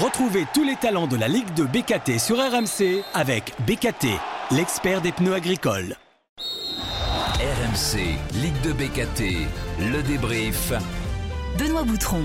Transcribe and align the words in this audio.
Retrouvez 0.00 0.46
tous 0.54 0.62
les 0.62 0.76
talents 0.76 1.08
de 1.08 1.16
la 1.16 1.26
Ligue 1.26 1.52
de 1.54 1.64
BKT 1.64 2.20
sur 2.20 2.36
RMC 2.36 3.02
avec 3.14 3.52
BKT, 3.66 4.06
l'expert 4.52 5.00
des 5.00 5.10
pneus 5.10 5.34
agricoles. 5.34 5.96
RMC, 6.38 7.98
Ligue 8.34 8.60
de 8.62 8.72
BKT, 8.74 9.48
le 9.80 10.00
débrief. 10.04 10.72
Benoît 11.58 11.82
Boutron. 11.82 12.22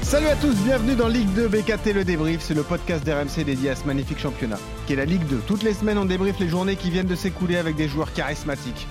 Salut 0.00 0.28
à 0.28 0.36
tous, 0.36 0.54
bienvenue 0.64 0.94
dans 0.94 1.08
Ligue 1.08 1.28
2 1.34 1.48
BKT 1.48 1.92
Le 1.92 2.04
Débrief, 2.04 2.40
c'est 2.40 2.54
le 2.54 2.62
podcast 2.62 3.04
d'RMC 3.04 3.44
dédié 3.44 3.70
à 3.70 3.76
ce 3.76 3.84
magnifique 3.84 4.18
championnat, 4.18 4.58
qui 4.86 4.94
est 4.94 4.96
la 4.96 5.04
Ligue 5.04 5.26
2. 5.26 5.42
Toutes 5.46 5.64
les 5.64 5.74
semaines, 5.74 5.98
on 5.98 6.06
débriefe 6.06 6.38
les 6.40 6.48
journées 6.48 6.76
qui 6.76 6.88
viennent 6.88 7.06
de 7.06 7.16
s'écouler 7.16 7.58
avec 7.58 7.76
des 7.76 7.88
joueurs 7.88 8.14
charismatiques. 8.14 8.86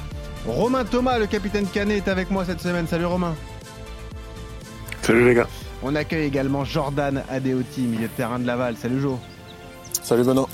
Romain 0.46 0.86
Thomas, 0.86 1.18
le 1.18 1.26
capitaine 1.26 1.66
Canet, 1.66 2.06
est 2.06 2.12
avec 2.12 2.30
moi 2.30 2.46
cette 2.46 2.62
semaine. 2.62 2.86
Salut 2.86 3.06
Romain. 3.06 3.34
Salut 5.02 5.26
les 5.26 5.34
gars. 5.34 5.48
On 5.84 5.96
accueille 5.96 6.26
également 6.26 6.66
Jordan 6.66 7.24
Adeoti, 7.30 7.82
milieu 7.82 8.08
de 8.08 8.14
terrain 8.14 8.40
de 8.40 8.46
Laval. 8.46 8.76
Salut 8.78 9.02
Jo. 9.02 9.20
Salut 10.02 10.24
Benoît. 10.24 10.48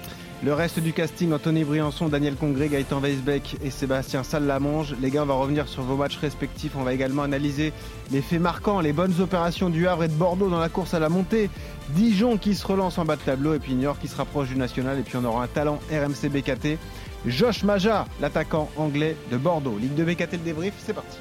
Le 0.44 0.56
reste 0.56 0.80
du 0.80 0.92
casting, 0.92 1.34
Anthony 1.34 1.64
Briançon, 1.64 2.10
Daniel 2.10 2.36
Congré, 2.36 2.68
Gaëtan 2.68 3.00
Weisbeck 3.00 3.58
et 3.64 3.70
Sébastien 3.70 4.24
Sallamonge. 4.24 4.96
Les 5.00 5.12
gars, 5.12 5.22
on 5.22 5.28
va 5.28 5.36
revenir 5.36 5.68
sur 5.68 5.84
vos 5.84 5.96
matchs 5.96 6.18
respectifs. 6.18 6.72
On 6.76 6.82
va 6.82 6.96
également 6.96 7.22
analyser 7.22 7.74
les 8.10 8.24
faits 8.24 8.42
marquants, 8.42 8.80
les 8.80 8.92
bonnes 8.92 9.14
opérations 9.20 9.70
du 9.70 9.88
Havre 9.88 10.06
et 10.06 10.08
de 10.08 10.14
Bordeaux 10.14 10.50
dans 10.50 10.60
la 10.60 10.70
course 10.70 10.96
à 10.96 11.00
la 11.00 11.10
montée. 11.10 11.52
Dijon 11.90 12.38
qui 12.38 12.56
se 12.56 12.66
relance 12.66 12.98
en 12.98 13.06
bas 13.06 13.18
de 13.18 13.22
tableau 13.22 13.54
et 13.54 13.60
puis 13.60 13.76
Niort 13.76 14.00
qui 14.00 14.08
se 14.08 14.16
rapproche 14.16 14.48
du 14.48 14.56
national. 14.56 14.98
Et 14.98 15.04
puis 15.04 15.16
on 15.16 15.26
aura 15.26 15.44
un 15.44 15.48
talent 15.48 15.78
RMC 15.92 16.30
BKT. 16.30 16.80
Josh 17.28 17.64
Maja, 17.64 18.08
l'attaquant 18.20 18.68
anglais 18.78 19.16
de 19.32 19.38
Bordeaux. 19.38 19.78
Ligue 19.80 19.94
de 19.94 20.04
BKT 20.04 20.32
le 20.32 20.38
débrief, 20.40 20.74
c'est 20.84 20.94
parti. 20.94 21.20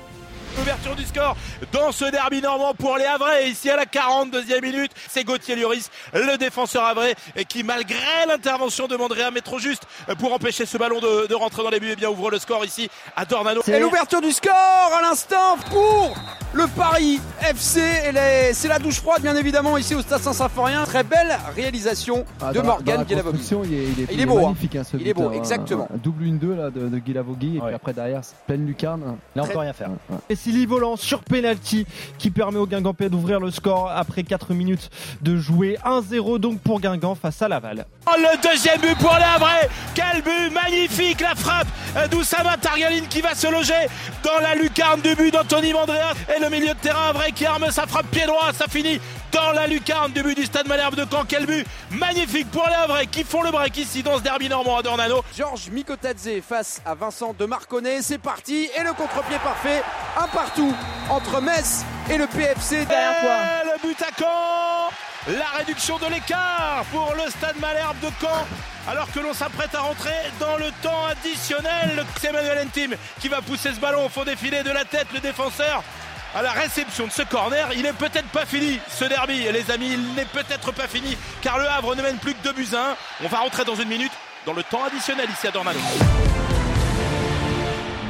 Ouverture 0.58 0.96
du 0.96 1.04
score 1.04 1.36
dans 1.72 1.92
ce 1.92 2.04
derby 2.10 2.42
normand 2.42 2.74
pour 2.74 2.96
les 2.98 3.04
Havrais. 3.04 3.48
Ici 3.48 3.70
à 3.70 3.76
la 3.76 3.84
42e 3.84 4.60
minute, 4.62 4.90
c'est 5.08 5.24
Gauthier 5.24 5.54
Lloris, 5.56 5.90
le 6.12 6.36
défenseur 6.38 6.84
havrais, 6.84 7.14
qui 7.48 7.62
malgré 7.62 7.96
l'intervention 8.28 8.86
demanderait 8.86 9.22
un 9.24 9.30
métro 9.30 9.58
juste 9.58 9.84
pour 10.18 10.32
empêcher 10.34 10.66
ce 10.66 10.76
ballon 10.76 11.00
de, 11.00 11.26
de 11.28 11.34
rentrer 11.34 11.62
dans 11.62 11.70
les 11.70 11.80
buts. 11.80 11.90
Et 11.90 11.96
bien 11.96 12.10
ouvre 12.10 12.30
le 12.30 12.38
score 12.38 12.64
ici 12.64 12.90
à 13.16 13.24
Dornano. 13.24 13.62
Et 13.68 13.78
l'ouverture 13.80 14.20
du 14.20 14.32
score 14.32 14.52
à 14.98 15.02
l'instant 15.02 15.56
pour 15.70 16.14
le 16.52 16.66
Paris 16.66 17.20
FC. 17.48 17.80
Et 17.80 18.52
c'est 18.54 18.68
la 18.68 18.78
douche 18.78 19.00
froide 19.00 19.22
bien 19.22 19.36
évidemment 19.36 19.76
ici 19.78 19.94
au 19.94 20.02
Stade 20.02 20.20
Saint-Symphorien. 20.20 20.84
Très 20.84 21.04
belle 21.04 21.38
réalisation 21.54 22.24
Ah, 22.40 22.52
de 22.52 22.60
Morgan 22.60 23.04
Guilavogui. 23.04 23.40
Il 23.64 23.74
est, 23.74 23.76
il 23.76 24.00
est- 24.00 24.06
Il 24.10 24.10
il 24.12 24.20
est 24.20 24.22
est 24.22 24.26
beau, 24.26 24.38
hein. 24.38 24.42
magnifique, 24.42 24.76
hein, 24.76 24.82
ce 24.84 24.96
Il 24.96 25.08
est 25.08 25.14
beau, 25.14 25.28
but, 25.28 25.36
hein. 25.36 25.38
exactement. 25.38 25.88
Un 25.94 25.96
double 25.96 26.24
1-2 26.24 26.54
là, 26.56 26.70
de, 26.70 26.88
de 26.88 26.98
Guilavogui, 26.98 27.56
et 27.56 27.60
Ouais. 27.60 27.66
puis 27.68 27.74
après 27.74 27.92
derrière, 27.92 28.20
c'est 28.24 28.34
pleine 28.46 28.66
lucarne. 28.66 29.16
Là, 29.34 29.42
on 29.44 29.46
peut 29.46 29.58
rien 29.58 29.72
faire. 29.72 29.88
Ouais, 30.08 30.16
Silly 30.42 30.64
Volant 30.64 30.96
sur 30.96 31.20
penalty 31.20 31.86
qui 32.18 32.30
permet 32.30 32.58
au 32.58 32.66
Guingampais 32.66 33.10
d'ouvrir 33.10 33.40
le 33.40 33.50
score 33.50 33.90
après 33.94 34.22
4 34.22 34.54
minutes 34.54 34.88
de 35.20 35.36
jouer 35.36 35.76
1-0 35.84 36.38
donc 36.38 36.60
pour 36.60 36.80
Guingamp 36.80 37.14
face 37.14 37.42
à 37.42 37.48
Laval. 37.48 37.84
Oh, 38.06 38.16
le 38.16 38.40
deuxième 38.42 38.80
but 38.80 38.96
pour 38.96 39.14
les 39.16 39.24
Havrais. 39.24 39.68
Quel 39.94 40.22
but 40.22 40.50
magnifique 40.52 41.20
la 41.20 41.34
frappe 41.34 41.68
d'Oussama 42.10 42.56
Targaline 42.56 43.06
qui 43.08 43.20
va 43.20 43.34
se 43.34 43.50
loger 43.50 43.86
dans 44.24 44.40
la 44.40 44.54
lucarne 44.54 45.02
du 45.02 45.14
but 45.14 45.32
d'Anthony 45.32 45.72
Mandrea. 45.72 46.12
Et 46.34 46.40
le 46.40 46.48
milieu 46.48 46.68
de 46.68 46.80
terrain 46.80 47.10
Havrais 47.10 47.32
qui 47.32 47.44
arme 47.44 47.70
sa 47.70 47.86
frappe 47.86 48.06
pied 48.10 48.24
droit. 48.26 48.52
Ça 48.54 48.66
finit 48.66 48.98
dans 49.32 49.52
la 49.52 49.66
lucarne 49.66 50.12
du 50.12 50.22
but 50.22 50.36
du 50.36 50.44
Stade 50.44 50.66
Malherbe 50.68 50.94
de 50.94 51.04
Caen. 51.10 51.24
Quel 51.28 51.46
but 51.46 51.66
magnifique 51.90 52.50
pour 52.50 52.66
les 52.68 52.74
Havrais 52.74 53.06
qui 53.06 53.24
font 53.24 53.42
le 53.42 53.50
break 53.50 53.76
ici 53.76 54.02
dans 54.02 54.18
ce 54.18 54.22
derby 54.22 54.48
normand 54.48 54.78
à 54.78 54.82
Dornano. 54.82 55.22
Georges 55.36 55.68
Mikotadze 55.70 56.40
face 56.46 56.80
à 56.86 56.94
Vincent 56.94 57.34
de 57.38 57.44
Marconnet. 57.44 58.02
C'est 58.02 58.18
parti 58.18 58.68
et 58.78 58.82
le 58.82 58.92
contre-pied 58.92 59.38
parfait. 59.42 59.82
Un 60.18 60.28
partout 60.28 60.74
entre 61.10 61.40
Metz 61.40 61.84
et 62.10 62.16
le 62.16 62.26
PFC 62.26 62.84
derrière 62.86 63.20
toi. 63.20 63.72
le 63.74 63.88
but 63.88 64.02
à 64.02 64.08
Caen 64.18 64.90
La 65.38 65.58
réduction 65.58 65.98
de 65.98 66.06
l'écart 66.06 66.84
pour 66.90 67.14
le 67.14 67.30
stade 67.30 67.56
Malherbe 67.60 68.00
de 68.00 68.08
Caen 68.20 68.46
alors 68.88 69.10
que 69.12 69.20
l'on 69.20 69.34
s'apprête 69.34 69.74
à 69.74 69.80
rentrer 69.80 70.14
dans 70.40 70.56
le 70.56 70.70
temps 70.82 71.06
additionnel. 71.06 72.04
C'est 72.20 72.28
Emmanuel 72.28 72.66
Entim 72.66 72.96
qui 73.20 73.28
va 73.28 73.42
pousser 73.42 73.72
ce 73.72 73.80
ballon 73.80 74.06
au 74.06 74.08
fond 74.08 74.24
des 74.24 74.36
filets 74.36 74.62
de 74.62 74.70
la 74.70 74.84
tête, 74.84 75.06
le 75.12 75.20
défenseur. 75.20 75.82
À 76.32 76.42
la 76.42 76.52
réception 76.52 77.06
de 77.06 77.10
ce 77.10 77.22
corner, 77.22 77.70
il 77.76 77.84
est 77.84 77.92
peut-être 77.92 78.28
pas 78.28 78.46
fini 78.46 78.78
ce 78.88 79.04
derby, 79.04 79.50
les 79.52 79.68
amis. 79.72 79.94
Il 79.94 80.14
n'est 80.14 80.24
peut-être 80.26 80.72
pas 80.72 80.86
fini 80.86 81.16
car 81.42 81.58
le 81.58 81.66
Havre 81.66 81.96
ne 81.96 82.02
mène 82.02 82.18
plus 82.18 82.34
que 82.34 82.44
2 82.44 82.52
buts 82.52 82.68
à 82.72 82.92
1. 82.92 82.96
On 83.24 83.28
va 83.28 83.38
rentrer 83.38 83.64
dans 83.64 83.74
une 83.74 83.88
minute 83.88 84.12
dans 84.46 84.52
le 84.52 84.62
temps 84.62 84.84
additionnel 84.84 85.28
ici 85.28 85.48
à 85.48 85.50
Dornano. 85.50 85.80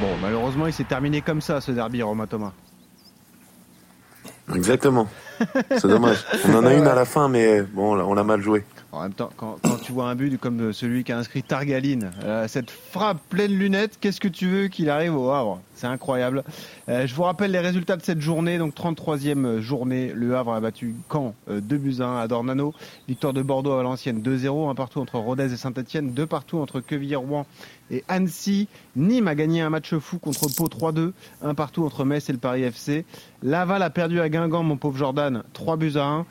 Bon, 0.02 0.16
malheureusement, 0.20 0.66
il 0.66 0.72
s'est 0.74 0.84
terminé 0.84 1.22
comme 1.22 1.40
ça, 1.40 1.62
ce 1.62 1.70
derby, 1.70 2.02
Romain 2.02 2.26
Thomas. 2.26 2.52
Exactement. 4.54 5.08
C'est 5.70 5.88
dommage. 5.88 6.18
On 6.46 6.54
en 6.56 6.66
a 6.66 6.74
une 6.74 6.86
à 6.86 6.94
la 6.94 7.06
fin, 7.06 7.28
mais 7.28 7.62
bon, 7.62 7.98
on 7.98 8.14
l'a 8.14 8.24
mal 8.24 8.42
joué. 8.42 8.64
En 8.92 9.02
même 9.02 9.12
temps, 9.12 9.30
quand, 9.36 9.58
tu 9.84 9.92
vois 9.92 10.08
un 10.08 10.16
but 10.16 10.36
comme 10.36 10.72
celui 10.72 11.04
qui 11.04 11.12
a 11.12 11.18
inscrit 11.18 11.44
Targaline, 11.44 12.10
euh, 12.24 12.48
cette 12.48 12.70
frappe 12.70 13.18
pleine 13.28 13.52
lunette, 13.52 13.98
qu'est-ce 14.00 14.20
que 14.20 14.26
tu 14.26 14.48
veux 14.48 14.66
qu'il 14.66 14.90
arrive 14.90 15.16
au 15.16 15.30
Havre? 15.30 15.60
C'est 15.74 15.86
incroyable. 15.86 16.42
Euh, 16.88 17.06
je 17.06 17.14
vous 17.14 17.22
rappelle 17.22 17.52
les 17.52 17.60
résultats 17.60 17.96
de 17.96 18.02
cette 18.02 18.20
journée, 18.20 18.58
donc 18.58 18.74
33e 18.74 19.60
journée. 19.60 20.12
Le 20.12 20.36
Havre 20.36 20.54
a 20.54 20.60
battu 20.60 20.96
Caen 21.10 21.34
euh, 21.48 21.60
2 21.60 21.78
buts 21.78 21.96
à 22.00 22.06
1 22.06 22.16
à 22.18 22.28
Dornano. 22.28 22.74
Victoire 23.06 23.32
de 23.32 23.42
Bordeaux 23.42 23.72
à 23.72 23.76
Valenciennes 23.76 24.22
2-0, 24.22 24.68
un 24.68 24.74
partout 24.74 25.00
entre 25.00 25.18
Rodez 25.18 25.52
et 25.52 25.56
Saint-Etienne, 25.56 26.12
deux 26.12 26.26
partout 26.26 26.58
entre 26.58 26.80
Quevilly-Rouen 26.80 27.46
et 27.92 28.02
Annecy. 28.08 28.66
Nîmes 28.96 29.28
a 29.28 29.34
gagné 29.34 29.60
un 29.60 29.70
match 29.70 29.94
fou 29.94 30.18
contre 30.18 30.46
Pau 30.56 30.66
3-2, 30.66 31.12
un 31.42 31.54
partout 31.54 31.84
entre 31.84 32.04
Metz 32.04 32.28
et 32.28 32.32
le 32.32 32.38
Paris 32.38 32.62
FC. 32.62 33.04
Laval 33.42 33.82
a 33.82 33.90
perdu 33.90 34.20
à 34.20 34.28
Guingamp, 34.28 34.62
mon 34.62 34.76
pauvre 34.76 34.96
Jordan, 34.96 35.44
3 35.52 35.76
buts 35.76 35.96
à 35.96 36.04
1. 36.04 36.26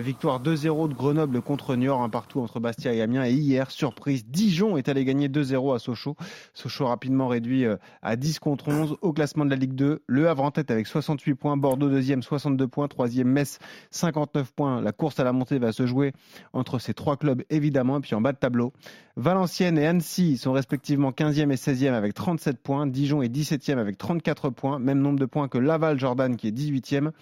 Victoire 0.00 0.42
2-0 0.42 0.88
de 0.88 0.94
Grenoble 0.94 1.40
contre 1.40 1.76
Niort, 1.76 2.02
un 2.02 2.08
partout 2.08 2.40
entre 2.40 2.58
Bastia 2.58 2.92
et 2.92 3.00
Amiens. 3.00 3.24
Et 3.26 3.32
hier, 3.32 3.70
surprise, 3.70 4.26
Dijon 4.26 4.76
est 4.76 4.88
allé 4.88 5.04
gagner 5.04 5.28
2-0 5.28 5.72
à 5.72 5.78
Sochaux. 5.78 6.16
Sochaux 6.52 6.86
rapidement 6.86 7.28
réduit 7.28 7.64
euh, 7.64 7.76
à 8.02 8.16
10 8.16 8.40
contre 8.40 8.70
11 8.70 8.96
au 9.02 9.12
classement 9.12 9.44
de 9.44 9.50
la 9.50 9.56
Ligue 9.56 9.76
2. 9.76 10.02
Le 10.04 10.28
Havre 10.28 10.42
en 10.42 10.50
tête 10.50 10.72
avec 10.72 10.88
68 10.88 11.34
points, 11.36 11.56
Bordeaux 11.56 11.88
deuxième 11.88 12.24
62 12.24 12.66
points, 12.66 12.88
troisième 12.88 13.28
Metz 13.28 13.60
59 13.92 14.52
points. 14.52 14.80
La 14.80 14.90
course 14.90 15.20
à 15.20 15.24
la 15.24 15.32
montée 15.32 15.60
va 15.60 15.70
se 15.70 15.86
jouer 15.86 16.12
entre 16.52 16.80
ces 16.80 16.92
trois 16.92 17.16
clubs 17.16 17.44
évidemment. 17.48 17.98
Et 17.98 18.00
puis 18.00 18.16
en 18.16 18.20
bas 18.20 18.32
de 18.32 18.38
tableau, 18.38 18.72
Valenciennes 19.16 19.78
et 19.78 19.86
Annecy 19.86 20.38
sont 20.38 20.52
respectivement 20.52 21.12
15e 21.12 21.52
et 21.52 21.54
16e 21.54 21.92
avec 21.92 22.03
37 22.12 22.58
points. 22.62 22.86
Dijon 22.86 23.22
est 23.22 23.34
17e 23.34 23.78
avec 23.78 23.96
34 23.96 24.50
points, 24.50 24.78
même 24.78 25.00
nombre 25.00 25.18
de 25.18 25.24
points 25.24 25.48
que 25.48 25.56
Laval 25.56 25.98
Jordan 25.98 26.36
qui 26.36 26.48
est 26.48 26.52
18e. 26.52 27.12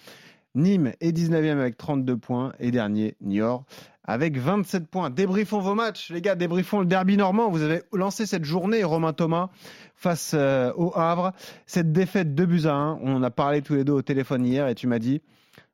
Nîmes 0.55 0.91
est 0.99 1.17
19e 1.17 1.57
avec 1.57 1.77
32 1.77 2.17
points 2.17 2.51
et 2.59 2.71
dernier 2.71 3.15
Niort 3.21 3.63
avec 4.03 4.37
27 4.37 4.87
points. 4.87 5.09
Débriefons 5.09 5.59
vos 5.59 5.75
matchs, 5.75 6.11
les 6.11 6.21
gars, 6.21 6.35
débriefons 6.35 6.81
le 6.81 6.85
derby 6.85 7.15
normand. 7.17 7.49
Vous 7.49 7.61
avez 7.63 7.81
lancé 7.93 8.25
cette 8.25 8.43
journée, 8.43 8.83
Romain 8.83 9.13
Thomas, 9.13 9.49
face 9.95 10.33
euh, 10.35 10.73
au 10.75 10.91
Havre. 10.95 11.31
Cette 11.65 11.91
défaite 11.91 12.35
2 12.35 12.45
buts 12.45 12.61
à 12.65 12.73
1, 12.73 12.99
on 13.01 13.15
en 13.15 13.23
a 13.23 13.31
parlé 13.31 13.61
tous 13.61 13.75
les 13.75 13.83
deux 13.83 13.93
au 13.93 14.01
téléphone 14.01 14.45
hier 14.45 14.67
et 14.67 14.75
tu 14.75 14.87
m'as 14.87 14.99
dit, 14.99 15.21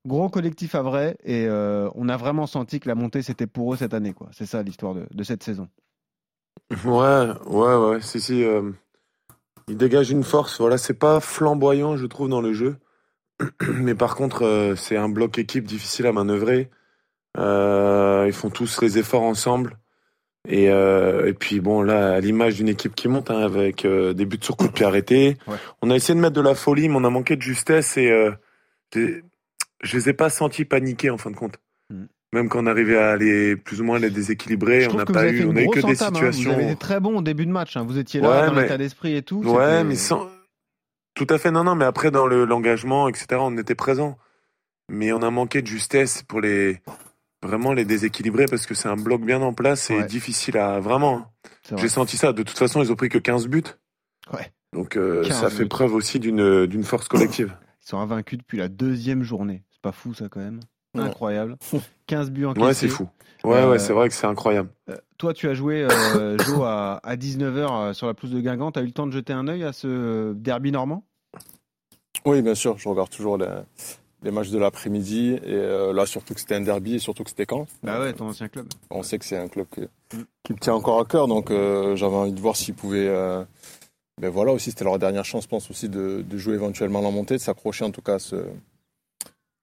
gros 0.05 0.29
collectif 0.29 0.75
à 0.75 0.81
vrai 0.81 1.17
et 1.23 1.45
euh, 1.47 1.89
on 1.95 2.07
a 2.07 2.17
vraiment 2.17 2.45
senti 2.47 2.79
que 2.79 2.87
la 2.87 2.95
montée 2.95 3.21
c'était 3.21 3.47
pour 3.47 3.73
eux 3.73 3.77
cette 3.77 3.93
année. 3.95 4.13
quoi. 4.13 4.29
C'est 4.31 4.45
ça 4.45 4.61
l'histoire 4.63 4.93
de, 4.93 5.07
de 5.11 5.23
cette 5.23 5.43
saison. 5.43 5.67
Ouais, 6.85 7.27
ouais, 7.47 7.75
ouais. 7.75 8.01
Si, 8.01 8.21
si. 8.21 8.43
euh, 8.43 8.71
il 9.69 9.77
dégage 9.77 10.09
une 10.09 10.23
force. 10.23 10.59
Voilà, 10.59 10.77
c'est 10.77 10.95
pas 10.95 11.19
flamboyant, 11.19 11.95
je 11.95 12.05
trouve, 12.05 12.27
dans 12.27 12.41
le 12.41 12.53
jeu. 12.53 12.77
Mais 13.69 13.95
par 13.95 14.15
contre, 14.15 14.43
euh, 14.43 14.75
c'est 14.75 14.97
un 14.97 15.09
bloc 15.09 15.37
équipe 15.37 15.65
difficile 15.65 16.07
à 16.07 16.11
manœuvrer. 16.11 16.69
Euh, 17.37 18.25
ils 18.27 18.33
font 18.33 18.49
tous 18.49 18.81
les 18.81 18.97
efforts 18.97 19.21
ensemble. 19.21 19.77
Et, 20.47 20.69
euh, 20.69 21.27
et 21.27 21.33
puis 21.33 21.59
bon, 21.59 21.81
là, 21.81 22.13
à 22.13 22.19
l'image 22.19 22.55
d'une 22.55 22.69
équipe 22.69 22.95
qui 22.95 23.07
monte, 23.07 23.29
hein, 23.29 23.39
avec 23.39 23.85
des 23.85 24.25
buts 24.25 24.39
sur 24.41 24.57
coup 24.57 24.67
de 24.67 24.71
pied 24.71 24.85
arrêtés. 24.85 25.37
Ouais. 25.47 25.57
On 25.81 25.91
a 25.91 25.95
essayé 25.95 26.15
de 26.15 26.21
mettre 26.21 26.35
de 26.35 26.41
la 26.41 26.55
folie, 26.55 26.89
mais 26.89 26.95
on 26.95 27.03
a 27.03 27.09
manqué 27.09 27.35
de 27.35 27.41
justesse 27.41 27.97
et 27.97 28.11
je 28.95 29.97
les 29.97 30.09
ai 30.09 30.13
pas 30.13 30.29
sentis 30.29 30.65
paniquer 30.65 31.09
en 31.09 31.17
fin 31.17 31.29
de 31.29 31.35
compte. 31.35 31.59
Même 32.33 32.47
quand 32.47 32.63
on 32.63 32.67
arrivait 32.67 32.97
à 32.97 33.15
les 33.17 33.55
plus 33.55 33.81
ou 33.81 33.83
moins 33.83 33.97
les 33.97 34.11
déséquilibrer, 34.11 34.81
Je 34.81 34.89
on 34.89 34.93
n'a 34.93 35.05
pas 35.05 35.27
eu, 35.31 35.45
on 35.45 35.55
a 35.55 35.61
eu 35.63 35.67
que 35.69 35.79
des 35.79 35.85
entame, 36.03 36.09
hein. 36.15 36.31
situations. 36.31 36.51
Vous 36.53 36.55
avez 36.59 36.65
été 36.71 36.75
très 36.75 36.99
bon 36.99 37.17
au 37.17 37.21
début 37.23 37.45
de 37.47 37.51
match. 37.51 37.75
hein. 37.75 37.83
Vous 37.83 37.97
étiez 37.97 38.21
là 38.21 38.29
Ouais, 38.41 38.47
dans 38.47 38.53
mais- 38.53 38.61
l'état 38.63 38.77
d'esprit 38.77 39.15
et 39.15 39.23
tout. 39.23 39.41
Ouais, 39.43 39.83
mais 39.83 39.95
sans. 39.95 40.27
Tout 41.15 41.25
à 41.31 41.37
fait, 41.39 41.49
non, 41.51 41.63
non, 41.63 41.73
mais 41.75 41.85
après, 41.85 42.11
dans 42.11 42.27
le- 42.27 42.45
l'engagement, 42.45 43.09
etc., 43.09 43.25
on 43.39 43.57
était 43.57 43.73
présent. 43.75 44.17
Mais 44.89 45.11
on 45.11 45.21
a 45.21 45.29
manqué 45.31 45.61
de 45.61 45.67
justesse 45.67 46.23
pour 46.23 46.39
les. 46.41 46.79
Vraiment 47.41 47.71
les 47.73 47.85
déséquilibrer 47.85 48.45
parce 48.47 48.65
que 48.65 48.73
c'est 48.75 48.89
un 48.89 48.97
bloc 48.97 49.21
bien 49.21 49.41
en 49.41 49.53
place 49.53 49.89
et 49.91 49.97
Ouais. 49.97 50.05
difficile 50.05 50.57
à. 50.57 50.79
Vraiment. 50.79 51.17
hein. 51.17 51.27
Vrai. 51.71 51.81
J'ai 51.81 51.89
senti 51.89 52.17
ça. 52.17 52.33
De 52.33 52.43
toute 52.43 52.57
façon, 52.57 52.81
ils 52.83 52.91
ont 52.91 52.95
pris 52.95 53.09
que 53.09 53.17
15 53.17 53.47
buts. 53.47 53.63
Ouais. 54.33 54.51
Donc, 54.73 54.97
euh, 54.97 55.23
15 55.23 55.39
ça 55.41 55.49
fait 55.49 55.63
buts. 55.63 55.69
preuve 55.69 55.93
aussi 55.95 56.19
d'une 56.19 56.65
d'une 56.67 56.83
force 56.83 57.07
collective. 57.07 57.55
Ils 57.83 57.87
sont 57.89 57.97
invaincus 57.97 58.37
depuis 58.39 58.57
la 58.57 58.67
deuxième 58.67 59.23
journée. 59.23 59.63
C'est 59.71 59.81
pas 59.81 59.91
fou 59.93 60.13
ça 60.13 60.27
quand 60.29 60.41
même. 60.41 60.59
Ouais. 60.95 61.01
Incroyable. 61.03 61.57
15 62.07 62.31
buts 62.31 62.45
encaissés. 62.45 62.65
Ouais, 62.65 62.73
c'est 62.73 62.87
fou. 62.87 63.07
Ouais, 63.43 63.57
Euh, 63.57 63.69
ouais, 63.71 63.79
c'est 63.79 63.93
vrai 63.93 64.09
que 64.09 64.15
c'est 64.15 64.27
incroyable. 64.27 64.69
Euh, 64.89 64.97
toi, 65.17 65.33
tu 65.33 65.47
as 65.47 65.53
joué, 65.53 65.83
euh, 65.83 66.37
Jo, 66.45 66.63
à, 66.63 66.99
à 67.03 67.15
19h 67.15 67.93
sur 67.93 68.07
la 68.07 68.13
pelouse 68.13 68.33
de 68.33 68.41
Guingamp. 68.41 68.71
Tu 68.71 68.79
as 68.79 68.81
eu 68.81 68.85
le 68.87 68.91
temps 68.91 69.07
de 69.07 69.11
jeter 69.11 69.33
un 69.33 69.47
œil 69.47 69.63
à 69.63 69.71
ce 69.73 69.87
euh, 69.87 70.33
derby 70.33 70.71
normand? 70.71 71.03
Oui, 72.25 72.41
bien 72.41 72.55
sûr, 72.55 72.77
je 72.77 72.89
regarde 72.89 73.09
toujours 73.09 73.37
les 73.37 74.31
matchs 74.31 74.49
de 74.49 74.57
l'après-midi. 74.59 75.39
Et 75.43 75.53
euh, 75.53 75.93
là, 75.93 76.05
surtout 76.05 76.33
que 76.33 76.39
c'était 76.41 76.55
un 76.55 76.61
derby 76.61 76.95
et 76.95 76.99
surtout 76.99 77.23
que 77.23 77.29
c'était 77.29 77.45
quand? 77.45 77.65
Bah 77.83 77.99
ouais, 77.99 78.11
ton 78.13 78.27
ancien 78.27 78.49
club. 78.49 78.67
On 78.89 79.03
sait 79.03 79.17
que 79.19 79.25
c'est 79.25 79.37
un 79.37 79.47
club 79.47 79.67
que- 79.71 79.87
qui 80.43 80.53
me 80.53 80.57
tient 80.57 80.73
encore 80.73 80.99
à 80.99 81.05
cœur, 81.05 81.27
donc 81.27 81.51
euh, 81.51 81.95
j'avais 81.95 82.15
envie 82.15 82.33
de 82.33 82.39
voir 82.41 82.55
s'ils 82.57 82.73
pouvaient. 82.73 83.07
euh, 83.07 83.43
ben 84.19 84.29
voilà, 84.29 84.51
aussi, 84.51 84.71
c'était 84.71 84.83
leur 84.83 84.99
dernière 84.99 85.23
chance, 85.23 85.43
je 85.43 85.47
pense, 85.47 85.69
aussi 85.71 85.87
de, 85.87 86.23
de 86.27 86.37
jouer 86.37 86.55
éventuellement 86.55 86.99
la 86.99 87.09
montée, 87.11 87.35
de 87.35 87.39
s'accrocher 87.39 87.85
en 87.85 87.91
tout 87.91 88.01
cas 88.01 88.15
à 88.15 88.19
ce, 88.19 88.35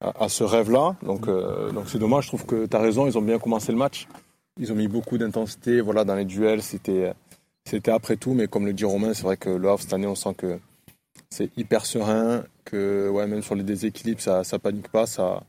à, 0.00 0.24
à 0.24 0.28
ce 0.28 0.44
rêve-là. 0.44 0.96
Donc 1.02 1.28
euh, 1.28 1.70
donc 1.72 1.84
c'est 1.88 1.98
dommage, 1.98 2.24
je 2.24 2.28
trouve 2.28 2.46
que 2.46 2.66
tu 2.66 2.76
as 2.76 2.80
raison, 2.80 3.06
ils 3.06 3.16
ont 3.18 3.22
bien 3.22 3.38
commencé 3.38 3.72
le 3.72 3.78
match. 3.78 4.06
Ils 4.58 4.72
ont 4.72 4.76
mis 4.76 4.88
beaucoup 4.88 5.18
d'intensité 5.18 5.80
voilà, 5.80 6.04
dans 6.04 6.14
les 6.14 6.24
duels, 6.24 6.62
c'était 6.62 7.12
c'était 7.66 7.90
après 7.90 8.16
tout, 8.16 8.32
mais 8.32 8.46
comme 8.46 8.64
le 8.64 8.72
dit 8.72 8.84
Romain, 8.84 9.12
c'est 9.12 9.24
vrai 9.24 9.36
que 9.36 9.50
le 9.50 9.68
Havre, 9.68 9.80
cette 9.82 9.92
année, 9.92 10.06
on 10.06 10.14
sent 10.14 10.34
que 10.34 10.58
c'est 11.30 11.50
hyper 11.58 11.84
serein, 11.84 12.44
que 12.64 13.08
ouais, 13.10 13.26
même 13.26 13.42
sur 13.42 13.56
les 13.56 13.64
déséquilibres, 13.64 14.20
ça, 14.20 14.44
ça 14.44 14.58
panique 14.58 14.88
pas, 14.88 15.06
ça. 15.06 15.42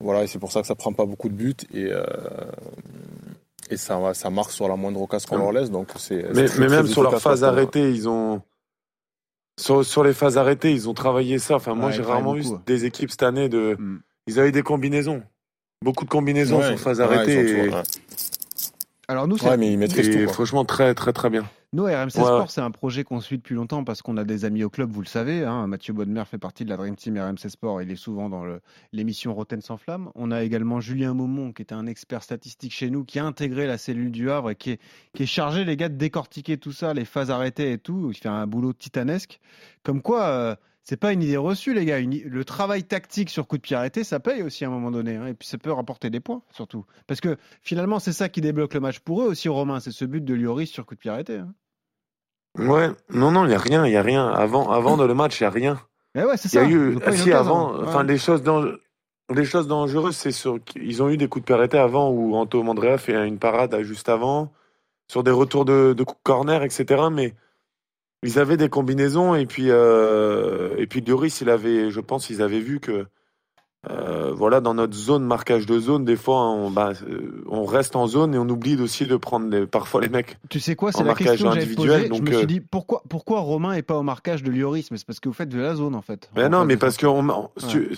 Voilà, 0.00 0.22
et 0.22 0.26
c'est 0.26 0.38
pour 0.38 0.52
ça 0.52 0.60
que 0.60 0.66
ça 0.66 0.74
prend 0.74 0.92
pas 0.92 1.06
beaucoup 1.06 1.28
de 1.28 1.34
buts 1.34 1.56
et, 1.72 1.86
euh, 1.90 2.04
et 3.70 3.76
ça, 3.76 3.98
ça 4.14 4.30
marque 4.30 4.50
sur 4.52 4.68
la 4.68 4.76
moindre 4.76 5.00
occasion 5.00 5.28
qu'on 5.30 5.38
leur 5.38 5.52
laisse. 5.52 5.70
Donc 5.70 5.88
c'est, 5.96 6.24
Mais, 6.34 6.46
mais 6.58 6.68
même 6.68 6.86
sur 6.86 7.02
ce 7.10 7.28
moment-là. 7.28 7.48
arrêtées, 7.48 7.90
ils 7.90 8.08
ont. 8.08 8.42
Sur, 9.58 9.84
sur 9.84 10.04
les 10.04 10.12
phases 10.14 10.38
arrêtées, 10.38 10.72
ils 10.72 10.88
ont 10.88 10.94
travaillé 10.94 11.38
ça. 11.38 11.56
Enfin, 11.56 11.74
moi, 11.74 11.86
Ouais, 11.86 11.92
j'ai 11.92 12.02
rarement 12.02 12.32
vu 12.32 12.44
des 12.66 12.84
équipes 12.84 13.10
cette 13.10 13.24
année 13.24 13.48
de. 13.48 13.76
Mm. 13.78 13.98
Ils 14.28 14.38
avaient 14.38 14.52
des 14.52 14.62
combinaisons. 14.62 15.22
Beaucoup 15.84 16.04
de 16.04 16.10
combinaisons 16.10 16.58
Ouais, 16.58 16.68
sur 16.68 16.78
phases 16.78 17.00
ouais, 17.00 17.06
arrêtées. 17.06 17.34
ils 17.50 17.56
ont 17.56 17.64
et- 17.64 17.68
ouais. 17.70 17.82
Alors 19.08 19.26
nous, 19.26 19.36
c'est 19.38 19.48
Ouais, 19.48 19.56
mais 19.56 19.72
ils 19.72 19.78
maîtrisent 19.78 20.08
et 20.08 20.18
tout. 20.18 20.24
quoi. 20.24 20.32
franchement, 20.34 20.64
très, 20.64 20.94
très, 20.94 21.12
très 21.12 21.28
bien. 21.30 21.44
Nous, 21.74 21.84
RMC 21.84 21.92
Ouais, 22.04 22.08
Sport, 22.08 22.40
ouais. 22.40 22.46
c'est 22.48 22.62
un 22.62 22.70
projet 22.70 23.04
qu'on 23.04 23.20
suit 23.20 23.36
depuis 23.36 23.54
longtemps 23.54 23.84
parce 23.84 24.00
qu'on 24.00 24.16
a 24.16 24.24
des 24.24 24.46
amis 24.46 24.64
au 24.64 24.70
club, 24.70 24.90
vous 24.90 25.02
le 25.02 25.06
savez. 25.06 25.44
hein. 25.44 25.66
Mathieu 25.66 25.92
Bodmer 25.92 26.24
fait 26.24 26.38
partie 26.38 26.64
de 26.64 26.70
la 26.70 26.78
Dream 26.78 26.96
Team 26.96 27.18
RMC 27.18 27.50
Sport. 27.50 27.82
Il 27.82 27.90
est 27.90 27.96
souvent 27.96 28.30
dans 28.30 28.44
l'émission 28.94 29.34
Rotten 29.34 29.60
sans 29.60 29.76
flamme. 29.76 30.10
On 30.14 30.30
a 30.30 30.42
également 30.44 30.80
Julien 30.80 31.12
Maumont, 31.12 31.52
qui 31.52 31.60
était 31.60 31.74
un 31.74 31.86
expert 31.86 32.22
statistique 32.22 32.72
chez 32.72 32.88
nous, 32.88 33.04
qui 33.04 33.18
a 33.18 33.24
intégré 33.26 33.66
la 33.66 33.76
cellule 33.76 34.10
du 34.10 34.30
Havre 34.30 34.50
et 34.52 34.56
qui 34.56 34.70
est, 34.70 34.80
qui 35.12 35.24
est 35.24 35.26
chargé, 35.26 35.66
les 35.66 35.76
gars, 35.76 35.90
de 35.90 35.96
décortiquer 35.96 36.56
tout 36.56 36.72
ça, 36.72 36.94
les 36.94 37.04
phases 37.04 37.30
arrêtées 37.30 37.72
et 37.72 37.78
tout. 37.78 38.08
Il 38.12 38.16
fait 38.16 38.30
un 38.30 38.46
boulot 38.46 38.72
titanesque. 38.72 39.38
Comme 39.82 40.00
quoi, 40.00 40.22
euh, 40.28 40.56
c'est 40.88 40.96
pas 40.96 41.12
une 41.12 41.22
idée 41.22 41.36
reçue, 41.36 41.74
les 41.74 41.84
gars. 41.84 41.98
Une 41.98 42.18
le 42.22 42.44
travail 42.46 42.82
tactique 42.82 43.28
sur 43.28 43.46
coup 43.46 43.58
de 43.58 43.62
pied 43.62 43.76
arrêté, 43.76 44.04
ça 44.04 44.20
paye 44.20 44.42
aussi 44.42 44.64
à 44.64 44.68
un 44.68 44.70
moment 44.70 44.90
donné. 44.90 45.16
hein. 45.16 45.26
Et 45.26 45.34
puis 45.34 45.46
ça 45.46 45.58
peut 45.58 45.70
rapporter 45.70 46.08
des 46.08 46.20
points, 46.20 46.40
surtout. 46.50 46.86
Parce 47.06 47.20
que 47.20 47.36
finalement, 47.60 47.98
c'est 47.98 48.14
ça 48.14 48.30
qui 48.30 48.40
débloque 48.40 48.72
le 48.72 48.80
match 48.80 49.00
pour 49.00 49.20
eux 49.22 49.26
aussi, 49.26 49.50
Romain. 49.50 49.80
C'est 49.80 49.90
ce 49.90 50.06
but 50.06 50.24
de 50.24 50.32
Lloris 50.34 50.70
sur 50.70 50.86
coup 50.86 50.94
de 50.94 51.00
pied 51.00 51.10
arrêté. 51.10 51.36
hein. 51.36 51.52
Ouais, 52.58 52.88
non, 53.10 53.30
non, 53.32 53.44
il 53.44 53.48
n'y 53.48 53.54
a 53.54 53.58
rien, 53.58 53.84
il 53.86 53.90
n'y 53.90 53.96
a 53.96 54.02
rien. 54.02 54.28
Avant, 54.28 54.70
avant 54.70 54.96
de 54.96 55.04
le 55.04 55.12
match, 55.12 55.38
il 55.40 55.42
n'y 55.42 55.48
a 55.48 55.50
rien. 55.50 55.80
Eh 56.14 56.24
ouais, 56.24 56.38
c'est 56.38 56.50
Il 56.52 56.56
y 56.56 56.58
a 56.58 56.64
ça. 56.64 56.70
eu, 56.70 56.92
si 56.92 56.96
occasion. 56.96 57.36
avant, 57.36 57.72
Ouais. 57.74 57.84
enfin, 57.86 58.02
les 58.02 58.16
choses, 58.16 58.42
les 59.34 59.44
choses 59.44 59.68
dangereuses, 59.68 60.16
c'est 60.16 60.32
sur, 60.32 60.58
ils 60.74 61.02
ont 61.02 61.10
eu 61.10 61.18
des 61.18 61.28
coups 61.28 61.42
de 61.42 61.46
pied 61.46 61.54
arrêtés 61.54 61.76
avant 61.78 62.10
où 62.10 62.34
Anto 62.34 62.62
Mandrea 62.62 62.96
fait 62.96 63.28
une 63.28 63.38
parade 63.38 63.78
juste 63.82 64.08
avant, 64.08 64.50
sur 65.06 65.22
des 65.22 65.30
retours 65.30 65.66
de, 65.66 65.92
de 65.92 66.04
corner, 66.22 66.62
etc. 66.64 67.04
Mais 67.12 67.34
ils 68.22 68.38
avaient 68.38 68.56
des 68.56 68.68
combinaisons 68.68 69.34
et 69.34 69.46
puis, 69.46 69.66
euh, 69.70 70.74
et 70.78 70.86
puis 70.86 71.00
Lloris, 71.02 71.40
il 71.40 71.50
avait, 71.50 71.90
je 71.90 72.00
pense, 72.00 72.30
ils 72.30 72.42
avaient 72.42 72.60
vu 72.60 72.80
que, 72.80 73.06
euh, 73.88 74.32
voilà, 74.32 74.60
dans 74.60 74.74
notre 74.74 74.94
zone, 74.96 75.24
marquage 75.24 75.64
de 75.66 75.78
zone, 75.78 76.04
des 76.04 76.16
fois, 76.16 76.40
on, 76.50 76.68
bah, 76.70 76.92
euh, 77.08 77.44
on 77.48 77.64
reste 77.64 77.94
en 77.94 78.06
zone 78.08 78.34
et 78.34 78.38
on 78.38 78.48
oublie 78.48 78.80
aussi 78.80 79.06
de 79.06 79.16
prendre 79.16 79.48
les- 79.48 79.66
parfois 79.66 80.00
les 80.00 80.08
mecs. 80.08 80.36
Tu 80.50 80.58
sais 80.58 80.74
quoi, 80.74 80.90
c'est 80.90 80.98
la 80.98 81.04
marquage 81.06 81.28
question 81.28 81.50
que 81.50 81.56
individuel, 81.56 82.10
je 82.12 82.20
me 82.20 82.26
suis 82.26 82.36
euh, 82.36 82.46
dit, 82.46 82.60
pourquoi, 82.60 83.02
pourquoi 83.08 83.38
Romain 83.40 83.74
est 83.74 83.82
pas 83.82 83.96
au 83.96 84.02
marquage 84.02 84.42
de 84.42 84.50
Lloris 84.50 84.90
Mais 84.90 84.98
c'est 84.98 85.06
parce 85.06 85.20
que 85.20 85.28
vous 85.28 85.34
faites 85.34 85.48
de 85.48 85.60
la 85.60 85.76
zone, 85.76 85.94
en 85.94 86.02
fait. 86.02 86.28
Mais 86.34 86.44
En 86.46 86.50
non, 86.50 86.64
mais 86.64 86.76
parce 86.76 86.96
que 86.96 87.06
on- 87.06 87.50
si, 87.56 87.66
tu, 87.68 87.96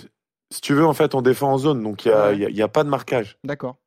si 0.51 0.61
tu 0.61 0.73
veux, 0.75 0.85
en 0.85 0.93
fait, 0.93 1.15
on 1.15 1.23
défend 1.23 1.51
en 1.51 1.57
zone, 1.57 1.81
donc 1.81 2.05
il 2.05 2.11
a, 2.11 2.27
Ouais. 2.27 2.37
y 2.37 2.45
a- 2.45 2.49
y 2.51 2.61
a 2.61 2.67
pas 2.67 2.83
de 2.83 2.89
marquage. 2.89 3.37
D'accord. 3.43 3.77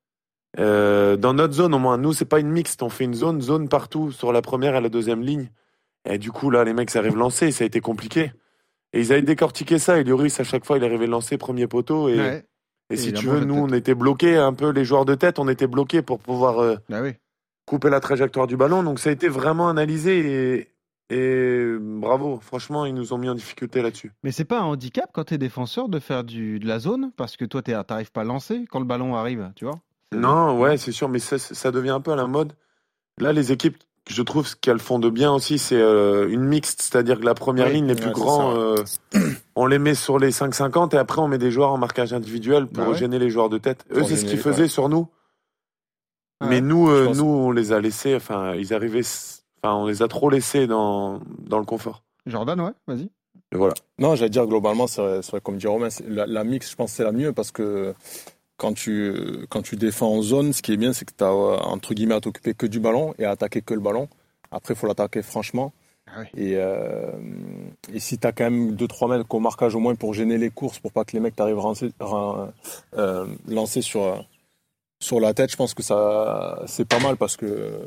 Euh, 0.59 1.17
dans 1.17 1.33
notre 1.35 1.55
zone, 1.55 1.75
au 1.75 1.79
moins, 1.79 1.97
nous, 1.97 2.13
c'est 2.13 2.25
pas 2.25 2.39
une 2.41 2.51
mixte. 2.51 2.83
On 2.83 2.89
fait 2.89 3.05
une 3.05 3.15
zone, 3.15 3.41
zone 3.41 3.69
partout, 3.69 4.11
sur 4.13 4.33
la 4.33 4.43
première 4.43 4.75
et 4.77 4.81
la 4.81 4.89
deuxième 4.89 5.23
ligne. 5.23 5.49
Et 6.05 6.19
du 6.19 6.31
coup, 6.33 6.51
là, 6.51 6.65
les 6.65 6.75
mecs 6.75 6.95
arrivent 6.97 7.17
lancés, 7.17 7.51
ça 7.53 7.65
a 7.65 7.67
été 7.67 7.81
compliqué. 7.81 8.33
Et 8.93 9.01
ils 9.01 9.13
avaient 9.13 9.23
décortiqué 9.23 9.79
ça. 9.79 9.99
Et 9.99 10.05
Lloris, 10.05 10.39
à 10.39 10.45
chaque 10.45 10.65
fois, 10.65 10.77
il 10.77 10.85
arrivait 10.85 11.07
lancer 11.07 11.39
premier 11.39 11.67
poteau. 11.67 12.09
Et, 12.09 12.19
Ouais. 12.19 12.47
et 12.91 12.95
Et 12.95 12.97
si 12.97 13.13
tu 13.13 13.27
veux, 13.27 13.45
nous, 13.45 13.57
on 13.57 13.69
était 13.69 13.95
bloqués 13.95 14.37
un 14.37 14.53
peu, 14.53 14.71
les 14.71 14.85
joueurs 14.85 15.05
de 15.05 15.15
tête, 15.15 15.39
on 15.39 15.49
était 15.49 15.67
bloqués 15.67 16.03
pour 16.03 16.19
pouvoir 16.21 16.59
euh, 16.61 16.77
Bah 16.89 17.01
oui. 17.03 17.15
couper 17.67 17.91
la 17.91 18.01
trajectoire 18.01 18.47
du 18.47 18.57
ballon. 18.57 18.83
Donc, 18.83 18.99
ça 19.01 19.11
a 19.11 19.13
été 19.13 19.29
vraiment 19.29 19.69
analysé. 19.69 20.69
Et, 21.11 21.15
et 21.17 21.75
bravo, 21.81 22.39
franchement, 22.41 22.85
ils 22.87 22.95
nous 22.95 23.13
ont 23.13 23.19
mis 23.19 23.29
en 23.29 23.35
difficulté 23.35 23.83
là-dessus. 23.83 24.13
Mais 24.23 24.31
c'est 24.33 24.45
pas 24.45 24.61
un 24.61 24.65
handicap 24.65 25.11
quand 25.13 25.25
t'es 25.25 25.39
défenseur 25.39 25.89
de 25.89 25.99
faire 25.99 26.23
du, 26.23 26.59
de 26.61 26.67
la 26.69 26.79
zone 26.79 27.11
Parce 27.17 27.37
que 27.37 27.45
toi, 27.45 27.63
t'es- 27.63 27.83
t'arrives 27.85 28.13
pas 28.13 28.21
à 28.21 28.25
lancer 28.25 28.65
quand 28.71 28.79
le 28.79 28.87
ballon 28.87 29.17
arrive, 29.17 29.51
tu 29.57 29.65
vois? 29.65 29.81
Non, 30.15 30.61
ouais, 30.61 30.77
c'est 30.77 30.93
sûr, 30.93 31.09
mais 31.09 31.19
ça, 31.19 31.39
ça 31.39 31.73
devient 31.73 31.91
un 31.91 32.01
peu 32.01 32.13
à 32.13 32.17
la 32.17 32.27
mode. 32.27 32.53
Là, 33.19 33.33
les 33.33 33.51
équipes, 33.51 33.77
je 34.09 34.23
trouve, 34.23 34.47
ce 34.47 34.55
qu'elles 34.57 34.79
font 34.79 34.99
de 34.99 35.09
bien 35.09 35.33
aussi, 35.33 35.59
c'est 35.59 35.81
euh, 35.81 36.29
une 36.29 36.45
mixte, 36.45 36.83
c'est-à-dire 36.83 37.19
que 37.21 37.25
la 37.25 37.35
première 37.35 37.69
Oui, 37.69 37.75
ligne, 37.75 37.87
les 37.87 37.95
ouais, 37.95 38.01
plus 38.01 38.11
grands, 38.13 38.55
euh, 38.57 38.77
on 39.57 39.67
les 39.67 39.79
met 39.79 39.95
sur 39.95 40.19
les 40.19 40.31
5,50 40.31 40.95
et 40.95 40.99
après 40.99 41.21
on 41.21 41.29
met 41.29 41.39
des 41.39 41.51
joueurs 41.51 41.73
en 41.73 41.79
marquage 41.79 42.13
individuel 42.13 42.67
pour 42.67 42.85
Bah 42.85 42.91
ouais. 42.91 42.99
gêner 42.99 43.19
les 43.19 43.31
joueurs 43.31 43.49
de 43.49 43.59
tête. 43.59 43.85
Eux, 43.93 44.05
c'est 44.05 44.17
ce 44.17 44.25
qu'ils 44.25 44.39
faisaient 44.39 44.63
ouais. 44.63 44.69
sur 44.69 44.89
nous. 44.89 45.09
Ouais. 46.41 46.49
Mais 46.49 46.61
nous, 46.61 46.91
euh, 46.91 47.15
nous, 47.15 47.25
on 47.25 47.51
les 47.51 47.73
a 47.73 47.81
laissés, 47.81 48.15
enfin, 48.15 48.55
ils 48.55 48.75
arrivaient, 48.75 49.03
enfin, 49.63 49.75
on 49.75 49.87
les 49.87 50.03
a 50.03 50.09
trop 50.09 50.29
laissés 50.29 50.67
dans, 50.67 51.21
dans 51.39 51.59
le 51.59 51.65
confort. 51.65 52.03
Jordan, 52.27 52.61
ouais, 52.61 52.73
vas-y. 52.87 53.11
Et 53.53 53.57
voilà. 53.57 53.75
Non, 53.99 54.17
j'allais 54.17 54.31
dire 54.31 54.47
globalement, 54.47 54.87
c'est 54.87 55.21
comme 55.43 55.57
dit 55.57 55.67
Romain, 55.67 55.89
la, 56.07 56.27
la 56.27 56.45
mix, 56.45 56.71
je 56.71 56.77
pense 56.77 56.91
que 56.91 56.97
c'est 56.97 57.05
la 57.05 57.13
mieux 57.13 57.33
parce 57.33 57.53
que 57.53 57.95
quand 58.57 58.73
tu, 58.75 59.13
quand 59.49 59.63
tu 59.63 59.77
défends 59.77 60.13
en 60.13 60.23
zone, 60.23 60.53
ce 60.53 60.63
qui 60.63 60.73
est 60.73 60.77
bien, 60.77 60.93
c'est 60.93 61.05
que 61.05 61.15
tu 61.17 61.25
as 61.25 61.33
entre 61.33 61.95
guillemets 61.95 62.15
à 62.15 62.21
t'occuper 62.21 62.55
que 62.55 62.67
du 62.67 62.81
ballon 62.81 63.15
et 63.19 63.25
à 63.25 63.33
attaquer 63.33 63.63
que 63.63 63.75
le 63.75 63.81
ballon. 63.81 64.09
Après, 64.51 64.75
il 64.75 64.77
faut 64.77 64.87
l'attaquer 64.87 65.23
franchement. 65.23 65.73
Ah 66.07 66.21
oui. 66.21 66.27
Et, 66.41 66.57
euh, 66.57 67.11
et 67.93 67.99
si 67.99 68.19
tu 68.19 68.27
as 68.27 68.33
quand 68.33 68.45
même 68.45 68.77
2-3 68.77 69.11
mètres 69.11 69.35
au 69.35 69.41
marquage 69.41 69.75
au 69.75 69.81
moins 69.81 69.95
pour 69.95 70.15
gêner 70.15 70.39
les 70.39 70.51
courses, 70.51 70.79
pour 70.79 70.93
pas 70.93 71.05
que 71.05 71.13
les 71.13 71.21
mecs 71.21 71.35
t'arrivent 71.35 71.59
à 71.59 72.53
euh, 72.97 73.27
lancer 73.49 73.83
sur, 73.83 74.25
sur 75.01 75.19
la 75.19 75.35
tête, 75.35 75.51
je 75.51 75.57
pense 75.57 75.75
que 75.75 75.83
ça 75.83 76.63
c'est 76.67 76.87
pas 76.87 77.01
mal 77.01 77.17
parce 77.17 77.37
que 77.37 77.81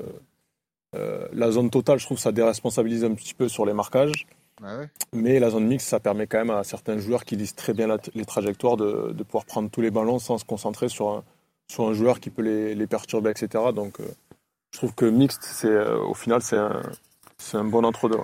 euh, 0.96 1.28
la 1.34 1.52
zone 1.52 1.70
totale, 1.70 2.00
je 2.00 2.06
trouve, 2.06 2.18
ça 2.18 2.32
déresponsabilise 2.32 3.04
un 3.04 3.14
petit 3.14 3.34
peu 3.34 3.48
sur 3.48 3.66
les 3.66 3.74
marquages. 3.74 4.26
Ouais. 4.62 4.90
Mais 5.14 5.40
la 5.40 5.50
zone 5.52 5.68
mixte, 5.68 5.88
ça 5.88 6.00
permet 6.00 6.28
quand 6.28 6.40
même 6.40 6.50
à 6.50 6.64
certains 6.64 6.98
joueurs 6.98 7.26
qui 7.26 7.36
lisent 7.36 7.56
très 7.56 7.74
bien 7.74 7.88
les 8.16 8.26
trajectoires 8.26 8.78
de, 8.78 9.12
de 9.14 9.24
pouvoir 9.24 9.46
prendre 9.46 9.70
tous 9.70 9.82
les 9.82 9.92
ballons 9.92 10.20
sans 10.20 10.38
se 10.38 10.46
concentrer 10.46 10.90
sur 10.90 11.10
un, 11.10 11.24
sur 11.68 11.88
un 11.88 11.94
joueur 11.94 12.20
qui 12.20 12.30
peut 12.30 12.42
les, 12.42 12.74
les 12.76 12.88
perturber, 12.88 13.30
etc. 13.30 13.66
Donc, 13.74 14.00
euh, 14.00 14.08
je 14.72 14.80
trouve 14.80 14.96
que 14.96 15.06
mixte, 15.06 15.44
c'est 15.44 15.68
euh, 15.68 16.00
au 16.00 16.14
final, 16.14 16.42
c'est 16.42 16.58
un, 16.58 16.82
un 17.54 17.64
bon 17.64 17.86
entre-deux. 17.86 18.18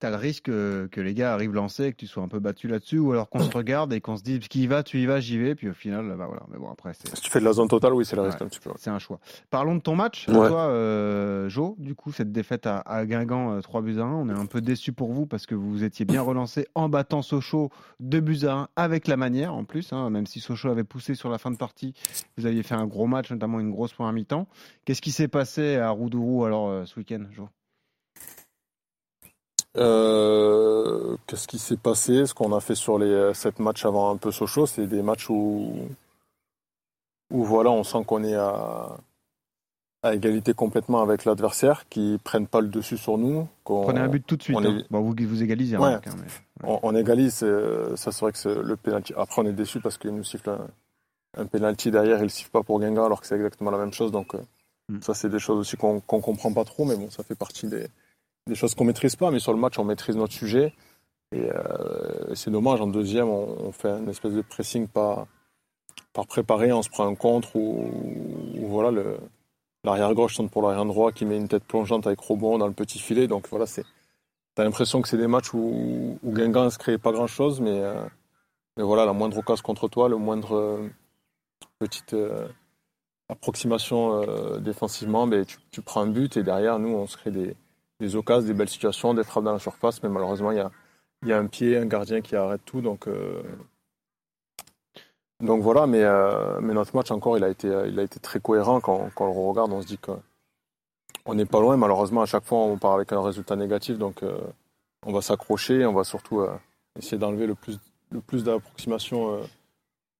T'as 0.00 0.10
le 0.10 0.16
risque 0.16 0.48
euh, 0.48 0.86
que 0.88 1.00
les 1.00 1.12
gars 1.12 1.34
arrivent 1.34 1.54
lancés 1.54 1.86
et 1.86 1.90
que 1.92 1.96
tu 1.96 2.06
sois 2.06 2.22
un 2.22 2.28
peu 2.28 2.38
battu 2.38 2.68
là-dessus, 2.68 2.98
ou 2.98 3.10
alors 3.10 3.28
qu'on 3.28 3.40
se 3.40 3.50
regarde 3.50 3.92
et 3.92 4.00
qu'on 4.00 4.16
se 4.16 4.22
dise 4.22 4.46
qui 4.46 4.62
y 4.62 4.66
va, 4.68 4.84
tu 4.84 4.98
y 5.00 5.06
vas, 5.06 5.18
j'y 5.18 5.38
vais, 5.38 5.56
puis 5.56 5.68
au 5.68 5.72
final, 5.72 6.14
bah 6.16 6.26
voilà. 6.26 6.42
Mais 6.52 6.58
bon, 6.58 6.70
après, 6.70 6.92
c'est. 6.94 7.14
Si 7.16 7.22
tu 7.22 7.30
fais 7.30 7.40
de 7.40 7.44
la 7.44 7.52
zone 7.52 7.66
totale, 7.66 7.92
oui, 7.94 8.04
c'est 8.04 8.14
le 8.14 8.22
Ouais. 8.22 8.28
risque 8.28 8.40
un 8.42 8.46
petit 8.46 8.60
peu. 8.60 8.70
ouais. 8.70 8.76
C'est 8.78 8.90
un 8.90 9.00
choix. 9.00 9.18
Parlons 9.50 9.74
de 9.74 9.80
ton 9.80 9.96
match. 9.96 10.28
Ouais. 10.28 10.34
Toi, 10.48 10.68
euh, 10.68 11.48
Jo, 11.48 11.74
du 11.78 11.94
coup, 11.96 12.12
cette 12.12 12.30
défaite 12.30 12.66
à, 12.66 12.78
à 12.78 13.04
Guingamp, 13.06 13.54
euh, 13.54 13.60
3 13.60 13.82
buts 13.82 13.98
à 13.98 14.02
1, 14.04 14.12
on 14.12 14.28
est 14.28 14.38
un 14.38 14.46
peu 14.46 14.60
déçu 14.60 14.92
pour 14.92 15.12
vous 15.12 15.26
parce 15.26 15.46
que 15.46 15.54
vous 15.56 15.68
vous 15.68 15.82
étiez 15.82 16.04
bien 16.04 16.22
relancé 16.22 16.68
en 16.76 16.88
battant 16.88 17.22
Sochaux 17.22 17.70
2 18.00 18.20
buts 18.20 18.44
à 18.46 18.52
1 18.52 18.68
avec 18.76 19.08
la 19.08 19.16
manière 19.16 19.52
en 19.54 19.64
plus. 19.64 19.92
hein, 19.92 20.10
même 20.10 20.26
si 20.26 20.38
Sochaux 20.40 20.68
avait 20.70 20.84
poussé 20.84 21.16
sur 21.16 21.28
la 21.28 21.38
fin 21.38 21.50
de 21.50 21.56
partie, 21.56 21.92
vous 22.36 22.46
aviez 22.46 22.62
fait 22.62 22.74
un 22.76 22.86
gros 22.86 23.06
match, 23.08 23.30
notamment 23.32 23.58
une 23.58 23.70
grosse 23.72 23.92
première 23.92 24.12
mi-temps. 24.12 24.46
Qu'est-ce 24.84 25.02
qui 25.02 25.10
s'est 25.10 25.26
passé 25.28 25.76
à 25.76 25.90
Roudourou 25.90 26.44
alors 26.44 26.68
euh, 26.68 26.84
ce 26.84 27.00
week-end, 27.00 27.24
Jo? 27.32 27.48
Euh, 29.76 31.16
Qu'est-ce 31.26 31.46
qui 31.46 31.58
s'est 31.58 31.76
passé? 31.76 32.26
Ce 32.26 32.34
qu'on 32.34 32.54
a 32.56 32.60
fait 32.60 32.74
sur 32.74 32.98
les 32.98 33.06
euh, 33.06 33.34
sept 33.34 33.58
matchs 33.58 33.84
avant 33.84 34.10
un 34.10 34.16
peu 34.16 34.30
Sochaux, 34.32 34.66
c'est 34.66 34.86
des 34.86 35.02
matchs 35.02 35.28
où, 35.30 35.74
où 37.30 37.44
voilà, 37.44 37.70
on 37.70 37.84
sent 37.84 38.02
qu'on 38.06 38.24
est 38.24 38.34
à, 38.34 38.96
à 40.02 40.14
égalité 40.14 40.54
complètement 40.54 41.02
avec 41.02 41.24
l'adversaire, 41.24 41.86
qui 41.88 42.18
prennent 42.24 42.46
pas 42.46 42.60
le 42.60 42.68
dessus 42.68 42.96
sur 42.96 43.18
nous. 43.18 43.46
qu'on- 43.64 43.82
Prenez 43.84 44.00
un 44.00 44.08
but 44.08 44.26
tout 44.26 44.36
de 44.36 44.42
suite. 44.42 44.56
on 44.56 44.64
hein. 44.64 44.78
est- 44.78 44.90
Bon, 44.90 45.00
vous, 45.00 45.14
vous 45.18 45.42
égalisez. 45.42 45.76
Ouais. 45.76 45.84
remarque, 45.86 46.06
hein, 46.08 46.14
mais- 46.18 46.68
on, 46.68 46.80
on 46.82 46.94
égalise, 46.96 47.34
c'est- 47.34 47.96
ça 47.96 48.10
c'est 48.10 48.20
vrai 48.20 48.32
que 48.32 48.38
c'est 48.38 48.54
le 48.54 48.76
penalty. 48.76 49.12
Après, 49.16 49.42
on 49.42 49.46
est 49.46 49.52
déçu 49.52 49.80
parce 49.80 49.98
qu'il 49.98 50.10
nous 50.14 50.24
siffle 50.24 50.50
un, 50.50 50.66
un 51.36 51.46
penalty 51.46 51.90
derrière, 51.90 52.18
il 52.18 52.24
ne 52.24 52.28
siffle 52.28 52.50
pas 52.50 52.62
pour 52.62 52.80
Guingamp 52.80 53.04
alors 53.04 53.20
que 53.20 53.26
c'est 53.26 53.36
exactement 53.36 53.70
la 53.70 53.78
même 53.78 53.92
chose. 53.92 54.10
Donc, 54.12 54.34
euh, 54.34 54.38
Mm. 54.90 55.02
ça, 55.02 55.12
c'est 55.12 55.28
des 55.28 55.38
choses 55.38 55.58
aussi 55.58 55.76
qu'on 55.76 56.00
qu'on 56.00 56.22
comprend 56.22 56.50
pas 56.54 56.64
trop, 56.64 56.86
mais 56.86 56.96
bon, 56.96 57.10
ça 57.10 57.22
fait 57.22 57.34
partie 57.34 57.66
des, 57.68 57.86
des 58.48 58.54
choses 58.54 58.74
qu'on 58.74 58.84
maîtrise 58.84 59.16
pas. 59.16 59.30
Mais 59.30 59.38
sur 59.38 59.52
le 59.52 59.58
match, 59.58 59.78
on 59.78 59.84
maîtrise 59.84 60.16
notre 60.16 60.32
sujet. 60.32 60.72
Et 61.32 61.50
euh, 61.50 62.34
c'est 62.34 62.50
dommage, 62.50 62.80
en 62.80 62.86
deuxième, 62.86 63.28
on, 63.28 63.70
fait 63.72 63.90
une 63.90 64.08
espèce 64.08 64.32
de 64.32 64.40
pressing 64.40 64.88
pas, 64.88 65.26
pas 66.14 66.24
préparé, 66.24 66.72
on 66.72 66.82
se 66.82 66.88
prend 66.88 67.06
un 67.06 67.14
contre 67.14 67.56
ou 67.56 67.90
voilà, 68.66 68.90
l'arrière 69.84 70.14
gauche 70.14 70.36
sonne 70.36 70.48
pour 70.48 70.62
l'arrière 70.62 70.86
droit 70.86 71.12
qui 71.12 71.26
met 71.26 71.36
une 71.36 71.48
tête 71.48 71.64
plongeante 71.64 72.06
avec 72.06 72.20
rebond 72.20 72.56
dans 72.58 72.66
le 72.66 72.72
petit 72.72 72.98
filet. 72.98 73.26
Donc 73.26 73.48
voilà, 73.48 73.66
c'est. 73.66 73.84
T'as 74.54 74.64
l'impression 74.64 75.02
que 75.02 75.08
c'est 75.08 75.18
des 75.18 75.28
matchs 75.28 75.54
où, 75.54 76.18
où 76.20 76.32
Guingamp 76.32 76.64
ne 76.64 76.70
se 76.70 76.78
crée 76.78 76.98
pas 76.98 77.12
grand 77.12 77.28
chose, 77.28 77.60
mais, 77.60 77.80
euh, 77.80 78.02
mais 78.76 78.82
voilà, 78.82 79.04
la 79.04 79.12
moindre 79.12 79.38
occasion 79.38 79.62
contre 79.62 79.86
toi, 79.86 80.08
le 80.08 80.16
moindre 80.16 80.56
euh, 80.56 80.88
petite 81.78 82.16
approximation 83.28 84.58
défensivement, 84.58 85.26
ben, 85.26 85.44
tu 85.70 85.82
prends 85.82 86.00
un 86.00 86.06
but 86.06 86.36
et 86.36 86.42
derrière, 86.42 86.78
nous, 86.78 86.88
on 86.88 87.06
se 87.06 87.16
crée 87.16 87.30
des, 87.30 87.54
des 88.00 88.16
occasions, 88.16 88.46
des 88.46 88.54
belles 88.54 88.68
situations, 88.68 89.14
des 89.14 89.24
frappes 89.24 89.44
dans 89.44 89.52
la 89.52 89.58
surface, 89.58 90.02
mais 90.02 90.08
malheureusement, 90.08 90.52
il 90.52 90.58
y 91.26 91.32
a, 91.32 91.38
un 91.38 91.46
pied, 91.46 91.76
un 91.76 91.86
gardien 91.86 92.20
qui 92.20 92.36
arrête 92.36 92.62
tout, 92.64 92.80
donc. 92.80 93.08
euh, 93.08 93.42
voilà, 95.40 95.86
mais, 95.86 96.02
euh, 96.02 96.60
mais 96.60 96.74
notre 96.74 96.94
match 96.96 97.10
encore, 97.10 97.36
il 97.38 97.44
a 97.44 97.48
été, 97.48 97.68
été 98.02 98.20
très 98.20 98.40
cohérent. 98.40 98.80
Quand, 98.80 99.10
on 99.18 99.24
le 99.26 99.48
regarde, 99.48 99.72
on 99.72 99.80
se 99.82 99.86
dit 99.86 99.98
qu'on 99.98 101.34
n'est 101.34 101.46
pas 101.46 101.60
loin. 101.60 101.76
Malheureusement, 101.76 102.22
à 102.22 102.26
chaque 102.26 102.44
fois, 102.44 102.58
on 102.58 102.76
part 102.76 102.94
avec 102.94 103.12
un 103.12 103.22
résultat 103.22 103.56
négatif. 103.56 103.98
Donc 103.98 104.22
euh, 104.22 104.38
on 105.06 105.12
va 105.12 105.22
s'accrocher. 105.22 105.86
On 105.86 105.92
va 105.92 106.04
surtout 106.04 106.40
euh, 106.40 106.50
essayer 106.98 107.18
d'enlever 107.18 107.46
le 107.46 107.54
plus, 107.54 107.78
le 108.10 108.20
plus 108.20 108.44
d'approximation 108.44 109.34
euh, 109.34 109.38
euh, 109.38 109.46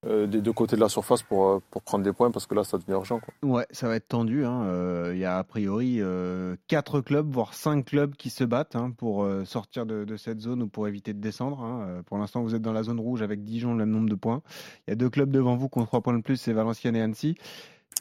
des 0.06 0.40
deux 0.40 0.52
côtés 0.52 0.76
de 0.76 0.80
la 0.80 0.88
surface 0.88 1.22
pour, 1.22 1.48
euh, 1.48 1.62
pour 1.70 1.82
prendre 1.82 2.04
des 2.04 2.12
points 2.12 2.30
parce 2.30 2.46
que 2.46 2.54
là, 2.54 2.62
ça 2.64 2.78
devient 2.78 2.92
urgent. 2.92 3.20
Ouais, 3.42 3.66
ça 3.72 3.88
va 3.88 3.96
être 3.96 4.08
tendu. 4.08 4.44
hein. 4.44 4.62
Euh, 4.64 5.10
Il 5.14 5.18
y 5.18 5.24
a 5.24 5.38
a 5.38 5.44
priori 5.44 5.96
euh, 6.00 6.54
quatre 6.68 7.00
clubs, 7.00 7.28
voire 7.32 7.52
cinq 7.54 7.86
clubs 7.86 8.14
qui 8.14 8.30
se 8.30 8.44
battent 8.44 8.76
hein, 8.76 8.92
pour 8.96 9.24
euh, 9.24 9.44
sortir 9.44 9.86
de, 9.86 10.16
cette 10.16 10.40
zone 10.40 10.62
ou 10.62 10.68
pour 10.68 10.86
éviter 10.86 11.12
de 11.14 11.20
descendre. 11.20 11.62
hein. 11.62 11.86
Euh, 11.88 12.02
Pour 12.02 12.18
l'instant, 12.18 12.42
vous 12.42 12.54
êtes 12.54 12.62
dans 12.62 12.72
la 12.72 12.84
zone 12.84 13.00
rouge 13.00 13.22
avec 13.22 13.42
Dijon, 13.42 13.72
le 13.72 13.78
même 13.78 13.90
nombre 13.90 14.08
de 14.08 14.14
points. 14.14 14.42
Il 14.86 14.90
y 14.90 14.92
a 14.92 14.96
deux 14.96 15.10
clubs 15.10 15.30
devant 15.30 15.56
vous 15.56 15.68
qui 15.68 15.78
ont 15.78 15.84
trois 15.86 16.00
points 16.00 16.16
de 16.16 16.22
plus, 16.22 16.36
c'est 16.36 16.52
Valenciennes 16.52 16.96
et 16.96 17.02
Annecy. 17.02 17.36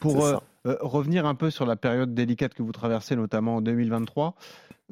Pour 0.01 0.25
euh, 0.25 0.35
euh, 0.67 0.77
revenir 0.81 1.25
un 1.25 1.35
peu 1.35 1.49
sur 1.49 1.65
la 1.65 1.75
période 1.75 2.13
délicate 2.13 2.53
que 2.53 2.63
vous 2.63 2.71
traversez, 2.71 3.15
notamment 3.15 3.57
en 3.57 3.61
2023, 3.61 4.35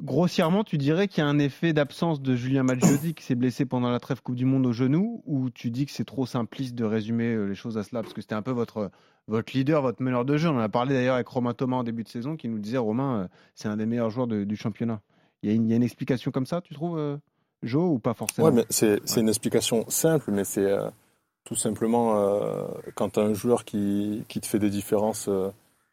grossièrement, 0.02 0.64
tu 0.64 0.78
dirais 0.78 1.08
qu'il 1.08 1.22
y 1.22 1.26
a 1.26 1.28
un 1.28 1.38
effet 1.38 1.72
d'absence 1.72 2.20
de 2.20 2.34
Julien 2.34 2.62
Maggiotti 2.62 3.14
qui 3.14 3.24
s'est 3.24 3.34
blessé 3.34 3.64
pendant 3.64 3.90
la 3.90 4.00
trêve 4.00 4.20
Coupe 4.22 4.34
du 4.36 4.44
Monde 4.44 4.66
au 4.66 4.72
genou, 4.72 5.22
ou 5.26 5.50
tu 5.50 5.70
dis 5.70 5.86
que 5.86 5.92
c'est 5.92 6.04
trop 6.04 6.26
simpliste 6.26 6.74
de 6.74 6.84
résumer 6.84 7.34
euh, 7.34 7.46
les 7.46 7.54
choses 7.54 7.78
à 7.78 7.82
cela, 7.82 8.02
parce 8.02 8.14
que 8.14 8.20
c'était 8.20 8.34
un 8.34 8.42
peu 8.42 8.50
votre, 8.50 8.90
votre 9.28 9.52
leader, 9.56 9.82
votre 9.82 10.02
meneur 10.02 10.24
de 10.24 10.36
jeu. 10.36 10.48
On 10.48 10.56
en 10.56 10.60
a 10.60 10.68
parlé 10.68 10.94
d'ailleurs 10.94 11.14
avec 11.14 11.28
Romain 11.28 11.54
Thomas 11.54 11.76
en 11.76 11.84
début 11.84 12.02
de 12.02 12.08
saison, 12.08 12.36
qui 12.36 12.48
nous 12.48 12.58
disait 12.58 12.78
Romain, 12.78 13.28
c'est 13.54 13.68
un 13.68 13.76
des 13.76 13.86
meilleurs 13.86 14.10
joueurs 14.10 14.26
de- 14.26 14.44
du 14.44 14.56
championnat. 14.56 15.00
Il 15.42 15.50
y, 15.50 15.52
a 15.52 15.54
une, 15.56 15.66
il 15.66 15.70
y 15.70 15.72
a 15.72 15.76
une 15.76 15.82
explication 15.82 16.30
comme 16.30 16.46
ça, 16.46 16.60
tu 16.60 16.74
trouves, 16.74 17.18
Joe, 17.62 17.90
ou 17.90 17.98
pas 17.98 18.14
forcément? 18.14 18.48
Ouais, 18.48 18.52
mais 18.54 18.64
c'est 18.70 19.00
une 19.16 19.28
explication 19.28 19.84
simple, 19.88 20.30
mais 20.30 20.44
c'est 20.44 20.64
euh, 20.64 20.88
tout 21.46 21.54
simplement 21.54 22.16
euh, 22.16 22.66
quand 22.96 23.10
tu 23.10 23.20
as 23.20 23.22
un 23.22 23.32
joueur 23.32 23.64
qui, 23.64 24.24
qui 24.28 24.40
te 24.40 24.46
fait 24.46 24.58
des 24.58 24.68
différences, 24.68 25.28
euh, 25.28 25.50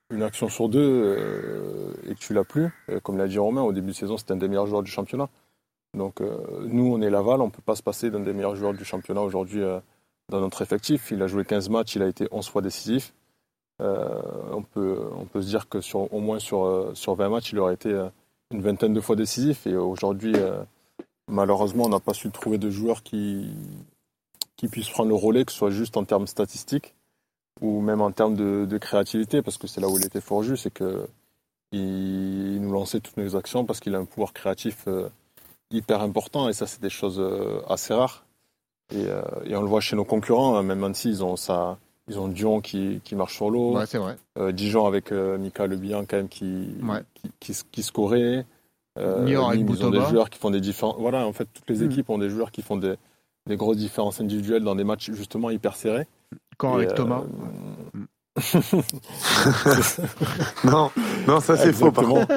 une 0.10 0.24
action 0.24 0.50
sur 0.50 0.68
deux, 0.68 0.80
euh, 0.82 1.94
et 2.10 2.16
que 2.16 2.20
tu 2.20 2.34
l'as 2.34 2.44
plus, 2.44 2.70
comme 3.04 3.18
l'a 3.18 3.28
dit 3.28 3.38
Romain, 3.38 3.62
au 3.62 3.72
début 3.72 3.92
de 3.92 3.96
saison, 3.96 4.18
c'était 4.18 4.34
un 4.34 4.38
des 4.38 4.48
meilleurs 4.48 4.68
joueurs 4.68 4.84
du 4.84 4.92
championnat. 4.92 5.30
Donc 5.96 6.22
nous, 6.22 6.92
on 6.92 7.02
est 7.02 7.10
Laval, 7.12 7.40
on 7.40 7.52
peut 7.52 7.62
pas 7.64 7.76
se 7.76 7.84
passer 7.84 8.10
d'un 8.10 8.20
des 8.20 8.34
meilleurs 8.34 8.56
joueurs 8.56 8.74
du 8.74 8.84
championnat 8.84 9.22
aujourd'hui 9.22 9.62
dans 10.30 10.42
notre 10.42 10.64
effectif. 10.64 11.12
Il 11.12 11.22
a 11.22 11.28
joué 11.28 11.46
15 11.46 11.70
matchs, 11.70 11.96
il 11.96 12.02
a 12.02 12.08
été 12.08 12.28
11 12.32 12.50
fois 12.50 12.64
décisif. 12.64 13.14
On, 13.80 14.64
peut, 14.64 15.02
on 15.16 15.26
peut 15.26 15.44
se 15.44 15.48
dire 15.48 15.70
que 15.70 15.82
sur, 15.82 16.12
au 16.12 16.20
moins 16.20 16.40
sur, 16.40 16.92
sur 16.96 17.14
20 17.14 17.30
matchs, 17.30 17.52
il 17.52 17.60
aurait 17.60 17.76
été 17.76 18.08
une 18.50 18.62
vingtaine 18.64 18.96
de 18.96 19.02
fois 19.02 19.16
décisif. 19.16 19.68
Et 19.68 19.76
aujourd'hui, 19.76 20.34
malheureusement, 21.28 21.84
on 21.86 21.90
n'a 21.90 22.00
pas 22.00 22.16
su 22.16 22.32
trouver 22.32 22.58
de 22.58 22.72
joueurs 22.72 23.04
qui, 23.04 23.54
qui 24.64 24.70
puissent 24.70 24.90
prendre 24.90 25.10
le 25.10 25.16
relais, 25.16 25.44
que 25.44 25.52
ce 25.52 25.58
soit 25.58 25.72
juste 25.72 25.98
en 25.98 26.06
termes 26.06 26.26
statistiques 26.28 26.94
ou 27.62 27.82
même 27.82 28.02
en 28.02 28.12
termes 28.12 28.36
de, 28.36 28.66
de 28.66 28.78
créativité, 28.78 29.42
parce 29.42 29.58
que 29.58 29.68
c'est 29.68 29.82
là 29.82 29.90
où 29.90 29.98
il 29.98 30.06
était 30.06 30.22
juste, 30.42 30.64
c'est 30.64 30.74
que 30.74 31.06
il, 31.74 31.80
il 32.56 32.62
nous 32.62 32.72
lançait 32.72 33.00
toutes 33.02 33.18
nos 33.18 33.36
actions 33.36 33.66
parce 33.66 33.80
qu'il 33.80 33.94
a 33.96 33.98
un 34.00 34.06
pouvoir 34.06 34.32
créatif 34.34 34.86
euh, 34.88 35.10
hyper 35.70 36.02
important, 36.02 36.48
et 36.50 36.54
ça, 36.54 36.66
c'est 36.66 36.82
des 36.82 36.90
choses 36.90 37.20
euh, 37.20 37.62
assez 37.68 37.94
rares. 37.94 38.26
Et, 38.94 39.06
euh, 39.08 39.22
et 39.46 39.56
on 39.56 39.62
le 39.62 39.68
voit 39.68 39.82
chez 39.82 39.96
nos 39.96 40.06
concurrents, 40.06 40.56
hein, 40.56 40.64
même 40.64 40.94
si 40.96 41.10
ils 41.10 41.24
ont 41.24 41.36
ça. 41.36 41.78
Ils 42.10 42.20
ont 42.20 42.28
Dion 42.28 42.60
qui, 42.60 43.00
qui 43.06 43.16
marche 43.16 43.36
sur 43.36 43.50
l'eau. 43.50 43.78
Ouais, 43.78 43.86
c'est 43.86 43.98
vrai. 43.98 44.18
Dijon 44.52 44.86
avec 44.86 45.12
Mika 45.12 45.68
Le 45.68 45.78
Bihan 45.78 46.04
quand 46.06 46.18
même 46.18 46.28
qui, 46.28 46.68
Ouais. 46.84 47.02
qui, 47.14 47.32
qui, 47.40 47.54
qui 47.72 47.82
scorait. 47.84 48.46
Euh, 49.00 49.24
Niort 49.24 49.50
avec 49.50 49.62
ils 49.62 49.86
ont 49.86 49.90
des 49.90 50.02
joueurs 50.02 50.30
qui 50.30 50.38
font 50.38 50.52
des 50.52 50.60
différences. 50.60 50.98
Voilà, 51.00 51.26
en 51.26 51.32
fait, 51.34 51.48
toutes 51.54 51.70
les 51.70 51.80
Mm. 51.80 51.92
équipes 51.92 52.10
ont 52.10 52.18
des 52.18 52.30
joueurs 52.30 52.52
qui 52.52 52.62
font 52.62 52.76
des, 52.76 52.96
des 53.48 53.58
grosses 53.58 53.78
différences 53.78 54.22
individuelles 54.22 54.64
dans 54.64 54.76
des 54.76 54.84
matchs 54.84 55.12
justement 55.12 55.50
hyper 55.50 55.76
serrés. 55.76 56.08
Quand 56.58 56.80
Et, 56.80 56.86
avec 56.86 56.92
euh, 56.92 56.96
Thomas 56.96 57.24
Non, 60.64 60.90
non, 61.28 61.40
ça 61.40 61.56
c'est 61.56 61.74
faux 61.74 61.92
par 61.92 62.06
contre. 62.06 62.28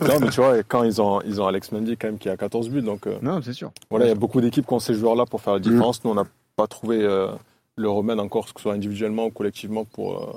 non, 0.00 0.20
mais 0.20 0.30
tu 0.30 0.40
vois, 0.40 0.62
quand 0.62 0.84
ils 0.84 1.02
ont, 1.02 1.20
ils 1.22 1.38
ont 1.40 1.46
Alex 1.46 1.72
Mendy 1.72 1.96
quand 1.98 2.08
même 2.08 2.18
qui 2.18 2.28
a 2.30 2.36
14 2.36 2.70
buts, 2.70 2.82
donc 2.82 3.06
euh, 3.06 3.18
Non, 3.20 3.42
c'est 3.42 3.52
sûr. 3.52 3.72
voilà, 3.90 4.06
il 4.06 4.08
y 4.08 4.12
a 4.12 4.14
beaucoup 4.14 4.40
d'équipes 4.40 4.66
qui 4.66 4.72
ont 4.72 4.78
ces 4.78 4.94
joueurs-là 4.94 5.26
pour 5.26 5.42
faire 5.42 5.52
la 5.54 5.60
différence. 5.60 6.02
Nous, 6.04 6.10
on 6.10 6.14
n'a 6.14 6.24
pas 6.56 6.66
trouvé 6.66 7.02
euh, 7.02 7.28
le 7.76 7.90
remède 7.90 8.20
encore, 8.20 8.46
que 8.46 8.52
ce 8.60 8.62
soit 8.62 8.72
individuellement 8.72 9.26
ou 9.26 9.30
collectivement, 9.30 9.84
pour, 9.84 10.16
euh, 10.16 10.32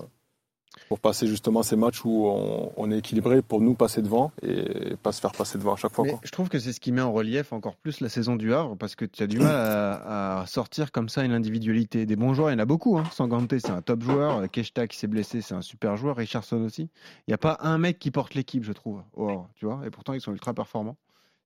pour 0.90 1.00
passer 1.00 1.28
justement 1.28 1.64
ces 1.64 1.76
matchs 1.76 2.04
où 2.06 2.26
on, 2.28 2.72
on 2.78 2.92
est 2.92 2.98
équilibré 3.00 3.42
pour 3.42 3.62
nous 3.62 3.74
passer 3.74 4.02
devant 4.02 4.32
et 4.42 4.96
pas 5.02 5.12
se 5.12 5.20
faire 5.22 5.32
passer 5.32 5.58
devant 5.58 5.74
à 5.74 5.76
chaque 5.78 5.94
fois. 5.94 6.04
Mais 6.06 6.12
Quoi. 6.12 6.20
je 6.24 6.32
trouve 6.32 6.50
que 6.50 6.60
c'est 6.60 6.74
ce 6.74 6.80
qui 6.80 6.92
met 6.92 7.02
en 7.02 7.12
relief 7.12 7.52
encore 7.54 7.76
plus 7.76 8.00
la 8.02 8.10
saison 8.10 8.36
du 8.36 8.54
Havre 8.54 8.76
parce 8.78 8.96
que 8.96 9.06
tu 9.06 9.24
as 9.24 9.28
du 9.28 9.40
mal 9.40 9.56
à, 9.56 10.42
à 10.42 10.46
sortir 10.46 10.92
comme 10.92 11.10
ça 11.10 11.24
une 11.24 11.32
individualité. 11.34 12.06
Des 12.06 12.16
bons 12.16 12.34
joueurs, 12.34 12.50
il 12.52 12.54
y 12.54 12.56
en 12.56 12.60
a 12.60 12.66
beaucoup. 12.66 12.98
Hein. 12.98 13.04
Sanganté, 13.12 13.60
c'est 13.60 13.72
un 13.72 13.82
top 13.82 14.02
joueur. 14.04 14.50
Keshta 14.52 14.88
qui 14.88 14.98
s'est 14.98 15.08
blessé, 15.08 15.42
c'est 15.42 15.56
un 15.56 15.62
super 15.62 15.98
joueur. 15.98 16.16
Richardson 16.18 16.62
aussi. 16.64 16.84
Il 17.28 17.30
n'y 17.30 17.34
a 17.34 17.38
pas 17.40 17.58
un 17.62 17.78
mec 17.78 17.98
qui 18.00 18.12
porte 18.12 18.34
l'équipe, 18.34 18.64
je 18.64 18.74
trouve. 18.74 19.02
au 19.16 19.30
Havre, 19.30 19.50
tu 19.56 19.66
vois. 19.66 19.82
Et 19.86 19.90
pourtant, 19.90 20.14
ils 20.14 20.22
sont 20.22 20.32
ultra 20.32 20.54
performants. 20.54 20.96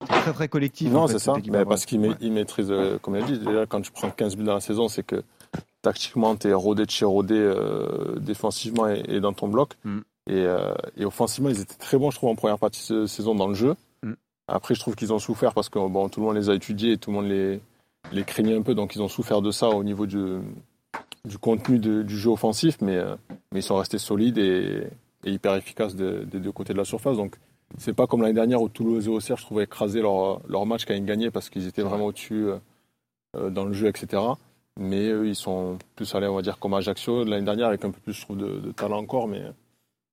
C'est 0.02 0.08
très 0.22 0.34
très 0.34 0.48
collectif. 0.48 0.92
Non, 0.92 1.02
en 1.04 1.08
fait, 1.08 1.14
c'est 1.14 1.20
ça. 1.20 1.34
Mais 1.52 1.66
parce 1.66 1.86
qu'il 1.86 2.00
ma- 2.00 2.10
Ouais. 2.10 2.30
maîtrise, 2.30 2.70
euh, 2.70 3.00
comme 3.00 3.16
il 3.16 3.24
a 3.24 3.26
dit, 3.26 3.40
déjà, 3.40 3.66
quand 3.66 3.82
tu 3.82 3.92
prends 3.92 4.12
15 4.12 4.36
buts 4.36 4.44
dans 4.44 4.54
la 4.54 4.60
saison, 4.60 4.88
c'est 4.90 5.02
que 5.02 5.24
tactiquement, 5.82 6.36
tu 6.36 6.48
es 6.48 6.54
rodé 6.54 6.86
de 6.86 6.92
chez 6.92 7.06
rodé 7.06 7.36
euh, 7.38 8.16
défensivement 8.20 8.90
et, 8.90 9.04
et 9.08 9.20
dans 9.20 9.34
ton 9.34 9.48
bloc. 9.48 9.74
Mm. 9.84 10.00
Et, 10.30 10.34
euh, 10.46 10.74
et 10.98 11.06
offensivement, 11.06 11.50
ils 11.50 11.62
étaient 11.62 11.76
très 11.76 11.98
bons, 11.98 12.12
je 12.12 12.18
trouve, 12.18 12.30
en 12.30 12.36
première 12.36 12.60
partie 12.60 12.92
de 12.94 13.06
saison 13.06 13.34
dans 13.36 13.48
le 13.48 13.54
jeu. 13.56 13.76
Mm. 14.04 14.14
Après, 14.48 14.76
je 14.76 14.80
trouve 14.80 14.96
qu'ils 14.96 15.14
ont 15.14 15.20
souffert 15.20 15.54
parce 15.54 15.70
que 15.70 15.80
bon, 15.80 16.10
tout 16.10 16.20
le 16.20 16.26
monde 16.26 16.36
les 16.36 16.50
a 16.50 16.54
étudiés 16.56 16.94
et 16.94 16.98
tout 16.98 17.12
le 17.12 17.18
monde 17.18 17.28
les, 17.28 17.62
les 18.12 18.24
craignait 18.24 18.56
un 18.58 18.62
peu. 18.62 18.76
Donc, 18.76 18.96
ils 18.96 19.02
ont 19.02 19.08
souffert 19.08 19.42
de 19.42 19.52
ça 19.52 19.70
au 19.70 19.84
niveau 19.84 20.06
du, 20.06 20.40
du 21.26 21.38
contenu 21.38 21.80
de- 21.80 22.04
du 22.04 22.18
jeu 22.18 22.30
offensif. 22.32 22.78
Mais, 22.82 22.98
euh, 22.98 23.16
mais 23.52 23.60
ils 23.60 23.64
sont 23.64 23.78
restés 23.78 23.98
solides 24.00 24.38
et, 24.38 24.88
et 25.24 25.32
hyper 25.32 25.56
efficaces 25.56 25.96
de- 25.96 26.26
des 26.30 26.40
deux 26.40 26.52
côtés 26.52 26.74
de 26.74 26.78
la 26.78 26.86
surface. 26.86 27.16
Donc, 27.18 27.36
c'est 27.78 27.94
pas 27.94 28.08
comme 28.08 28.22
l'année 28.22 28.34
dernière 28.34 28.62
où 28.62 28.70
Toulouse 28.70 29.08
et 29.08 29.10
Auxerre, 29.10 29.38
je 29.38 29.44
trouvais, 29.46 29.64
écraser 29.66 30.02
leur, 30.02 30.42
leur 30.48 30.66
match 30.66 30.86
quand 30.86 30.94
ils 30.94 31.04
gagnaient 31.06 31.32
parce 31.32 31.50
qu'ils 31.50 31.68
étaient 31.68 31.82
vraiment 31.82 32.06
au-dessus 32.08 32.48
dans 33.38 33.66
le 33.66 33.74
jeu, 33.74 33.88
etc. 33.88 34.22
Mais 34.78 35.10
eux, 35.10 35.28
ils 35.28 35.36
sont 35.36 35.78
plus 35.96 36.14
allés, 36.16 36.28
on 36.28 36.36
va 36.36 36.42
dire, 36.42 36.60
comme 36.60 36.74
Ajaccio 36.74 37.24
l'année 37.24 37.46
dernière, 37.46 37.68
avec 37.68 37.84
un 37.84 37.92
peu 37.92 38.00
plus, 38.00 38.14
je 38.14 38.22
trouve, 38.22 38.38
de, 38.38 38.72
talent 38.72 39.00
encore. 39.00 39.28
Mais, 39.28 39.42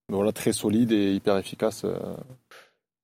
voilà, 0.09 0.33
très 0.33 0.53
solide 0.53 0.93
et 0.93 1.15
hyper 1.15 1.37
efficace 1.37 1.85
euh, 1.85 1.97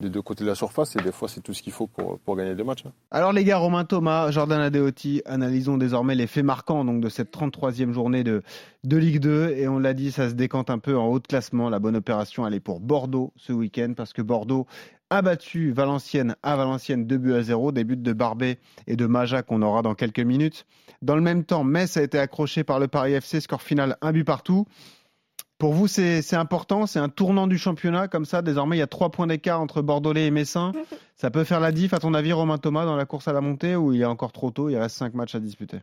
des 0.01 0.11
deux 0.11 0.23
côtés 0.23 0.45
de 0.45 0.49
la 0.49 0.55
surface. 0.55 0.97
Et 0.97 1.03
des 1.03 1.13
fois, 1.13 1.29
c'est 1.29 1.41
tout 1.41 1.53
ce 1.53 1.63
qu'il 1.63 1.73
faut 1.73 1.87
pour, 1.87 2.19
pour 2.21 2.37
gagner 2.37 2.55
des 2.55 2.65
matchs. 2.65 2.87
hein. 2.87 2.93
Alors 3.11 3.33
les 3.33 3.45
gars, 3.45 3.59
Romain 3.59 3.85
Thomas, 3.85 4.31
Jordan 4.31 4.61
Adeoti, 4.61 5.23
analysons 5.27 5.77
désormais 5.77 6.15
les 6.15 6.27
faits 6.27 6.45
marquants 6.45 6.85
donc, 6.85 7.01
de 7.01 7.09
cette 7.09 7.33
33e 7.35 7.93
journée 7.93 8.25
de, 8.25 8.43
de 8.85 8.97
Ligue 8.97 9.21
2. 9.21 9.51
Et 9.51 9.69
on 9.69 9.79
l'a 9.79 9.95
dit, 9.95 10.13
ça 10.13 10.29
se 10.29 10.35
décante 10.35 10.71
un 10.71 10.79
peu 10.79 10.97
en 10.97 11.07
haut 11.07 11.21
de 11.21 11.27
classement. 11.27 11.69
La 11.69 11.79
bonne 11.79 11.97
opération, 11.97 12.47
elle 12.47 12.55
est 12.55 12.61
pour 12.61 12.81
Bordeaux 12.81 13.33
ce 13.37 13.53
week-end 13.53 13.93
parce 13.97 14.13
que 14.13 14.23
Bordeaux 14.23 14.67
a 15.11 15.23
battu 15.23 15.73
Valenciennes 15.73 16.37
à 16.43 16.57
Valenciennes 16.57 17.07
2 17.07 17.19
buts 17.19 17.35
à 17.35 17.43
0, 17.43 17.73
des 17.73 17.85
buts 17.85 17.97
de 17.97 18.13
Barbet 18.13 18.59
et 18.87 18.97
de 18.97 19.07
Maja 19.07 19.43
qu'on 19.43 19.63
aura 19.63 19.83
dans 19.83 19.95
quelques 19.95 20.21
minutes. 20.21 20.67
Dans 21.03 21.17
le 21.17 21.23
même 21.23 21.45
temps, 21.45 21.65
Metz 21.65 21.97
a 21.97 22.03
été 22.03 22.19
accroché 22.19 22.63
par 22.65 22.79
le 22.79 22.89
Paris 22.89 23.13
FC, 23.15 23.41
score 23.41 23.63
final 23.63 23.97
un 24.03 24.13
but 24.13 24.25
partout. 24.25 24.67
Pour 25.59 25.75
vous, 25.75 25.89
c'est 25.89 26.35
important, 26.35 26.87
c'est 26.87 26.99
un 27.01 27.11
tournant 27.11 27.47
du 27.47 27.59
championnat 27.59 28.09
comme 28.09 28.25
ça. 28.25 28.41
Désormais, 28.41 28.77
il 28.77 28.79
y 28.79 28.83
a 28.83 28.87
trois 28.87 29.11
points 29.11 29.27
d'écart 29.27 29.61
entre 29.61 29.83
Bordelais 29.83 30.27
et 30.27 30.31
Messin. 30.31 30.73
Ça 31.17 31.31
peut 31.31 31.45
faire 31.45 31.61
la 31.61 31.71
diff, 31.71 31.93
à 31.93 31.99
ton 31.99 32.15
avis, 32.15 32.33
Romain 32.33 32.57
Thomas, 32.57 32.87
dans 32.87 32.97
la 32.97 33.05
course 33.05 33.29
à 33.29 33.35
la 33.35 33.43
montée 33.43 33.77
ou 33.77 33.93
il 33.93 34.01
est 34.01 34.07
encore 34.07 34.33
trop 34.33 34.51
tôt 34.51 34.71
Il 34.71 34.77
reste 34.79 34.97
cinq 34.97 35.13
matchs 35.13 35.35
à 35.35 35.41
disputer? 35.41 35.81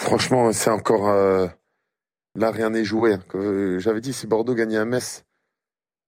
Franchement, 0.00 0.50
c'est 0.52 0.70
encore. 0.70 1.08
euh, 1.08 1.46
Là, 2.34 2.50
rien 2.50 2.70
n'est 2.70 2.84
joué. 2.84 3.14
hein. 3.14 3.78
J'avais 3.78 4.00
dit, 4.00 4.12
si 4.12 4.26
Bordeaux 4.26 4.54
gagnait 4.54 4.76
à 4.78 4.84
Metz, 4.84 5.24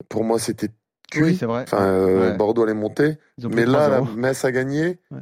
pour 0.09 0.25
moi, 0.25 0.39
c'était 0.41 0.71
cuit. 1.11 1.23
Oui, 1.23 1.37
c'est 1.37 1.47
vrai. 1.47 1.63
Enfin, 1.63 1.85
euh, 1.87 2.31
Ouais. 2.31 2.37
Bordeaux 2.37 2.63
allait 2.65 2.75
monter. 2.75 3.19
Mais 3.43 3.65
là, 3.67 3.89
3-0. 4.01 4.07
la 4.09 4.15
Metz 4.17 4.45
a 4.45 4.53
gagné. 4.53 5.01
Ouais. 5.11 5.21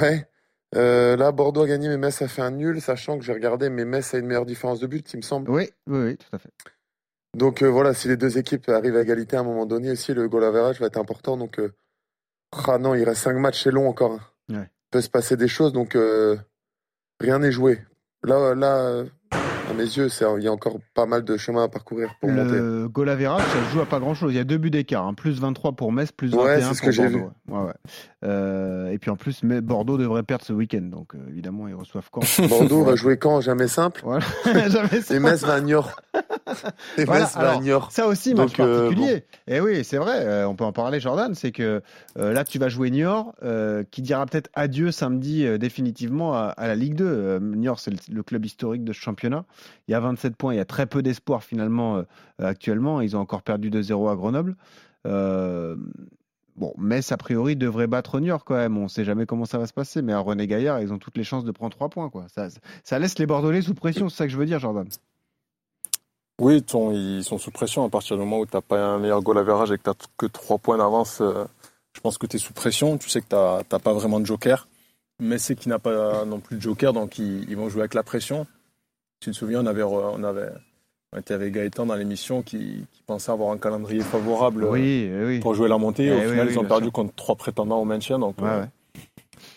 Ouais. 0.00 0.28
Euh, 0.74 1.16
là, 1.16 1.32
Bordeaux 1.32 1.62
a 1.62 1.66
gagné, 1.66 1.88
mais 1.88 1.96
Metz 1.96 2.20
a 2.22 2.28
fait 2.28 2.42
un 2.42 2.50
nul, 2.50 2.80
sachant 2.80 3.18
que 3.18 3.24
j'ai 3.24 3.32
regardé, 3.32 3.70
mais 3.70 3.84
Metz 3.84 4.14
a 4.14 4.18
une 4.18 4.26
meilleure 4.26 4.46
différence 4.46 4.80
de 4.80 4.86
but, 4.86 5.12
il 5.14 5.18
me 5.18 5.22
semble. 5.22 5.50
Oui, 5.50 5.70
oui, 5.86 5.98
oui, 6.04 6.16
tout 6.16 6.34
à 6.34 6.38
fait. 6.38 6.50
Donc 7.36 7.62
euh, 7.62 7.66
voilà, 7.68 7.92
si 7.94 8.08
les 8.08 8.16
deux 8.16 8.38
équipes 8.38 8.68
arrivent 8.68 8.96
à 8.96 9.02
égalité 9.02 9.36
à 9.36 9.40
un 9.40 9.44
moment 9.44 9.66
donné 9.66 9.90
aussi, 9.90 10.12
le 10.14 10.28
goal 10.28 10.42
average 10.44 10.80
va 10.80 10.86
être 10.86 10.96
important. 10.98 11.36
Donc, 11.36 11.60
ah 12.66 12.78
non, 12.78 12.94
il 12.94 13.04
reste 13.04 13.22
cinq 13.22 13.36
matchs, 13.36 13.62
c'est 13.64 13.70
long 13.70 13.88
encore. 13.88 14.12
hein. 14.12 14.20
Ouais. 14.56 14.70
Il 14.70 14.90
peut 14.90 15.00
se 15.00 15.10
passer 15.10 15.36
des 15.36 15.48
choses, 15.48 15.72
donc 15.72 15.96
rien 17.20 17.38
n'est 17.38 17.52
joué. 17.52 17.80
Là, 18.22 18.54
là, 18.54 19.04
mes 19.76 19.84
yeux, 19.84 20.08
il 20.38 20.42
y 20.42 20.48
a 20.48 20.52
encore 20.52 20.78
pas 20.94 21.06
mal 21.06 21.24
de 21.24 21.36
chemin 21.36 21.64
à 21.64 21.68
parcourir 21.68 22.14
pour 22.20 22.30
monter. 22.30 22.56
Le 22.56 23.08
average, 23.08 23.42
ça 23.42 23.68
se 23.68 23.74
joue 23.74 23.80
à 23.80 23.86
pas 23.86 24.00
grand 24.00 24.14
chose. 24.14 24.32
Il 24.32 24.36
y 24.36 24.40
a 24.40 24.44
deux 24.44 24.58
buts 24.58 24.70
d'écart, 24.70 25.06
hein. 25.06 25.14
plus 25.14 25.40
23 25.40 25.72
pour 25.72 25.92
Metz, 25.92 26.10
plus 26.12 26.34
Ouais, 26.34 26.56
21 26.56 26.68
c'est 26.68 26.74
ce 26.74 26.80
pour 26.80 26.90
que 26.90 27.12
Bordeaux. 27.12 27.30
Ouais, 27.48 27.66
ouais. 27.66 27.72
Euh, 28.24 28.90
et 28.90 28.98
puis 28.98 29.10
en 29.10 29.16
plus, 29.16 29.44
Bordeaux 29.44 29.98
devrait 29.98 30.22
perdre 30.22 30.44
ce 30.44 30.52
week-end, 30.52 30.82
donc 30.82 31.14
euh, 31.14 31.18
évidemment 31.28 31.68
ils 31.68 31.74
reçoivent 31.74 32.08
quand 32.10 32.22
Bordeaux 32.48 32.82
va 32.84 32.96
jouer 32.96 33.16
quand 33.16 33.40
Jamais 33.40 33.68
simple. 33.68 34.00
Voilà. 34.04 34.24
Jamais 34.68 35.00
Et 35.10 35.18
Metz 35.18 35.42
va 35.42 35.54
à 35.54 35.60
Niort. 35.60 35.94
Voilà, 37.04 37.26
alors. 37.34 37.90
Ça 37.92 38.06
aussi, 38.06 38.34
match 38.34 38.56
Donc, 38.56 38.60
euh, 38.60 38.88
particulier. 38.88 39.24
Et 39.46 39.60
oui, 39.60 39.84
c'est 39.84 39.96
vrai, 39.98 40.24
euh, 40.24 40.48
on 40.48 40.54
peut 40.54 40.64
en 40.64 40.72
parler, 40.72 41.00
Jordan. 41.00 41.34
C'est 41.34 41.52
que 41.52 41.82
euh, 42.18 42.32
là, 42.32 42.44
tu 42.44 42.58
vas 42.58 42.68
jouer 42.68 42.90
Niort, 42.90 43.34
qui 43.90 44.02
dira 44.02 44.24
peut-être 44.26 44.50
adieu 44.54 44.90
samedi 44.92 45.46
définitivement 45.58 46.34
à, 46.34 46.46
à 46.56 46.66
la 46.66 46.74
Ligue 46.74 46.94
2. 46.94 47.04
Euh, 47.04 47.40
Niort, 47.40 47.80
c'est 47.80 47.90
le, 47.90 47.98
le 48.14 48.22
club 48.22 48.44
historique 48.44 48.84
de 48.84 48.92
ce 48.92 49.00
championnat. 49.00 49.44
Il 49.88 49.92
y 49.92 49.94
a 49.94 50.00
27 50.00 50.36
points, 50.36 50.54
il 50.54 50.56
y 50.56 50.60
a 50.60 50.64
très 50.64 50.86
peu 50.86 51.02
d'espoir 51.02 51.42
finalement 51.42 52.02
actuellement. 52.38 53.00
Ils 53.00 53.16
ont 53.16 53.20
encore 53.20 53.42
perdu 53.42 53.70
2-0 53.70 54.10
à 54.10 54.16
Grenoble. 54.16 54.56
Bon, 56.56 56.72
Metz, 56.78 57.12
a 57.12 57.18
priori, 57.18 57.54
devrait 57.54 57.86
battre 57.86 58.18
Niort 58.18 58.44
quand 58.44 58.54
même. 58.54 58.78
On 58.78 58.84
ne 58.84 58.88
sait 58.88 59.04
jamais 59.04 59.26
comment 59.26 59.44
ça 59.44 59.58
va 59.58 59.66
se 59.66 59.74
passer. 59.74 60.00
Mais 60.00 60.14
à 60.14 60.18
René 60.20 60.46
Gaillard, 60.46 60.80
ils 60.80 60.92
ont 60.92 60.98
toutes 60.98 61.18
les 61.18 61.24
chances 61.24 61.44
de 61.44 61.50
prendre 61.50 61.74
3 61.76 61.90
points. 61.90 62.08
Quoi. 62.08 62.26
Ça, 62.34 62.48
ça 62.82 62.98
laisse 62.98 63.18
les 63.18 63.26
Bordelais 63.26 63.60
sous 63.60 63.74
pression, 63.74 64.08
c'est 64.08 64.16
ça 64.16 64.24
que 64.24 64.32
je 64.32 64.38
veux 64.38 64.46
dire, 64.46 64.58
Jordan. 64.58 64.88
Oui, 66.40 66.62
ton- 66.62 66.92
ils 66.92 67.24
sont 67.24 67.38
sous 67.38 67.50
pression 67.50 67.84
à 67.84 67.88
partir 67.88 68.16
du 68.16 68.20
moment 68.22 68.40
où 68.40 68.46
tu 68.46 68.54
n'as 68.54 68.60
pas 68.60 68.78
un 68.78 68.98
meilleur 68.98 69.22
goal 69.22 69.38
average 69.38 69.72
et 69.72 69.78
que 69.78 69.82
tu 69.84 69.88
n'as 69.90 69.94
que 70.18 70.26
3 70.26 70.58
points 70.58 70.76
d'avance. 70.78 71.20
euh, 71.22 71.44
je 71.94 72.00
pense 72.00 72.18
que 72.18 72.26
tu 72.26 72.36
es 72.36 72.38
sous 72.38 72.52
pression. 72.52 72.98
Tu 72.98 73.08
sais 73.08 73.22
que 73.22 73.26
tu 73.28 73.34
n'as 73.34 73.78
pas 73.78 73.92
vraiment 73.94 74.20
de 74.20 74.26
joker. 74.26 74.68
Mais 75.18 75.38
c'est 75.38 75.54
qui 75.56 75.70
n'a 75.70 75.78
pas 75.78 76.26
non 76.26 76.40
plus 76.40 76.56
de 76.56 76.60
joker, 76.60 76.92
donc 76.92 77.18
ils, 77.18 77.48
ils 77.48 77.56
vont 77.56 77.70
jouer 77.70 77.80
avec 77.80 77.94
la 77.94 78.02
pression. 78.02 78.46
Tu 79.20 79.30
te 79.30 79.34
souviens, 79.36 79.62
on 79.62 79.66
avait, 79.66 79.82
on 79.82 80.22
avait, 80.24 80.50
on 81.14 81.18
était 81.18 81.32
avec 81.32 81.54
Gaëtan 81.54 81.86
dans 81.86 81.94
l'émission 81.94 82.42
qui, 82.42 82.84
qui 82.92 83.02
pensait 83.06 83.32
avoir 83.32 83.50
un 83.50 83.56
calendrier 83.56 84.02
favorable 84.02 84.64
euh, 84.64 84.70
Oui, 84.72 85.10
oui. 85.24 85.40
pour 85.40 85.54
jouer 85.54 85.70
la 85.70 85.78
montée. 85.78 86.04
Eh 86.08 86.12
Au 86.12 86.16
oui, 86.18 86.30
final, 86.32 86.50
ils 86.50 86.58
ont 86.58 86.64
perdu 86.66 86.84
sûr. 86.84 86.92
contre 86.92 87.14
trois 87.14 87.34
prétendants 87.34 87.78
au 87.80 87.86
maintien. 87.86 88.18
Donc, 88.18 88.38
Ouais, 88.42 88.48
euh, 88.50 88.60
ouais. 88.60 88.68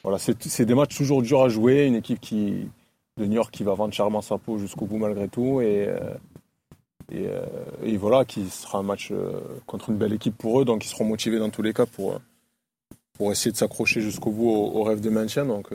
voilà, 0.03 0.17
c'est 0.17 0.63
des 0.65 0.75
matchs 0.75 0.95
toujours 0.95 1.21
durs 1.21 1.41
à 1.43 1.49
jouer. 1.49 1.83
Une 1.87 1.95
équipe 1.95 2.21
qui, 2.21 2.69
de 3.17 3.25
New 3.25 3.33
York 3.33 3.51
qui 3.51 3.65
va 3.65 3.73
vendre 3.73 3.93
chèrement 3.93 4.21
sa 4.21 4.37
peau 4.37 4.57
jusqu'au 4.57 4.85
bout 4.85 4.97
malgré 4.97 5.27
tout. 5.27 5.59
Et, 5.59 5.89
euh, 5.89 5.99
et, 7.11 7.27
euh, 7.27 7.41
et 7.83 7.97
voilà, 7.97 8.25
qui 8.25 8.49
sera 8.49 8.79
un 8.79 8.83
match 8.83 9.09
euh, 9.11 9.39
contre 9.65 9.89
une 9.89 9.97
belle 9.97 10.13
équipe 10.13 10.37
pour 10.37 10.61
eux. 10.61 10.65
Donc, 10.65 10.85
ils 10.85 10.89
seront 10.89 11.05
motivés 11.05 11.39
dans 11.39 11.49
tous 11.49 11.61
les 11.61 11.73
cas 11.73 11.85
pour, 11.85 12.13
euh, 12.13 12.19
pour 13.13 13.31
essayer 13.31 13.51
de 13.51 13.57
s'accrocher 13.57 14.01
jusqu'au 14.01 14.31
bout 14.31 14.49
au, 14.49 14.83
rêve 14.83 15.01
de 15.01 15.09
maintien. 15.09 15.45
Donc, 15.45 15.69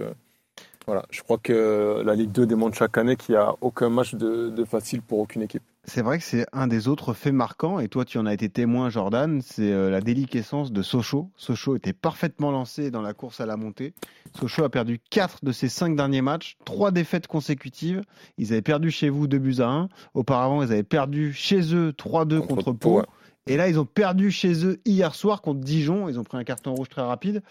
voilà, 0.87 1.05
je 1.11 1.23
crois 1.23 1.39
que 1.39 2.03
la 2.05 2.15
Ligue 2.15 2.33
2 2.33 2.47
démontre 2.47 2.77
chaque 2.77 2.99
année 2.99 3.17
qu'il 3.17 3.35
n'y 3.35 3.41
a 3.41 3.55
aucun 3.61 3.89
match 3.89 4.15
de 4.15 4.65
facile 4.65 5.03
pour 5.03 5.19
aucune 5.19 5.43
équipe. 5.43 5.63
C'est 5.87 6.01
vrai 6.01 6.19
que 6.19 6.25
c'est 6.25 6.47
un 6.53 6.67
des 6.67 6.89
autres 6.89 7.13
faits 7.13 7.33
marquants, 7.35 7.79
et 7.79 7.89
toi 7.89 8.05
tu 8.05 8.17
en 8.19 8.25
as 8.27 8.33
été 8.33 8.49
témoin, 8.49 8.89
Jordan, 8.89 9.43
c'est 9.43 9.71
euh, 9.71 9.91
la 9.91 10.01
déliquescence 10.01 10.73
de 10.73 10.83
Sochaux. 10.83 11.31
Sochaux 11.37 11.77
était 11.77 11.93
parfaitement 11.93 12.51
lancé 12.51 12.91
dans 12.91 13.03
la 13.03 13.13
course 13.13 13.41
à 13.41 13.47
la 13.47 13.57
montée. 13.57 13.93
Sochaux 14.39 14.65
a 14.65 14.71
perdu 14.71 14.99
4 15.11 15.45
de 15.45 15.53
ses 15.53 15.69
5 15.69 15.95
derniers 15.95 16.23
matchs, 16.23 16.57
3 16.65 16.91
défaites 16.91 17.27
consécutives. 17.27 18.03
Ils 18.39 18.53
avaient 18.53 18.63
perdu 18.63 18.91
chez 18.91 19.11
vous 19.11 19.27
2 19.27 19.39
buts 19.39 19.57
à 19.61 19.69
1. 19.69 19.89
Auparavant, 20.15 20.63
ils 20.63 20.73
avaient 20.73 20.83
perdu 20.83 21.33
chez 21.35 21.75
eux 21.75 21.93
3-2 21.93 22.41
contre, 22.41 22.55
Contre 22.55 22.73
Pau. 22.73 23.03
Et 23.47 23.59
là, 23.59 23.69
ils 23.69 23.79
ont 23.79 23.85
perdu 23.85 24.31
chez 24.31 24.65
eux 24.65 24.81
hier 24.87 25.15
soir 25.15 25.43
contre 25.43 25.61
Dijon. 25.61 26.09
Ils 26.09 26.19
ont 26.19 26.25
pris 26.25 26.39
un 26.39 26.45
carton 26.45 26.75
rouge 26.75 26.89
très 26.89 27.03
rapide. 27.03 27.43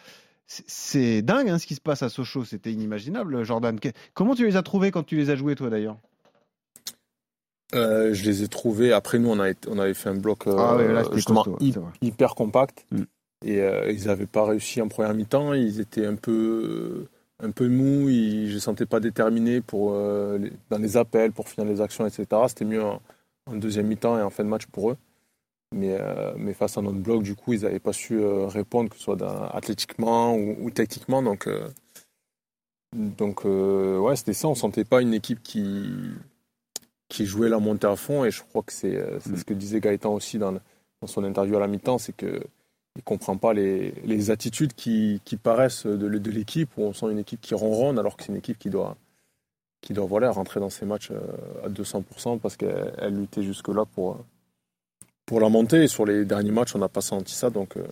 C'est- 0.47 1.21
dingue 1.21 1.49
hein, 1.49 1.59
ce 1.59 1.67
qui 1.67 1.75
se 1.75 1.81
passe 1.81 2.01
à 2.01 2.09
Sochaux. 2.09 2.45
C'était 2.45 2.71
inimaginable, 2.73 3.43
Jordan. 3.43 3.79
Comment 4.15 4.33
tu 4.33 4.45
les 4.45 4.55
as 4.57 4.63
trouvés 4.63 4.89
quand 4.89 5.03
tu 5.03 5.15
les 5.17 5.29
as 5.29 5.35
joués, 5.35 5.55
toi 5.55 5.69
d'ailleurs? 5.69 5.97
Euh, 7.75 8.13
je 8.13 8.24
les 8.25 8.44
ai 8.44 8.48
trouvés. 8.48 8.94
Après, 8.94 9.20
nous, 9.20 9.30
on, 9.30 9.39
a 9.39 9.50
été- 9.50 9.70
on 9.72 9.80
avait 9.80 9.94
fait 9.94 10.10
un 10.10 10.15
bloc 10.15 10.48
euh, 10.48 10.56
Ah 10.58 10.75
ouais, 10.75 10.92
là, 10.92 11.03
c'était 11.03 11.15
justement 11.15 11.44
costaud, 11.44 11.58
hyper 12.01 12.36
compact. 12.36 12.86
Mm. 12.92 13.01
Et 13.46 13.62
euh, 13.62 13.92
ils 13.92 14.06
n'avaient 14.06 14.25
pas 14.27 14.46
réussi 14.46 14.82
en 14.82 14.88
première 14.88 15.13
mi-temps. 15.13 15.53
Ils 15.53 15.80
étaient 15.80 16.06
un 16.06 16.15
peu, 16.15 17.06
un 17.42 17.51
peu 17.51 17.68
mous. 17.68 18.10
Ils, 18.10 18.50
je 18.50 18.56
ne 18.56 18.60
sentais 18.60 18.86
pas 18.86 19.00
pour, 19.62 19.94
les- 20.38 20.53
dans 20.70 20.77
les 20.77 20.98
appels, 20.98 21.32
pour 21.32 21.50
finir 21.50 21.70
les 21.70 21.82
actions, 21.82 22.06
etc. 22.08 22.25
C'était 22.48 22.65
mieux 22.65 22.84
en, 22.84 23.01
en 23.51 23.56
deuxième 23.56 23.88
mi-temps 23.88 24.18
et 24.18 24.22
en 24.22 24.30
fin 24.30 24.44
de 24.44 24.50
match 24.50 24.65
pour 24.68 24.92
eux. 24.92 24.98
Mais, 25.75 25.98
mais 26.38 26.53
face 26.53 26.77
à 26.77 26.81
notre 26.81 27.00
bloc, 27.00 27.24
du 27.24 27.36
coup, 27.36 27.53
ils 27.53 27.62
n'avaient 27.64 27.79
pas 27.79 27.94
su 27.94 28.24
répondre, 28.24 28.90
que 28.92 28.96
ce 28.96 29.01
soit 29.03 29.16
dans- 29.16 29.48
athlétiquement 29.48 30.36
ou, 30.36 30.55
ou 30.62 30.70
tactiquement. 30.70 31.22
Donc, 31.24 31.50
donc 32.96 33.44
ouais, 33.46 34.16
c'était 34.16 34.33
ça. 34.33 34.48
On 34.48 34.51
ne 34.51 34.55
sentait 34.55 34.86
pas 34.86 35.01
une 35.01 35.14
équipe 35.14 35.42
qui, 35.42 35.90
qui 37.13 37.25
jouait 37.25 37.49
la 37.49 37.59
montée 37.59 37.87
à 37.87 37.95
fond. 37.95 38.25
Et 38.25 38.31
je 38.31 38.41
crois 38.43 38.63
que 38.63 38.73
c'est 38.73 38.97
c'est 39.21 39.37
ce 39.37 39.45
que 39.45 39.53
disait 39.53 39.79
Gaëtan 39.79 40.13
aussi 40.13 40.37
dans, 40.39 40.51
dans 40.53 41.07
son 41.07 41.23
interview 41.23 41.55
à 41.57 41.59
la 41.59 41.67
mi-temps, 41.67 41.97
c'est 41.99 42.15
que 42.15 42.41
il 42.95 43.03
comprend 43.03 43.37
pas 43.37 43.53
les, 43.53 43.91
les 44.05 44.29
attitudes 44.29 44.73
qui, 44.73 45.19
qui 45.25 45.35
paraissent 45.37 45.87
de, 45.87 46.07
de 46.07 46.31
l'équipe, 46.31 46.69
où 46.77 46.83
on 46.83 46.93
sent 46.93 47.07
une 47.11 47.17
équipe 47.19 47.41
qui 47.41 47.55
ronronne, 47.55 47.97
alors 47.97 48.15
que 48.17 48.23
c'est 48.23 48.31
une 48.31 48.37
équipe 48.37 48.59
qui 48.59 48.69
doit, 48.69 48.95
qui 49.81 49.93
doit 49.93 50.05
voilà, 50.05 50.29
rentrer 50.31 50.59
dans 50.59 50.69
ses 50.69 50.85
matchs 50.85 51.09
euh, 51.11 51.65
à 51.65 51.69
200% 51.69 52.37
parce 52.39 52.55
qu'elle 52.55 52.93
elle 52.99 53.15
luttait 53.15 53.41
jusque-là 53.41 53.85
pour, 53.85 54.11
euh, 54.11 54.15
pour 55.25 55.39
la 55.39 55.49
montée. 55.49 55.83
Et 55.83 55.87
sur 55.87 56.05
les 56.05 56.23
derniers 56.25 56.51
matchs, 56.51 56.75
on 56.75 56.79
n'a 56.79 56.87
pas 56.89 57.01
senti 57.01 57.33
ça. 57.33 57.49
Donc, 57.49 57.77
euh, 57.77 57.83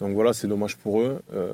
donc 0.00 0.14
voilà, 0.14 0.32
c'est 0.32 0.48
dommage 0.48 0.76
pour 0.76 1.00
eux. 1.00 1.20
Euh, 1.32 1.52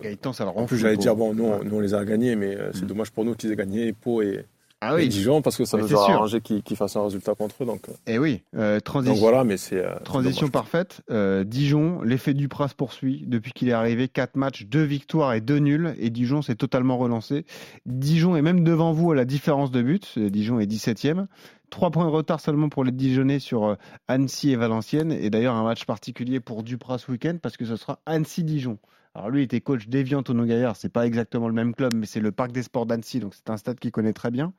Gaëtan, 0.00 0.32
ça 0.32 0.44
le 0.44 0.50
rend 0.50 0.62
en 0.62 0.66
plus, 0.66 0.78
j'allais 0.78 0.96
dire, 0.96 1.16
bon, 1.16 1.34
nous, 1.34 1.48
Ouais. 1.48 1.64
nous, 1.64 1.76
on 1.76 1.80
les 1.80 1.94
a 1.94 2.04
gagnés, 2.04 2.36
mais 2.36 2.56
c'est 2.74 2.82
Mm. 2.84 2.86
dommage 2.88 3.10
pour 3.10 3.24
nous 3.24 3.34
qu'ils 3.34 3.50
aient 3.50 3.56
gagné 3.56 3.92
Pau 3.92 4.22
et, 4.22 4.44
Ah 4.90 4.92
et 4.92 5.02
oui, 5.04 5.08
Dijon 5.08 5.42
parce 5.42 5.56
que 5.56 5.64
ça 5.64 5.76
nous 5.78 5.88
sûr. 5.88 5.98
arrangé 6.00 6.40
qu'ils 6.40 6.76
fassent 6.76 6.96
un 6.96 7.04
résultat 7.04 7.34
contre 7.34 7.56
eux. 7.62 7.66
Donc, 7.66 7.82
et 8.06 8.18
oui. 8.18 8.42
Euh, 8.56 8.80
transition. 8.80 9.14
donc 9.14 9.20
voilà, 9.20 9.44
mais 9.44 9.56
c'est. 9.56 9.76
euh, 9.78 9.92
c'est 9.98 10.04
Transition 10.04 10.42
dommage. 10.46 10.52
parfaite. 10.52 11.00
Euh, 11.10 11.44
Dijon, 11.44 12.02
l'effet 12.02 12.34
Duprat 12.34 12.68
se 12.68 12.74
poursuit. 12.74 13.24
Depuis 13.26 13.52
qu'il 13.52 13.68
est 13.68 13.72
arrivé, 13.72 14.08
4 14.08 14.36
matchs, 14.36 14.64
2 14.66 14.82
victoires 14.82 15.32
et 15.34 15.40
2 15.40 15.58
nuls. 15.58 15.94
Et 15.98 16.10
Dijon 16.10 16.42
s'est 16.42 16.54
totalement 16.54 16.98
relancé. 16.98 17.44
Dijon 17.86 18.36
est 18.36 18.42
même 18.42 18.64
devant 18.64 18.92
vous 18.92 19.12
à 19.12 19.14
la 19.14 19.24
différence 19.24 19.70
de 19.70 19.82
but. 19.82 20.14
Euh, 20.18 20.30
Dijon 20.30 20.60
est 20.60 20.66
17e. 20.66 21.26
3 21.70 21.90
points 21.90 22.04
de 22.04 22.10
retard 22.10 22.40
seulement 22.40 22.68
pour 22.68 22.84
les 22.84 22.92
Dijonais 22.92 23.38
sur 23.40 23.64
euh, 23.64 23.74
Annecy 24.06 24.52
et 24.52 24.56
Valenciennes. 24.56 25.10
Et 25.12 25.30
d'ailleurs, 25.30 25.54
un 25.54 25.64
match 25.64 25.84
particulier 25.86 26.38
pour 26.40 26.62
Duprat 26.62 26.98
ce 26.98 27.10
week-end 27.10 27.36
parce 27.42 27.56
que 27.56 27.64
ce 27.64 27.76
sera 27.76 27.98
Annecy-Dijon. 28.06 28.78
Alors 29.14 29.30
lui 29.30 29.42
était 29.42 29.60
coach 29.60 29.86
d'Evian 29.88 30.22
Tono 30.22 30.44
Gaillard. 30.44 30.76
C'est 30.76 30.88
pas 30.88 31.06
exactement 31.06 31.48
le 31.48 31.54
même 31.54 31.74
club, 31.74 31.94
mais 31.94 32.06
c'est 32.06 32.20
le 32.20 32.32
Parc 32.32 32.52
des 32.52 32.62
Sports 32.62 32.86
d'Annecy. 32.86 33.20
Donc 33.20 33.34
c'est 33.34 33.50
un 33.50 33.56
stade 33.56 33.78
qu'il 33.78 33.92
connaît 33.92 34.12
très 34.12 34.30
bien. 34.30 34.52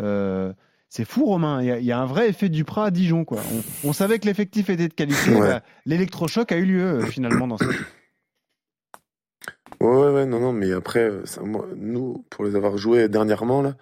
Euh, 0.00 0.52
c'est 0.88 1.04
fou, 1.04 1.26
Romain. 1.26 1.60
Il 1.62 1.66
y, 1.66 1.70
a, 1.72 1.78
il 1.78 1.84
y 1.84 1.92
a 1.92 1.98
un 1.98 2.06
vrai 2.06 2.28
effet 2.28 2.48
Duprat 2.48 2.86
à 2.86 2.90
Dijon. 2.90 3.24
Quoi. 3.24 3.42
On, 3.52 3.88
on 3.88 3.92
savait 3.92 4.18
que 4.18 4.26
l'effectif 4.26 4.70
était 4.70 4.88
de 4.88 4.94
qualité. 4.94 5.34
Ouais. 5.34 5.48
Bah, 5.48 5.62
L'électrochoc 5.84 6.52
a 6.52 6.56
eu 6.56 6.64
lieu 6.64 6.84
euh, 6.84 7.06
finalement 7.06 7.48
dans 7.48 7.58
cette. 7.58 7.68
Ouais, 9.80 9.86
ouais, 9.88 10.10
ouais, 10.12 10.26
non, 10.26 10.40
non, 10.40 10.52
mais 10.52 10.72
après, 10.72 11.10
ça, 11.24 11.42
moi, 11.42 11.66
nous, 11.76 12.24
pour 12.30 12.44
les 12.44 12.56
avoir 12.56 12.76
joués 12.78 13.08
dernièrement, 13.08 13.62
là, 13.62 13.76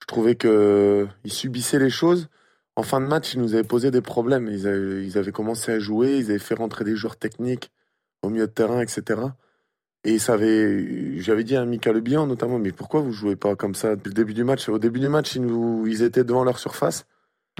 je 0.00 0.06
trouvais 0.06 0.36
que 0.36 0.48
euh, 0.48 1.06
subissaient 1.26 1.78
les 1.78 1.90
choses. 1.90 2.28
En 2.76 2.82
fin 2.82 3.00
de 3.00 3.06
match, 3.06 3.34
ils 3.34 3.40
nous 3.40 3.54
avaient 3.54 3.62
posé 3.64 3.90
des 3.90 4.00
problèmes. 4.00 4.48
Ils 4.48 4.66
avaient, 4.66 5.04
ils 5.04 5.18
avaient 5.18 5.32
commencé 5.32 5.72
à 5.72 5.78
jouer, 5.78 6.18
ils 6.18 6.30
avaient 6.30 6.38
fait 6.38 6.54
rentrer 6.54 6.84
des 6.84 6.96
joueurs 6.96 7.16
techniques 7.16 7.72
au 8.22 8.30
milieu 8.30 8.46
de 8.46 8.52
terrain, 8.52 8.80
etc. 8.80 9.20
Et 10.06 10.18
ça 10.18 10.34
avait, 10.34 11.18
j'avais 11.20 11.44
dit 11.44 11.56
à 11.56 11.64
Mika 11.64 11.90
Le 11.92 12.00
Bihan 12.00 12.26
notamment, 12.26 12.58
mais 12.58 12.72
pourquoi 12.72 13.00
vous 13.00 13.12
jouez 13.12 13.36
pas 13.36 13.56
comme 13.56 13.74
ça 13.74 13.96
depuis 13.96 14.10
le 14.10 14.14
début 14.14 14.34
du 14.34 14.44
match? 14.44 14.68
Au 14.68 14.78
début 14.78 15.00
du 15.00 15.08
match, 15.08 15.34
ils, 15.36 15.42
nous, 15.42 15.86
ils 15.86 16.02
étaient 16.02 16.24
devant 16.24 16.44
leur 16.44 16.58
surface. 16.58 17.06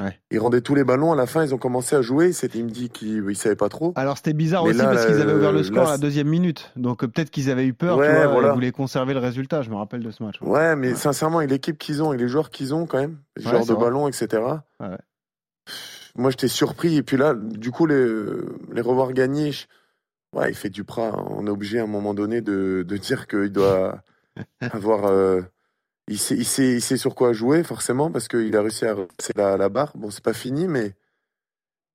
Ouais. 0.00 0.18
Ils 0.32 0.40
rendaient 0.40 0.60
tous 0.60 0.74
les 0.74 0.82
ballons. 0.84 1.12
À 1.12 1.16
la 1.16 1.26
fin, 1.26 1.44
ils 1.44 1.54
ont 1.54 1.58
commencé 1.58 1.94
à 1.96 2.02
jouer. 2.02 2.32
Il 2.54 2.64
me 2.64 2.68
dit 2.70 2.90
qu'ils 2.90 3.24
ne 3.24 3.32
savaient 3.34 3.54
pas 3.54 3.68
trop. 3.68 3.92
Alors 3.96 4.16
c'était 4.18 4.32
bizarre 4.32 4.64
Mais 4.64 4.70
aussi 4.70 4.78
là, 4.80 4.86
parce 4.86 5.06
qu'ils 5.06 5.20
avaient 5.20 5.32
ouvert 5.34 5.52
le 5.52 5.60
euh, 5.60 5.62
score 5.62 5.84
là, 5.84 5.88
à 5.90 5.92
la 5.92 5.98
deuxième 5.98 6.26
minute. 6.28 6.70
Donc 6.76 7.02
euh, 7.04 7.08
peut-être 7.08 7.30
qu'ils 7.30 7.48
avaient 7.48 7.64
eu 7.64 7.74
peur, 7.74 7.96
Ouais, 7.98 8.08
tu 8.08 8.12
vois, 8.14 8.26
voilà. 8.26 8.48
ils 8.48 8.54
voulaient 8.54 8.72
conserver 8.72 9.14
le 9.14 9.20
résultat. 9.20 9.62
Je 9.62 9.70
me 9.70 9.76
rappelle 9.76 10.02
de 10.02 10.10
ce 10.10 10.22
match. 10.22 10.34
Ouais, 10.42 10.74
mais 10.76 10.88
Ouais. 10.88 10.94
sincèrement, 10.96 11.40
et 11.40 11.46
l'équipe 11.46 11.78
qu'ils 11.78 12.02
ont 12.02 12.12
et 12.12 12.16
les 12.18 12.26
joueurs 12.28 12.50
qu'ils 12.50 12.74
ont 12.74 12.86
quand 12.86 12.98
même, 12.98 13.18
les 13.36 13.44
joueurs 13.44 13.64
de 13.64 13.72
vrai. 13.72 13.84
ballon, 13.84 14.08
etc. 14.08 14.42
Moi, 16.16 16.30
j'étais 16.30 16.48
surpris. 16.48 16.96
Et 16.96 17.02
puis 17.02 17.16
là, 17.16 17.34
du 17.34 17.70
coup, 17.70 17.86
les, 17.86 18.04
les 18.72 18.80
revoir 18.80 19.12
gagner, 19.12 19.52
je- 19.52 19.66
ouais, 20.34 20.50
il 20.50 20.54
fait 20.54 20.70
du 20.70 20.84
prat. 20.84 21.12
On 21.30 21.46
est 21.46 21.50
obligé 21.50 21.78
à 21.78 21.84
un 21.84 21.86
moment 21.88 22.14
donné 22.14 22.40
de, 22.40 22.84
de 22.86 22.96
dire 22.96 23.26
qu'il 23.26 23.50
doit 23.50 24.02
avoir. 24.60 25.06
euh, 25.06 25.42
il, 26.08 26.18
sait, 26.18 26.36
il, 26.36 26.44
sait, 26.44 26.74
il 26.74 26.82
sait 26.82 26.96
sur 26.96 27.14
quoi 27.14 27.32
jouer, 27.32 27.62
forcément, 27.64 28.10
parce 28.10 28.28
qu'il 28.28 28.54
a 28.56 28.60
réussi 28.60 28.84
à 28.86 28.96
c'est 29.18 29.36
la, 29.36 29.56
la 29.56 29.68
barre. 29.68 29.92
Bon, 29.96 30.10
c'est 30.10 30.24
pas 30.24 30.32
fini, 30.34 30.66
mais. 30.68 30.94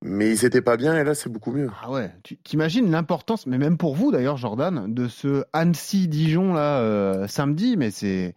Mais 0.01 0.31
ils 0.31 0.45
étaient 0.45 0.61
pas 0.61 0.77
bien, 0.77 0.97
et 0.97 1.03
là, 1.03 1.13
c'est 1.13 1.29
beaucoup 1.29 1.51
mieux. 1.51 1.69
Ah 1.81 1.91
ouais, 1.91 2.09
tu 2.23 2.37
t'imagines 2.37 2.89
l'importance, 2.89 3.45
mais 3.45 3.57
même 3.57 3.77
pour 3.77 3.95
vous 3.95 4.13
d'ailleurs, 4.13 4.37
Jordan, 4.37 4.93
de 4.93 5.09
ce 5.09 5.43
Annecy-Dijon 5.51 6.53
là 6.53 6.79
euh, 6.79 7.27
samedi, 7.27 7.75
mais 7.75 7.91
c'est 7.91 8.33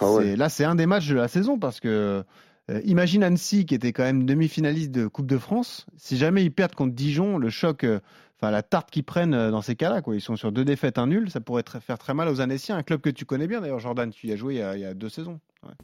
Ah 0.00 0.12
ouais. 0.12 0.36
là 0.36 0.50
c'est 0.50 0.64
un 0.64 0.74
des 0.74 0.84
matchs 0.84 1.08
de 1.08 1.14
la 1.14 1.26
saison 1.28 1.58
parce 1.58 1.80
que 1.80 2.22
euh, 2.70 2.80
imagine 2.84 3.22
Annecy 3.24 3.64
qui 3.64 3.74
était 3.74 3.94
quand 3.94 4.02
même 4.02 4.26
demi-finaliste 4.26 4.90
de 4.90 5.06
Coupe 5.06 5.26
de 5.26 5.38
France, 5.38 5.86
si 5.96 6.18
jamais 6.18 6.44
ils 6.44 6.52
perdent 6.52 6.74
contre 6.74 6.94
Dijon, 6.94 7.38
le 7.38 7.48
choc, 7.48 7.86
enfin 8.40 8.50
la 8.50 8.62
tarte 8.62 8.90
qu'ils 8.90 9.04
prennent 9.04 9.34
euh, 9.34 9.50
dans 9.50 9.62
ces 9.62 9.76
cas-là, 9.76 10.00
quoi, 10.02 10.14
ils 10.14 10.20
sont 10.20 10.36
sur 10.36 10.52
deux 10.52 10.64
défaites, 10.64 10.98
un 10.98 11.06
nul, 11.06 11.30
ça 11.30 11.40
pourrait 11.40 11.64
faire 11.80 11.98
très 11.98 12.14
mal 12.14 12.28
aux 12.28 12.40
Annéciens, 12.40 12.76
un 12.76 12.82
club 12.82 13.00
que 13.00 13.10
tu 13.10 13.24
connais 13.24 13.46
bien 13.46 13.60
d'ailleurs, 13.60 13.80
Jordan, 13.80 14.10
tu 14.10 14.28
y 14.28 14.32
as 14.32 14.36
joué 14.36 14.54
il 14.54 14.80
y 14.80 14.84
a, 14.84 14.94
deux 14.94 15.08
saisons. 15.08 15.40
Ouais. 15.64 15.74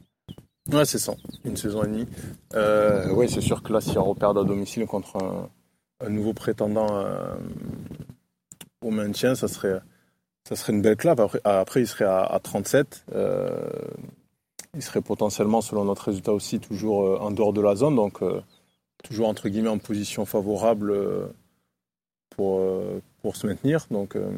Ouais, 0.73 0.85
c'est 0.85 0.97
ça, 0.97 1.13
une 1.43 1.57
saison 1.57 1.83
et 1.83 1.87
demie. 1.87 2.07
Euh, 2.55 3.09
oui, 3.11 3.29
c'est 3.29 3.41
sûr 3.41 3.61
que 3.61 3.71
là, 3.71 3.81
si 3.81 3.97
on 3.99 4.03
repère 4.03 4.29
à 4.29 4.33
domicile 4.33 4.87
contre 4.87 5.17
un, 6.01 6.09
nouveau 6.09 6.33
prétendant 6.33 6.87
euh, 6.91 7.35
au 8.81 8.89
maintien, 8.89 9.35
ça 9.35 9.47
serait, 9.47 9.79
ça 10.47 10.55
serait 10.55 10.73
une 10.73 10.81
belle 10.81 10.95
clave. 10.95 11.21
Après, 11.21 11.39
après 11.43 11.81
il 11.81 11.87
serait 11.87 12.05
à, 12.05 12.23
à 12.23 12.39
37. 12.39 13.05
Euh, 13.13 13.69
il 14.73 14.81
serait 14.81 15.01
potentiellement, 15.01 15.61
selon 15.61 15.85
notre 15.85 16.05
résultat 16.05 16.33
aussi, 16.33 16.59
toujours 16.59 17.03
euh, 17.03 17.17
en 17.19 17.29
dehors 17.29 17.53
de 17.53 17.61
la 17.61 17.75
zone. 17.75 17.95
Donc, 17.95 18.21
toujours 19.03 19.27
entre 19.27 19.49
guillemets 19.49 19.69
en 19.69 19.77
position 19.77 20.25
favorable 20.25 21.31
pour, 22.35 22.59
euh, 22.59 23.01
pour 23.21 23.35
se 23.35 23.47
maintenir. 23.47 23.85
Donc, 23.91 24.15
euh, 24.15 24.29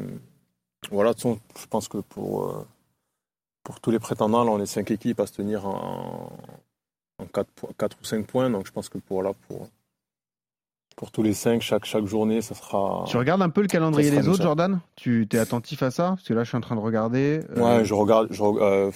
voilà, 0.90 1.10
de 1.10 1.14
toute 1.14 1.22
façon, 1.22 1.40
je 1.60 1.66
pense 1.66 1.88
que 1.88 1.98
pour, 1.98 2.44
euh, 2.50 2.66
pour 3.64 3.80
tous 3.80 3.90
les 3.90 3.98
prétendants, 3.98 4.44
là, 4.44 4.50
on 4.50 4.60
est 4.60 4.66
cinq 4.66 4.90
équipes 4.90 5.20
à 5.20 5.26
se 5.26 5.32
tenir 5.32 5.66
en, 5.66 6.32
en 7.18 7.26
4, 7.26 7.48
ou 8.00 8.04
5 8.04 8.26
points. 8.26 8.50
Donc, 8.50 8.66
je 8.66 8.72
pense 8.72 8.88
que 8.88 8.98
pour, 8.98 9.22
là, 9.22 9.32
pour, 9.48 9.68
pour 10.96 11.10
tous 11.10 11.22
les 11.22 11.34
cinq, 11.34 11.62
chaque, 11.62 11.84
chaque 11.84 12.06
journée, 12.06 12.40
ça 12.42 12.54
sera. 12.54 13.04
Tu 13.06 13.16
regardes 13.16 13.42
un 13.42 13.50
peu 13.50 13.60
le 13.62 13.68
calendrier 13.68 14.10
des 14.10 14.26
autres, 14.28 14.38
ça. 14.38 14.42
Jordan? 14.44 14.80
Tu 14.96 15.28
es 15.32 15.38
attentif 15.38 15.82
à 15.82 15.90
ça? 15.90 16.08
Parce 16.10 16.24
que 16.24 16.34
là, 16.34 16.42
je 16.44 16.48
suis 16.48 16.56
en 16.56 16.60
train 16.60 16.74
de 16.76 16.80
regarder. 16.80 17.42
euh, 17.56 17.78
Ouais, 17.78 17.84
je 17.84 17.94
regarde. 17.94 18.28
Je, 18.30 18.42
euh, 18.42 18.90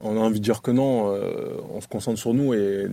on 0.00 0.16
a 0.16 0.20
envie 0.20 0.38
de 0.40 0.44
dire 0.44 0.62
que 0.62 0.70
non. 0.70 1.12
euh, 1.14 1.56
on 1.72 1.80
se 1.80 1.88
concentre 1.88 2.18
sur 2.18 2.34
nous 2.34 2.54
et 2.54 2.86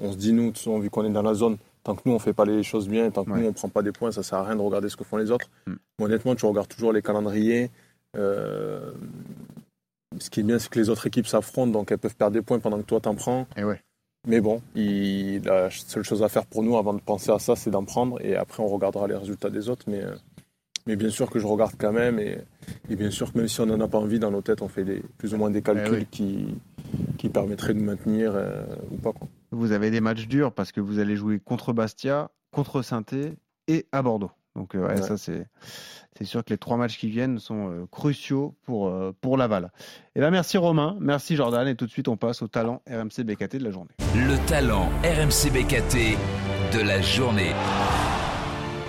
on 0.00 0.12
se 0.12 0.16
dit, 0.16 0.32
nous, 0.32 0.52
vu 0.80 0.90
qu'on 0.90 1.04
est 1.04 1.10
dans 1.10 1.22
la 1.22 1.34
zone, 1.34 1.56
tant 1.84 1.94
que 1.94 2.00
nous, 2.06 2.12
on 2.14 2.18
fait 2.18 2.32
pas 2.32 2.44
les 2.44 2.62
choses 2.64 2.88
bien, 2.88 3.10
tant 3.10 3.24
que 3.24 3.30
Ouais. 3.30 3.40
nous, 3.40 3.46
on 3.48 3.52
prend 3.52 3.68
pas 3.68 3.82
des 3.82 3.92
points, 3.92 4.10
ça 4.10 4.22
sert 4.24 4.38
à 4.38 4.44
rien 4.44 4.56
de 4.56 4.60
regarder 4.62 4.88
ce 4.88 4.96
que 4.96 5.04
font 5.04 5.16
les 5.18 5.30
autres. 5.30 5.48
Mm. 5.66 5.72
Mais 5.98 6.04
honnêtement, 6.06 6.34
tu 6.34 6.46
regardes 6.46 6.68
toujours 6.68 6.92
les 6.92 7.02
calendriers. 7.02 7.70
euh, 8.16 8.92
ce 10.20 10.30
qui 10.30 10.40
est 10.40 10.42
bien, 10.44 10.58
c'est 10.60 10.68
que 10.70 10.78
les 10.78 10.88
autres 10.88 11.06
équipes 11.06 11.26
s'affrontent, 11.26 11.72
donc 11.72 11.90
elles 11.90 11.98
peuvent 11.98 12.14
perdre 12.14 12.34
des 12.34 12.42
points 12.42 12.60
pendant 12.60 12.78
que 12.78 12.84
toi, 12.86 13.00
t'en 13.00 13.14
prends. 13.16 13.46
Et 13.56 13.64
ouais. 13.64 13.80
Mais 14.26 14.40
bon, 14.40 14.62
il- 14.76 15.42
la 15.42 15.68
seule 15.70 16.04
chose 16.04 16.22
à 16.22 16.28
faire 16.28 16.46
pour 16.46 16.62
nous 16.62 16.76
avant 16.78 16.94
de 16.94 17.00
penser 17.00 17.30
à 17.32 17.38
ça, 17.38 17.56
c'est 17.56 17.70
d'en 17.70 17.84
prendre 17.84 18.24
et 18.24 18.36
après 18.36 18.62
on 18.62 18.68
regardera 18.68 19.06
les 19.08 19.16
résultats 19.16 19.50
des 19.50 19.68
autres. 19.68 19.84
Mais, 19.88 20.02
euh, 20.02 20.14
mais 20.86 20.96
bien 20.96 21.10
sûr 21.10 21.28
que 21.28 21.38
je 21.40 21.46
regarde 21.46 21.72
quand 21.76 21.92
même 21.92 22.18
et, 22.20 22.38
et 22.88 22.96
bien 22.96 23.10
sûr 23.10 23.32
que 23.32 23.38
même 23.38 23.48
si 23.48 23.60
on 23.60 23.66
n'en 23.66 23.80
a 23.80 23.88
pas 23.88 23.98
envie, 23.98 24.18
dans 24.20 24.30
nos 24.30 24.40
têtes, 24.40 24.62
on 24.62 24.68
fait 24.68 24.84
des, 24.84 25.02
plus 25.18 25.34
ou 25.34 25.36
moins 25.36 25.50
des 25.50 25.60
calculs 25.60 25.88
Eh 25.92 25.98
oui. 26.02 26.06
qui, 26.10 26.54
qui 27.18 27.28
permettraient 27.28 27.74
de 27.74 27.80
maintenir 27.82 28.32
euh, 28.34 28.64
ou 28.92 28.96
pas. 28.96 29.12
Quoi. 29.12 29.26
Vous 29.54 29.72
avez 29.72 29.90
des 29.90 30.00
matchs 30.00 30.26
durs 30.26 30.52
parce 30.52 30.72
que 30.72 30.80
vous 30.80 30.98
allez 30.98 31.16
jouer 31.16 31.38
contre 31.38 31.72
Bastia, 31.72 32.30
contre 32.50 32.82
saint 32.82 33.02
et 33.68 33.86
à 33.92 34.02
Bordeaux. 34.02 34.30
Donc, 34.56 34.74
euh, 34.74 34.82
ouais, 34.86 34.94
Ouais. 34.94 35.02
ça, 35.02 35.16
c'est. 35.16 35.46
C'est 36.16 36.24
sûr 36.24 36.44
que 36.44 36.50
les 36.50 36.58
trois 36.58 36.76
matchs 36.76 36.96
qui 36.96 37.08
viennent 37.08 37.40
sont 37.40 37.70
euh, 37.72 37.86
cruciaux 37.90 38.54
pour, 38.62 38.86
euh, 38.86 39.12
pour 39.20 39.36
Laval. 39.36 39.72
Et 40.14 40.20
ben 40.20 40.30
merci 40.30 40.56
Romain, 40.58 40.96
merci 41.00 41.34
Jordan, 41.34 41.66
et 41.66 41.74
tout 41.74 41.86
de 41.86 41.90
suite 41.90 42.06
on 42.06 42.16
passe 42.16 42.40
au 42.40 42.46
talent 42.46 42.82
RMC 42.88 43.24
BKT 43.24 43.56
de 43.56 43.64
la 43.64 43.72
journée. 43.72 43.90
Le 44.14 44.36
talent 44.46 44.88
RMC 45.02 45.50
BKT 45.50 46.16
de 46.72 46.86
la 46.86 47.00
journée. 47.00 47.50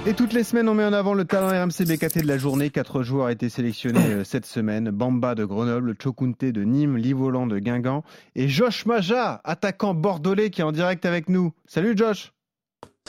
Et 0.08 0.14
toutes 0.14 0.34
les 0.34 0.44
semaines, 0.44 0.70
on 0.70 0.76
met 0.76 0.86
en 0.86 0.94
avant 0.94 1.16
le 1.16 1.26
talent 1.26 1.48
RMC 1.48 1.84
BKT 1.84 2.22
de 2.22 2.28
la 2.28 2.38
journée. 2.38 2.70
Quatre 2.70 3.02
joueurs 3.02 3.26
ont 3.26 3.30
été 3.30 3.50
sélectionnés 3.50 4.12
euh, 4.12 4.24
cette 4.24 4.46
semaine. 4.46 4.92
Bamba 4.92 5.34
de 5.34 5.46
Grenoble, 5.46 5.96
Chokunte 6.00 6.46
de 6.46 6.64
Nîmes, 6.64 6.96
Livolan 6.96 7.48
de 7.48 7.58
Guingamp 7.58 8.04
et 8.36 8.48
Josh 8.48 8.86
Maja, 8.86 9.42
attaquant 9.44 9.96
bordelais 9.96 10.52
qui 10.52 10.62
est 10.62 10.64
en 10.64 10.72
direct 10.72 11.08
avec 11.08 11.28
nous. 11.28 11.54
Salut 11.66 11.98
Josh 11.98 12.34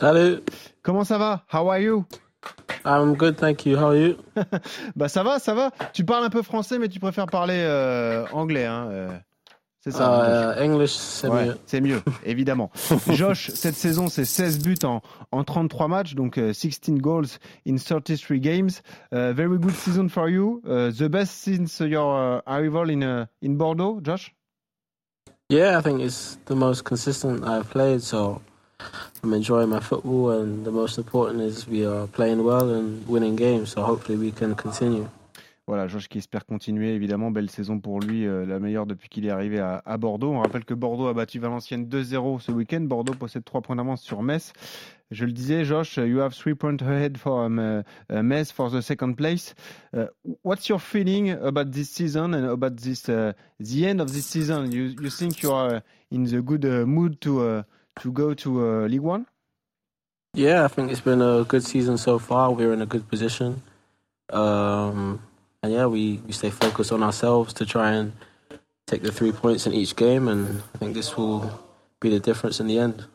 Salut, 0.01 0.41
Comment 0.83 1.05
ça 1.05 1.19
va? 1.19 1.45
How 1.53 1.69
are 1.69 1.81
you? 1.81 2.07
I'm 2.87 3.15
good, 3.15 3.37
thank 3.37 3.67
you. 3.67 3.77
How 3.77 3.89
are 3.89 3.97
you? 3.97 4.15
Bah 4.97 5.09
ça 5.09 5.23
va, 5.23 5.39
ça 5.39 5.53
va. 5.53 5.73
Tu 5.93 6.03
parles 6.03 6.25
un 6.25 6.31
peu 6.31 6.41
français 6.41 6.79
mais 6.79 6.89
tu 6.89 6.99
préfères 6.99 7.27
parler 7.27 7.59
euh, 7.59 8.25
anglais. 8.33 8.65
Hein 8.65 8.89
euh, 8.91 9.09
C'est 9.87 9.92
ça. 9.92 10.09
hein, 10.09 10.53
Josh 10.53 10.57
Uh, 10.59 10.64
English, 10.64 10.90
c'est 10.90 11.29
Ouais, 11.29 11.46
mieux. 11.46 11.57
c'est 11.66 11.81
mieux, 11.81 12.03
évidemment. 12.25 12.72
Josh, 13.11 13.51
cette 13.55 13.77
saison, 13.77 14.09
c'est 14.09 14.25
16 14.25 14.59
buts 14.59 14.77
en, 14.85 15.01
en 15.31 15.44
33 15.44 15.87
matchs, 15.87 16.14
donc 16.16 16.38
euh, 16.38 16.53
16 16.53 16.81
goals 17.01 17.27
in 17.68 17.77
33 17.77 18.38
games. 18.38 18.70
Uh, 19.12 19.33
very 19.33 19.59
good 19.59 19.75
season 19.75 20.09
for 20.09 20.29
you. 20.29 20.61
Uh, 20.66 20.90
the 20.90 21.09
best 21.09 21.33
since 21.37 21.79
your 21.81 22.16
uh, 22.16 22.40
arrival 22.49 22.90
in, 22.90 23.03
uh, 23.03 23.27
in 23.42 23.51
Bordeaux, 23.57 24.01
Josh? 24.03 24.35
Yeah, 25.51 25.79
I 25.79 25.83
think 25.83 26.01
it's 26.01 26.37
the 26.46 26.57
most 26.57 26.83
consistent 26.85 27.44
I've 27.44 27.70
played, 27.70 28.03
so 28.03 28.40
I'm 29.22 29.33
enjoying 29.33 29.68
my 29.68 29.79
football, 29.79 30.33
and 30.33 30.64
the 30.66 30.72
most 30.72 30.99
important 30.99 31.40
is 31.42 31.68
we 31.68 31.87
are 31.87 32.09
playing 32.09 32.42
well 32.42 32.68
and 32.75 33.07
winning 33.07 33.37
games, 33.37 33.70
so 33.70 33.83
hopefully 33.83 34.18
we 34.18 34.33
can 34.33 34.57
continue. 34.57 35.09
Voilà, 35.68 35.88
Josh 35.88 36.09
qui 36.09 36.18
espère 36.18 36.46
continuer, 36.46 36.94
évidemment. 36.94 37.33
Belle 37.33 37.50
saison 37.50 37.81
pour 37.81 37.98
lui, 37.98 38.24
euh, 38.24 38.46
la 38.46 38.61
meilleure 38.61 38.87
depuis 38.87 39.09
qu'il 39.09 39.26
est 39.26 39.31
arrivé 39.31 39.59
à, 39.59 39.96
Bordeaux. 39.98 40.31
On 40.31 40.40
rappelle 40.40 40.64
que 40.64 40.74
Bordeaux 40.74 41.09
a 41.09 41.12
battu 41.12 41.40
Valenciennes 41.40 41.87
2-0 41.87 42.40
ce 42.40 42.52
week-end. 42.52 42.83
Bordeaux 42.83 43.14
possède 43.14 43.44
3 43.44 43.62
points 43.62 43.74
d'avance 43.74 44.00
sur 44.02 44.22
Metz. 44.22 44.52
Je 45.11 45.24
le 45.24 45.33
disais, 45.33 45.64
Josh, 45.64 45.96
you 45.96 46.20
have 46.20 46.35
3 46.35 46.55
points 46.55 46.83
ahead 46.83 47.16
for 47.18 47.44
um, 47.44 47.59
uh, 47.59 47.83
uh, 48.11 48.22
Metz 48.22 48.52
for 48.52 48.70
the 48.70 48.81
second 48.81 49.14
place. 49.14 49.55
Uh, 49.92 50.07
what's 50.44 50.68
your 50.68 50.79
feeling 50.79 51.31
about 51.31 51.72
this 51.72 51.90
season 51.90 52.35
and 52.35 52.44
about 52.44 52.76
this 52.76 53.09
uh, 53.09 53.33
the 53.59 53.87
end 53.87 54.00
of 54.00 54.12
this 54.12 54.26
season? 54.26 54.70
You, 54.70 54.94
you 55.00 55.11
think 55.11 55.42
you 55.42 55.52
are 55.52 55.83
in 56.11 56.24
the 56.24 56.42
good 56.42 56.64
uh, 56.64 56.87
mood 56.87 57.20
to, 57.22 57.42
uh, 57.42 57.62
to 58.02 58.12
go 58.12 58.35
to 58.35 58.64
uh, 58.64 58.87
League 58.88 59.00
One? 59.00 59.26
Yeah, 60.35 60.64
I 60.64 60.68
think 60.68 60.92
it's 60.92 61.00
been 61.00 61.22
a 61.22 61.44
good 61.44 61.64
season 61.64 61.98
so 61.98 62.18
far. 62.18 62.52
We're 62.52 62.72
in 62.72 62.83
a 62.83 62.87
good 62.87 63.09
position. 63.09 63.62
Um, 64.31 65.06
yeah, 65.68 65.87
we, 65.87 66.20
we 66.26 66.33
stay 66.33 66.50
focused 66.50 66.92
on 66.92 67.02
ourselves 67.02 67.52
to 67.55 67.64
try 67.64 67.92
and 67.92 68.11
take 68.87 69.02
the 69.02 69.11
three 69.12 69.33
points 69.33 69.66
in 69.66 69.72
each 69.72 69.94
game, 69.96 70.29
and 70.29 70.46
I 70.74 70.79
think 70.79 70.94
this 70.94 71.16
will 71.16 71.42
be 72.00 72.09
the 72.11 72.20
difference 72.20 72.61
in 72.61 72.66
the 72.66 72.79
end. 72.79 73.09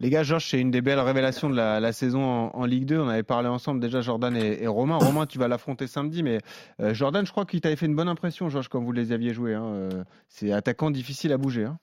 Les 0.00 0.10
gars, 0.10 0.22
Josh, 0.24 0.50
c'est 0.50 0.58
une 0.60 0.70
des 0.72 0.82
belles 0.82 0.98
révélations 0.98 1.48
de 1.48 1.54
la, 1.54 1.78
la 1.80 1.92
saison 1.92 2.22
en, 2.24 2.50
en 2.52 2.64
Ligue 2.66 2.84
2. 2.84 2.98
On 2.98 3.08
avait 3.08 3.22
parlé 3.22 3.48
ensemble 3.48 3.80
déjà, 3.80 4.00
Jordan 4.02 4.36
et, 4.36 4.62
et 4.62 4.66
Romain. 4.66 4.96
Romain, 5.00 5.24
tu 5.26 5.38
vas 5.38 5.46
l'affronter 5.48 5.86
samedi, 5.86 6.22
mais 6.22 6.40
euh, 6.80 6.92
Jordan, 6.92 7.24
je 7.24 7.30
crois 7.30 7.46
qu'il 7.46 7.60
t'avait 7.60 7.76
fait 7.76 7.86
une 7.86 7.94
bonne 7.96 8.08
impression, 8.08 8.48
Josh, 8.50 8.68
quand 8.68 8.80
vous 8.82 8.92
les 8.92 9.12
aviez 9.12 9.32
joués. 9.32 9.54
hein. 9.54 9.64
Euh, 9.64 10.04
C'est 10.28 10.52
attaquant 10.52 10.90
difficile 10.90 11.32
à 11.32 11.38
bouger. 11.38 11.64
hein. 11.66 11.78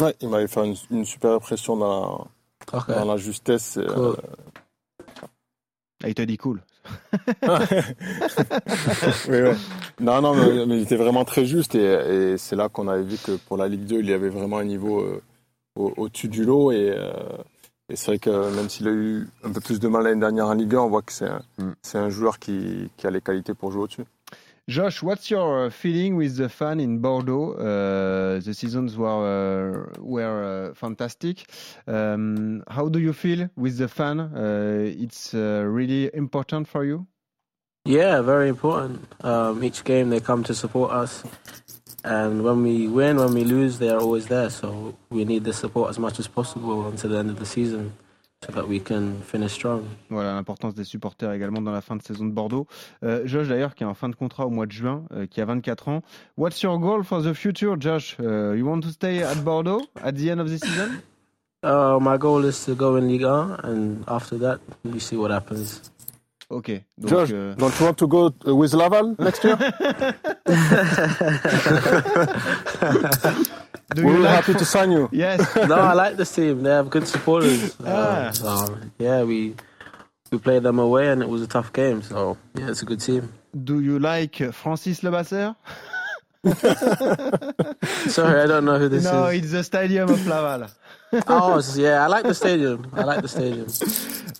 Ouais, 0.00 0.14
il 0.20 0.28
m'avait 0.28 0.48
fait 0.48 0.66
une, 0.66 0.74
une 0.90 1.04
super 1.04 1.30
impression 1.32 1.76
dans 1.76 2.00
la, 2.18 2.24
Okay. 2.78 2.94
dans 2.94 3.04
la 3.04 3.16
justesse. 3.16 3.76
et, 3.76 3.86
Cool. 3.86 4.16
Ah, 6.02 6.08
il 6.08 6.14
t'a 6.14 6.26
dit 6.26 6.36
cool. 6.36 6.62
Ouais. 9.28 9.54
Non, 10.00 10.20
non, 10.20 10.34
mais, 10.34 10.66
mais 10.66 10.76
il 10.78 10.82
était 10.82 10.96
vraiment 10.96 11.24
très 11.24 11.44
juste 11.44 11.74
et, 11.74 12.32
et 12.32 12.38
c'est 12.38 12.56
là 12.56 12.68
qu'on 12.68 12.88
avait 12.88 13.02
vu 13.02 13.16
que 13.16 13.32
pour 13.36 13.56
la 13.56 13.68
Ligue 13.68 13.84
2, 13.86 14.00
il 14.00 14.10
y 14.10 14.12
avait 14.12 14.28
vraiment 14.28 14.58
un 14.58 14.64
niveau 14.64 15.00
euh, 15.00 15.22
au- 15.76 15.92
au-dessus 15.96 16.28
du 16.28 16.44
lot 16.44 16.72
et, 16.72 16.92
euh, 16.96 17.12
et 17.88 17.96
c'est 17.96 18.06
vrai 18.06 18.18
que 18.18 18.54
même 18.56 18.68
s'il 18.68 18.88
a 18.88 18.92
eu 18.92 19.28
un 19.44 19.52
peu 19.52 19.60
plus 19.60 19.78
de 19.80 19.88
mal 19.88 20.04
l'année 20.04 20.20
dernière 20.20 20.46
en 20.48 20.54
Ligue 20.54 20.74
1, 20.74 20.78
on 20.80 20.88
voit 20.88 21.02
que 21.02 21.12
c'est 21.12 21.26
un, 21.28 21.42
Mm. 21.58 21.72
un 21.94 22.10
joueur 22.10 22.38
qui, 22.38 22.90
qui 22.96 23.06
a 23.06 23.10
les 23.10 23.20
qualités 23.20 23.54
pour 23.54 23.70
jouer 23.70 23.82
au-dessus. 23.84 24.04
Josh, 24.66 25.02
what's 25.02 25.30
your 25.30 25.66
uh, 25.66 25.70
feeling 25.70 26.16
with 26.16 26.38
the 26.38 26.48
fan 26.48 26.80
in 26.80 26.98
Bordeaux? 26.98 27.52
Uh, 27.52 28.40
the 28.40 28.54
seasons 28.54 28.96
were 28.96 29.90
uh, 29.94 30.00
were 30.00 30.70
uh, 30.70 30.74
fantastic. 30.74 31.44
Um, 31.86 32.62
how 32.68 32.88
do 32.88 32.98
you 32.98 33.12
feel 33.12 33.50
with 33.56 33.76
the 33.76 33.88
fan? 33.88 34.20
Uh, 34.20 34.90
it's 34.98 35.34
uh, 35.34 35.64
really 35.66 36.10
important 36.14 36.66
for 36.66 36.82
you. 36.82 37.06
Yeah, 37.84 38.22
very 38.22 38.48
important. 38.48 39.06
Um, 39.22 39.62
each 39.62 39.84
game 39.84 40.08
they 40.08 40.20
come 40.20 40.42
to 40.44 40.54
support 40.54 40.92
us, 40.92 41.22
and 42.02 42.42
when 42.42 42.62
we 42.62 42.88
win, 42.88 43.18
when 43.18 43.34
we 43.34 43.44
lose, 43.44 43.78
they 43.78 43.90
are 43.90 44.00
always 44.00 44.28
there. 44.28 44.48
So 44.48 44.96
we 45.10 45.26
need 45.26 45.44
the 45.44 45.52
support 45.52 45.90
as 45.90 45.98
much 45.98 46.18
as 46.18 46.26
possible 46.26 46.88
until 46.88 47.10
the 47.10 47.18
end 47.18 47.28
of 47.28 47.38
the 47.38 47.44
season, 47.44 47.92
so 48.44 48.52
that 48.52 48.68
we 48.68 48.80
can 48.80 49.14
finish 49.26 49.52
strong. 49.52 49.84
Voilà 50.10 50.34
l'importance 50.34 50.74
des 50.74 50.84
supporters 50.84 51.32
également 51.32 51.62
dans 51.62 51.72
la 51.72 51.80
fin 51.80 51.96
de 51.96 52.02
saison 52.02 52.26
de 52.26 52.32
Bordeaux. 52.32 52.66
Euh, 53.02 53.22
Josh 53.24 53.48
d'ailleurs 53.48 53.74
qui 53.74 53.84
est 53.84 53.86
en 53.86 53.94
fin 53.94 54.08
de 54.08 54.14
contrat 54.14 54.46
au 54.46 54.50
mois 54.50 54.66
de 54.66 54.72
juin, 54.72 55.04
euh, 55.12 55.26
qui 55.26 55.40
a 55.40 55.44
24 55.44 55.88
ans. 55.88 56.02
What's 56.36 56.62
your 56.62 56.78
goal 56.78 57.04
for 57.04 57.22
the 57.22 57.32
future, 57.32 57.76
Josh? 57.78 58.16
Uh, 58.20 58.54
you 58.54 58.66
want 58.66 58.80
to 58.80 58.90
stay 58.90 59.22
at 59.22 59.36
Bordeaux 59.36 59.82
at 60.02 60.12
the 60.12 60.28
end 60.28 60.40
of 60.40 60.48
the 60.48 60.58
season? 60.58 61.02
Uh, 61.64 61.98
my 61.98 62.18
goal 62.18 62.44
is 62.44 62.62
to 62.66 62.74
go 62.74 62.96
in 62.96 63.08
Ligue 63.08 63.24
1, 63.24 63.60
and 63.64 64.04
after 64.06 64.36
that, 64.36 64.60
we 64.84 65.00
see 65.00 65.16
what 65.16 65.30
happens. 65.30 65.80
Ok. 66.50 66.72
Donc, 66.98 67.08
Josh, 67.08 67.30
euh, 67.32 67.54
don't 67.56 67.72
you 67.80 67.86
want 67.86 67.94
to 67.94 68.06
go 68.06 68.30
with 68.44 68.74
Laval 68.74 69.14
next 69.18 69.42
year? 69.44 69.56
do 73.94 74.04
We're 74.04 74.12
really 74.12 74.24
like 74.24 74.44
happy 74.44 74.54
to 74.58 74.64
sign 74.64 74.90
you. 74.90 75.08
Yes. 75.12 75.38
no, 75.56 75.74
I 75.76 75.92
like 75.94 76.16
this 76.16 76.34
team. 76.34 76.62
They 76.62 76.70
have 76.70 76.90
good 76.90 77.06
supporters. 77.08 77.76
Ah. 77.86 78.28
Um, 78.28 78.34
so, 78.34 78.78
yeah, 78.98 79.22
we 79.24 79.54
we 80.30 80.38
played 80.38 80.62
them 80.62 80.78
away, 80.78 81.08
and 81.08 81.22
it 81.22 81.28
was 81.28 81.42
a 81.42 81.46
tough 81.46 81.72
game. 81.72 82.02
So 82.02 82.36
yeah, 82.54 82.70
it's 82.70 82.82
a 82.82 82.86
good 82.86 83.00
team. 83.00 83.32
Do 83.64 83.80
you 83.80 83.98
like 83.98 84.36
Francis 84.52 85.00
Lebasser? 85.00 85.54
Sorry, 88.10 88.42
I 88.42 88.46
don't 88.46 88.64
know 88.64 88.78
who 88.78 88.88
this 88.88 89.04
no, 89.04 89.10
is. 89.10 89.14
No, 89.14 89.26
it's 89.28 89.50
the 89.52 89.64
stadium 89.64 90.10
of 90.10 90.26
Laval. 90.26 90.68
Oh, 91.28 91.62
yeah, 91.76 92.04
I 92.04 92.08
like 92.08 92.24
the 92.24 92.34
stadium. 92.34 92.90
I 92.92 93.04
like 93.04 93.22
the 93.22 93.28
stadium. 93.28 93.68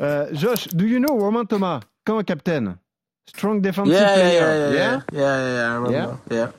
Uh, 0.01 0.27
Josh, 0.33 0.65
do 0.67 0.87
you 0.87 0.99
know 1.01 1.17
Romain 1.17 1.47
Thomas, 1.47 1.83
quand 2.05 2.27
captain? 2.27 2.79
Strong 3.27 3.63
defensive 3.63 3.95
Yeah, 3.95 4.17
yeah, 4.17 4.23
player. 4.23 4.41
yeah, 4.41 4.75
yeah, 4.75 5.01
yeah, 5.13 5.21
yeah, 5.21 5.55
yeah, 5.55 5.71
I 5.71 5.75
remember. 5.77 6.19
Yeah. 6.31 6.51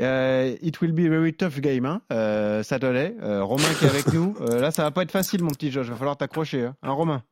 Euh, 0.00 0.56
it 0.62 0.80
will 0.80 0.92
be 0.92 1.06
a 1.06 1.10
very 1.10 1.32
tough 1.32 1.58
game, 1.60 1.84
hein, 1.84 2.00
euh, 2.12 2.62
Saturday. 2.62 3.16
Euh, 3.22 3.42
Romain 3.42 3.64
qui 3.78 3.84
est 3.84 3.88
avec 3.88 4.12
nous. 4.12 4.34
Euh, 4.40 4.60
là, 4.60 4.70
ça 4.70 4.82
va 4.84 4.90
pas 4.92 5.02
être 5.02 5.10
facile, 5.10 5.42
mon 5.42 5.50
petit 5.50 5.70
Josh. 5.72 5.88
Va 5.88 5.96
falloir 5.96 6.16
t'accrocher, 6.16 6.64
hein, 6.66 6.76
Hein, 6.82 6.92
Romain? 6.92 7.22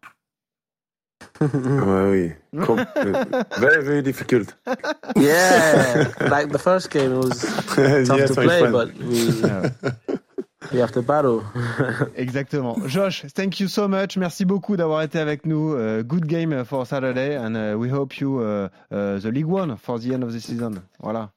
Ouais, 1.41 2.11
oui. 2.53 2.61
Com- 2.65 2.85
very, 3.59 3.83
very 3.85 4.03
difficult. 4.03 4.57
Yeah, 5.17 6.09
like 6.31 6.51
the 6.53 6.59
first 6.59 6.91
game, 6.91 7.13
it 7.13 7.25
was 7.25 7.39
tough 7.39 8.19
yes, 8.19 8.29
to 8.31 8.35
play, 8.35 8.59
friend. 8.59 8.73
but 8.73 8.89
we 8.99 9.31
we 10.73 10.79
have 10.81 10.93
to 10.93 11.01
battle. 11.03 11.43
Exactement. 12.17 12.77
Josh, 12.87 13.25
thank 13.35 13.61
you 13.61 13.69
so 13.69 13.89
much. 13.89 14.17
Merci 14.17 14.45
beaucoup 14.45 14.77
d'avoir 14.77 15.03
été 15.03 15.19
avec 15.19 15.47
nous. 15.47 15.75
Uh, 15.75 16.03
good 16.03 16.27
game 16.27 16.65
for 16.65 16.87
Saturday, 16.87 17.37
and 17.37 17.55
uh, 17.55 17.77
we 17.79 17.89
hope 17.91 18.19
you 18.21 18.41
uh, 18.41 18.69
uh, 18.91 19.19
the 19.19 19.31
League 19.31 19.47
One 19.47 19.77
for 19.77 19.99
the 19.99 20.13
end 20.13 20.23
of 20.25 20.33
the 20.33 20.41
season. 20.41 20.83
Voilà. 21.03 21.31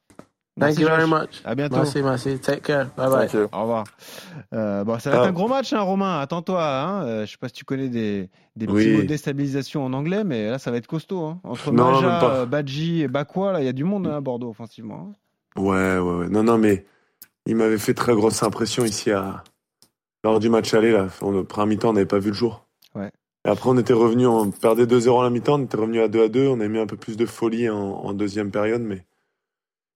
Thank 0.60 0.78
Merci, 0.78 0.82
you 0.82 0.88
very 0.88 1.08
much. 1.10 1.42
À 1.46 1.56
bientôt. 1.56 1.78
Merci, 1.78 2.02
merci. 2.04 2.38
Take 2.40 2.62
care. 2.62 2.88
Bye 2.98 3.10
bye. 3.10 3.28
Thank 3.28 3.34
you. 3.34 3.48
Au 3.54 3.62
revoir. 3.62 3.86
Euh, 4.54 4.84
bon, 4.84 5.00
ça 5.00 5.10
va 5.10 5.16
être 5.18 5.24
Ah. 5.24 5.28
un 5.30 5.32
gros 5.32 5.48
match, 5.48 5.72
hein, 5.72 5.80
Romain. 5.82 6.20
Attends-toi. 6.20 6.62
Hein. 6.64 7.04
Euh, 7.06 7.26
je 7.26 7.32
sais 7.32 7.38
pas 7.40 7.48
si 7.48 7.54
tu 7.54 7.64
connais 7.66 7.88
des, 7.88 8.30
des 8.58 8.66
petits 8.68 8.76
Oui. 8.90 8.96
mots 8.98 9.02
de 9.04 9.08
déstabilisation 9.08 9.86
en 9.86 9.94
anglais, 9.94 10.24
mais 10.26 10.50
là, 10.50 10.60
ça 10.60 10.70
va 10.72 10.78
être 10.78 10.88
costaud. 10.88 11.24
Hein. 11.26 11.40
Entre 11.46 11.72
Non, 11.72 12.02
Maja, 12.02 12.46
Badji 12.46 13.02
et 13.04 13.08
Bakwa, 13.08 13.54
là, 13.54 13.62
il 13.62 13.66
y 13.66 13.70
a 13.70 13.74
du 13.74 13.86
monde 13.86 14.08
hein, 14.08 14.18
à 14.18 14.22
Bordeaux 14.22 14.50
offensivement. 14.50 15.14
hein. 15.58 15.62
Ouais, 15.62 15.98
ouais, 15.98 16.16
ouais. 16.20 16.30
Non, 16.30 16.44
non, 16.44 16.58
mais 16.58 16.86
il 17.46 17.56
m'avait 17.56 17.78
fait 17.78 17.94
très 17.94 18.14
grosse 18.14 18.44
impression 18.44 18.84
ici 18.86 19.12
à... 19.12 19.44
lors 20.26 20.40
du 20.40 20.50
match 20.50 20.74
aller. 20.74 20.92
Là. 20.92 21.08
On, 21.22 21.32
le 21.32 21.44
premier 21.46 21.76
mi-temps, 21.76 21.90
on 21.92 21.94
n'avait 21.94 22.06
pas 22.06 22.20
vu 22.20 22.30
le 22.32 22.36
jour. 22.36 22.66
Ouais. 22.96 23.12
Et 23.46 23.50
après, 23.50 23.70
on 23.70 23.78
était 23.78 23.94
revenu, 23.94 24.28
on 24.28 24.52
perdait 24.52 24.86
2-0 24.86 25.22
à 25.22 25.24
la 25.24 25.30
mi-temps, 25.30 25.56
on 25.60 25.64
était 25.64 25.78
revenu 25.78 26.02
à 26.02 26.10
2 26.10 26.24
à 26.24 26.28
2. 26.28 26.48
On 26.50 26.60
a 26.60 26.68
mis 26.68 26.80
un 26.80 26.86
peu 26.86 26.98
plus 26.98 27.16
de 27.16 27.26
folie 27.26 27.70
en, 27.70 27.78
en 27.78 28.14
deuxième 28.14 28.52
période, 28.52 28.82
mais. 28.82 29.06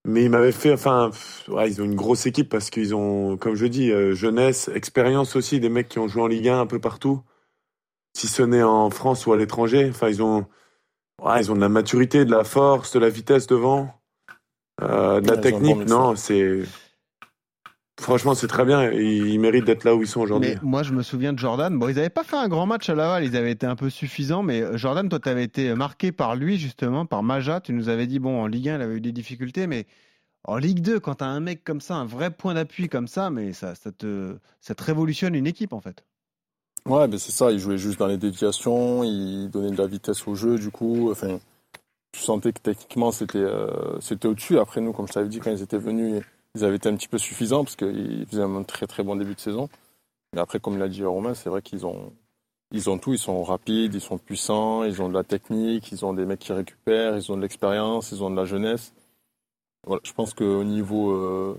Mais 0.05 0.23
il 0.25 0.29
m'avait 0.29 0.51
fait, 0.51 0.73
enfin, 0.73 1.09
pff, 1.11 1.47
ouais, 1.47 1.69
ils 1.69 1.81
ont 1.81 1.85
une 1.85 1.95
grosse 1.95 2.25
équipe 2.25 2.49
parce 2.49 2.69
qu'ils 2.69 2.93
ont, 2.93 3.37
comme 3.37 3.55
je 3.55 3.65
dis, 3.65 3.91
euh, 3.91 4.13
jeunesse, 4.13 4.69
expérience 4.73 5.35
aussi, 5.35 5.61
des 5.61 5.69
mecs 5.69 5.87
qui 5.87 5.99
ont 5.99 6.09
joué 6.09 6.21
en 6.21 6.27
Ligue 6.27 6.49
1 6.49 6.59
un 6.59 6.65
peu 6.65 6.79
partout, 6.79 7.21
si 8.17 8.27
ce 8.27 8.43
n'est 8.43 8.63
en 8.63 8.89
France 8.89 9.25
ou 9.25 9.31
à 9.31 9.37
l'étranger. 9.37 9.87
Enfin, 9.89 10.09
ils 10.09 10.21
ont, 10.21 10.45
ouais, 11.21 11.39
ils 11.39 11.51
ont 11.51 11.55
de 11.55 11.61
la 11.61 11.69
maturité, 11.69 12.25
de 12.25 12.31
la 12.31 12.43
force, 12.43 12.91
de 12.91 12.99
la 12.99 13.09
vitesse 13.09 13.47
devant, 13.47 13.93
euh, 14.81 15.21
de 15.21 15.27
la 15.29 15.35
ils 15.35 15.41
technique. 15.41 15.87
Non, 15.87 16.17
c'est, 16.17 16.63
franchement, 18.03 18.35
c'est 18.35 18.47
très 18.47 18.65
bien. 18.65 18.91
Ils 18.91 19.39
méritent 19.39 19.65
d'être 19.65 19.83
là 19.83 19.95
où 19.95 20.01
ils 20.01 20.07
sont 20.07 20.21
aujourd'hui. 20.21 20.51
Mais 20.51 20.59
moi, 20.61 20.83
je 20.83 20.93
me 20.93 21.01
souviens 21.01 21.33
de 21.33 21.39
Jordan. 21.39 21.77
Bon, 21.77 21.87
ils 21.89 21.95
n'avaient 21.95 22.09
pas 22.09 22.23
fait 22.23 22.35
un 22.35 22.47
grand 22.47 22.65
match 22.65 22.89
à 22.89 22.95
Laval, 22.95 23.23
ils 23.23 23.35
avaient 23.35 23.51
été 23.51 23.65
un 23.65 23.75
peu 23.75 23.89
suffisants. 23.89 24.43
Mais 24.43 24.61
euh, 24.61 24.77
Jordan, 24.77 25.09
toi, 25.09 25.19
tu 25.19 25.29
avais 25.29 25.43
été 25.43 25.73
marqué 25.73 26.11
par 26.11 26.35
lui, 26.35 26.57
justement, 26.57 27.05
par 27.05 27.23
Maja. 27.23 27.61
Tu 27.61 27.73
nous 27.73 27.89
avais 27.89 28.05
dit, 28.05 28.19
bon, 28.19 28.43
en 28.43 28.47
Ligue 28.47 28.69
1, 28.69 28.75
il 28.75 28.81
avait 28.81 28.95
eu 28.95 29.01
des 29.01 29.11
difficultés, 29.11 29.65
mais 29.65 29.87
en 30.43 30.57
Ligue 30.57 30.81
2, 30.81 30.99
quand 30.99 31.15
tu 31.15 31.23
as 31.23 31.27
un 31.27 31.39
mec 31.39 31.63
comme 31.63 31.81
ça, 31.81 31.95
un 31.95 32.05
vrai 32.05 32.29
point 32.29 32.53
d'appui 32.53 32.89
comme 32.89 33.07
ça, 33.07 33.29
mais 33.29 33.53
ça, 33.53 33.75
ça, 33.75 33.91
te, 33.91 34.35
ça 34.59 34.75
te 34.75 34.83
révolutionne 34.83 35.35
une 35.35 35.47
équipe, 35.47 35.73
en 35.73 35.81
fait. 35.81 36.03
Ouais, 36.85 37.07
ben 37.07 37.17
c'est 37.17 37.31
ça, 37.31 37.49
il 37.51 37.59
jouait 37.59 37.77
juste 37.77 37.99
dans 37.99 38.07
les 38.07 38.17
déviations, 38.17 39.05
il 39.05 39.49
donnait 39.49 39.71
de 39.71 39.77
la 39.77 39.87
vitesse 39.87 40.27
au 40.27 40.35
jeu, 40.35 40.59
du 40.59 40.69
coup, 40.69 41.09
enfin, 41.11 41.39
tu 42.11 42.19
sentais 42.19 42.51
que 42.51 42.59
techniquement 42.59 43.11
c'était 43.11 43.37
euh, 43.37 43.99
c'était 44.01 44.27
au-dessus. 44.27 44.59
Après, 44.59 44.81
nous, 44.81 44.91
comme 44.91 45.07
je 45.07 45.13
t'avais 45.13 45.29
dit, 45.29 45.39
quand 45.39 45.51
ils 45.51 45.61
étaient 45.61 45.77
venus, 45.77 46.21
ils 46.55 46.63
avaient 46.63 46.75
été 46.75 46.89
un 46.89 46.95
petit 46.95 47.07
peu 47.07 47.17
suffisants 47.17 47.63
parce 47.63 47.75
qu'ils 47.75 48.25
faisaient 48.27 48.43
un 48.43 48.63
très 48.63 48.87
très 48.87 49.03
bon 49.03 49.15
début 49.15 49.35
de 49.35 49.39
saison. 49.39 49.69
Mais 50.33 50.41
après, 50.41 50.59
comme 50.59 50.77
l'a 50.77 50.87
dit 50.87 51.03
Romain, 51.03 51.33
c'est 51.33 51.49
vrai 51.49 51.61
qu'ils 51.61 51.85
ont, 51.85 52.13
ils 52.71 52.89
ont 52.89 52.97
tout, 52.97 53.13
ils 53.13 53.19
sont 53.19 53.43
rapides, 53.43 53.93
ils 53.93 54.01
sont 54.01 54.17
puissants, 54.17 54.83
ils 54.83 55.01
ont 55.01 55.09
de 55.09 55.13
la 55.13 55.23
technique, 55.23 55.91
ils 55.91 56.05
ont 56.05 56.13
des 56.13 56.25
mecs 56.25 56.39
qui 56.39 56.53
récupèrent, 56.53 57.17
ils 57.17 57.31
ont 57.31 57.37
de 57.37 57.41
l'expérience, 57.41 58.11
ils 58.11 58.23
ont 58.23 58.29
de 58.31 58.35
la 58.35 58.45
jeunesse. 58.45 58.93
Voilà, 59.85 60.01
je 60.03 60.13
pense 60.13 60.33
qu'au 60.33 60.63
niveau 60.63 61.11
euh, 61.11 61.57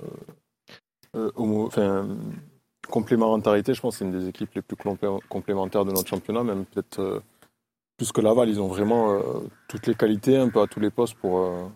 euh, 1.17 1.31
homo- 1.37 1.67
enfin, 1.67 2.09
complémentarité, 2.89 3.75
je 3.75 3.81
pense 3.81 3.95
que 3.95 3.99
c'est 3.99 4.05
une 4.05 4.19
des 4.19 4.29
équipes 4.29 4.55
les 4.55 4.63
plus 4.63 4.77
complé- 4.77 5.21
complémentaires 5.29 5.85
de 5.85 5.93
notre 5.93 6.09
championnat, 6.09 6.43
même 6.43 6.65
peut-être 6.67 7.01
euh, 7.01 7.21
plus 7.97 8.13
que 8.13 8.21
Laval. 8.21 8.49
Ils 8.49 8.61
ont 8.61 8.69
vraiment 8.69 9.13
euh, 9.13 9.41
toutes 9.69 9.87
les 9.87 9.95
qualités, 9.95 10.37
un 10.37 10.49
peu 10.49 10.61
à 10.63 10.67
tous 10.67 10.81
les 10.81 10.91
postes 10.91 11.15
pour, 11.15 11.39
euh, 11.41 11.67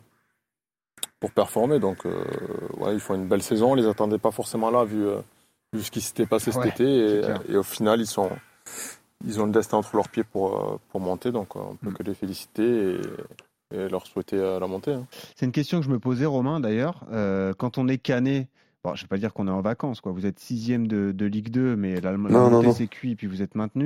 pour 1.20 1.30
performer. 1.32 1.78
Donc, 1.80 2.06
euh, 2.06 2.12
ouais, 2.78 2.94
ils 2.94 3.00
font 3.00 3.14
une 3.14 3.26
belle 3.26 3.42
saison. 3.42 3.72
On 3.72 3.74
les 3.74 3.86
attendait 3.86 4.18
pas 4.18 4.30
forcément 4.30 4.70
là, 4.70 4.84
vu, 4.84 5.06
euh, 5.06 5.18
vu 5.72 5.82
ce 5.82 5.90
qui 5.90 6.00
s'était 6.00 6.26
passé 6.26 6.52
cet 6.52 6.62
Ouais, 6.62 6.68
été. 6.68 7.20
Et, 7.48 7.56
au 7.56 7.62
final, 7.62 8.00
ils, 8.00 8.06
sont, 8.06 8.30
ils 9.24 9.40
ont 9.40 9.46
le 9.46 9.52
destin 9.52 9.78
entre 9.78 9.94
leurs 9.96 10.08
pieds 10.08 10.24
pour, 10.24 10.56
euh, 10.56 10.76
pour 10.90 11.00
monter. 11.00 11.32
Donc, 11.32 11.56
on 11.56 11.72
Mm. 11.74 11.76
peut 11.82 11.90
que 11.92 12.02
les 12.04 12.14
féliciter 12.14 12.94
et, 13.72 13.76
et 13.76 13.88
leur 13.88 14.06
souhaiter 14.06 14.36
la 14.36 14.66
montée. 14.66 14.92
hein. 14.94 15.06
C'est 15.36 15.46
une 15.46 15.52
question 15.52 15.78
que 15.80 15.84
je 15.84 15.90
me 15.90 15.98
posais, 15.98 16.24
Romain, 16.26 16.60
d'ailleurs. 16.60 17.04
Euh, 17.12 17.52
quand 17.56 17.78
on 17.78 17.88
est 17.88 17.98
cané, 17.98 18.46
bon, 18.84 18.94
je 18.94 19.00
ne 19.00 19.04
vais 19.04 19.08
pas 19.08 19.18
dire 19.18 19.32
qu'on 19.34 19.48
est 19.48 19.50
en 19.50 19.60
vacances, 19.60 20.00
quoi. 20.00 20.12
vous 20.12 20.24
êtes 20.24 20.38
sixième 20.38 20.86
de, 20.86 21.12
de 21.12 21.26
Ligue 21.26 21.50
2, 21.50 21.74
mais 21.76 22.00
la, 22.00 22.12
la 22.12 22.16
montée 22.16 22.72
c'est 22.72 22.86
cuit, 22.86 23.14
puis 23.16 23.26
vous 23.26 23.42
êtes 23.42 23.54
maintenu. 23.56 23.84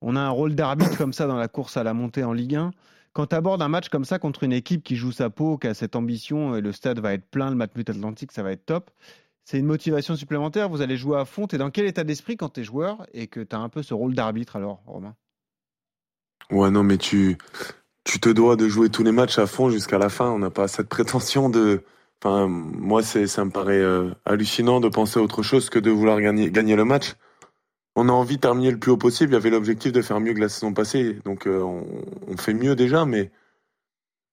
On 0.00 0.16
a 0.16 0.20
un 0.20 0.30
rôle 0.30 0.54
d'arbitre 0.54 0.96
comme 0.98 1.12
ça 1.12 1.26
dans 1.26 1.36
la 1.36 1.48
course 1.48 1.76
à 1.76 1.82
la 1.84 1.94
montée 1.94 2.24
en 2.24 2.32
Ligue 2.32 2.56
1. 2.56 2.72
Quand 3.14 3.28
tu 3.28 3.36
abordes 3.36 3.62
un 3.62 3.68
match 3.68 3.88
comme 3.88 4.04
ça 4.04 4.18
contre 4.18 4.42
une 4.42 4.52
équipe 4.52 4.82
qui 4.82 4.96
joue 4.96 5.12
sa 5.12 5.30
peau, 5.30 5.56
qui 5.56 5.68
a 5.68 5.74
cette 5.74 5.94
ambition, 5.94 6.56
et 6.56 6.60
le 6.60 6.72
stade 6.72 6.98
va 6.98 7.14
être 7.14 7.24
plein, 7.24 7.48
le 7.48 7.56
Matmut 7.56 7.88
Atlantique, 7.88 8.32
ça 8.32 8.42
va 8.42 8.50
être 8.50 8.66
top. 8.66 8.90
C'est 9.44 9.58
une 9.58 9.66
motivation 9.66 10.16
supplémentaire, 10.16 10.68
vous 10.68 10.82
allez 10.82 10.96
jouer 10.96 11.18
à 11.18 11.24
fond. 11.24 11.46
Tu 11.46 11.56
dans 11.56 11.70
quel 11.70 11.86
état 11.86 12.02
d'esprit 12.02 12.36
quand 12.36 12.48
tu 12.48 12.60
es 12.60 12.64
joueur 12.64 13.06
et 13.12 13.28
que 13.28 13.40
tu 13.40 13.54
as 13.54 13.60
un 13.60 13.68
peu 13.68 13.82
ce 13.82 13.94
rôle 13.94 14.14
d'arbitre 14.14 14.56
alors, 14.56 14.82
Romain? 14.84 15.14
Ouais, 16.50 16.70
non, 16.70 16.82
mais 16.82 16.98
tu, 16.98 17.38
tu 18.02 18.18
te 18.18 18.28
dois 18.28 18.56
de 18.56 18.68
jouer 18.68 18.90
tous 18.90 19.04
les 19.04 19.12
matchs 19.12 19.38
à 19.38 19.46
fond 19.46 19.70
jusqu'à 19.70 19.98
la 19.98 20.08
fin. 20.08 20.30
On 20.30 20.40
n'a 20.40 20.50
pas 20.50 20.66
cette 20.66 20.88
prétention 20.88 21.48
de. 21.50 21.84
Enfin, 22.20 22.48
moi, 22.48 23.02
ça 23.02 23.44
me 23.44 23.50
paraît 23.50 23.80
euh, 23.80 24.10
hallucinant 24.24 24.80
de 24.80 24.88
penser 24.88 25.20
à 25.20 25.22
autre 25.22 25.42
chose 25.42 25.70
que 25.70 25.78
de 25.78 25.90
vouloir 25.90 26.20
gagner 26.20 26.76
le 26.76 26.84
match. 26.84 27.14
On 27.96 28.08
a 28.08 28.12
envie 28.12 28.36
de 28.36 28.40
terminer 28.40 28.70
le 28.70 28.78
plus 28.78 28.90
haut 28.90 28.96
possible. 28.96 29.32
Il 29.32 29.34
y 29.34 29.36
avait 29.36 29.50
l'objectif 29.50 29.92
de 29.92 30.02
faire 30.02 30.20
mieux 30.20 30.34
que 30.34 30.40
la 30.40 30.48
saison 30.48 30.72
passée. 30.72 31.18
Donc, 31.24 31.46
euh, 31.46 31.60
on, 31.62 32.36
fait 32.36 32.54
mieux 32.54 32.74
déjà, 32.74 33.04
mais 33.04 33.30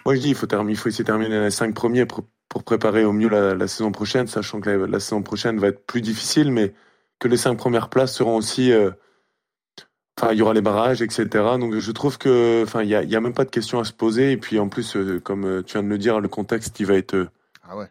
moi, 0.06 0.16
je 0.16 0.22
dis, 0.22 0.30
il 0.30 0.36
faut, 0.36 0.48
essayer 0.48 1.04
de 1.04 1.08
terminer 1.08 1.40
les 1.40 1.52
cinq 1.52 1.76
premiers 1.76 2.06
pour, 2.06 2.24
préparer 2.66 3.06
au 3.06 3.14
mieux 3.14 3.30
la, 3.30 3.68
saison 3.68 3.92
prochaine, 3.92 4.28
sachant 4.28 4.62
que 4.62 4.70
la, 4.70 5.00
saison 5.00 5.22
prochaine 5.22 5.60
va 5.60 5.68
être 5.68 5.86
plus 5.86 6.02
difficile, 6.02 6.52
mais 6.52 6.74
que 7.20 7.28
les 7.28 7.38
cinq 7.38 7.56
premières 7.56 7.90
places 7.90 8.16
seront 8.16 8.36
aussi. 8.36 8.72
euh, 8.72 8.92
Enfin, 10.20 10.34
il 10.34 10.40
y 10.40 10.42
aura 10.42 10.54
les 10.54 10.62
barrages, 10.62 11.02
etc. 11.02 11.28
Donc, 11.58 11.74
je 11.76 11.92
trouve 11.92 12.18
que, 12.18 12.64
enfin, 12.64 12.84
il 12.84 12.90
y 12.90 12.96
a, 12.96 13.00
a 13.00 13.22
même 13.22 13.34
pas 13.34 13.46
de 13.46 13.50
question 13.50 13.80
à 13.80 13.86
se 13.86 13.94
poser. 13.94 14.34
Et 14.34 14.38
puis, 14.38 14.60
en 14.60 14.68
plus, 14.68 14.96
euh, 14.96 15.20
comme 15.20 15.64
tu 15.66 15.74
viens 15.74 15.84
de 15.84 15.88
le 15.88 15.98
dire, 15.98 16.20
le 16.20 16.28
contexte, 16.28 16.80
il 16.80 16.86
va 16.86 16.96
être, 16.96 17.28
Ah 17.64 17.78
ouais. 17.78 17.88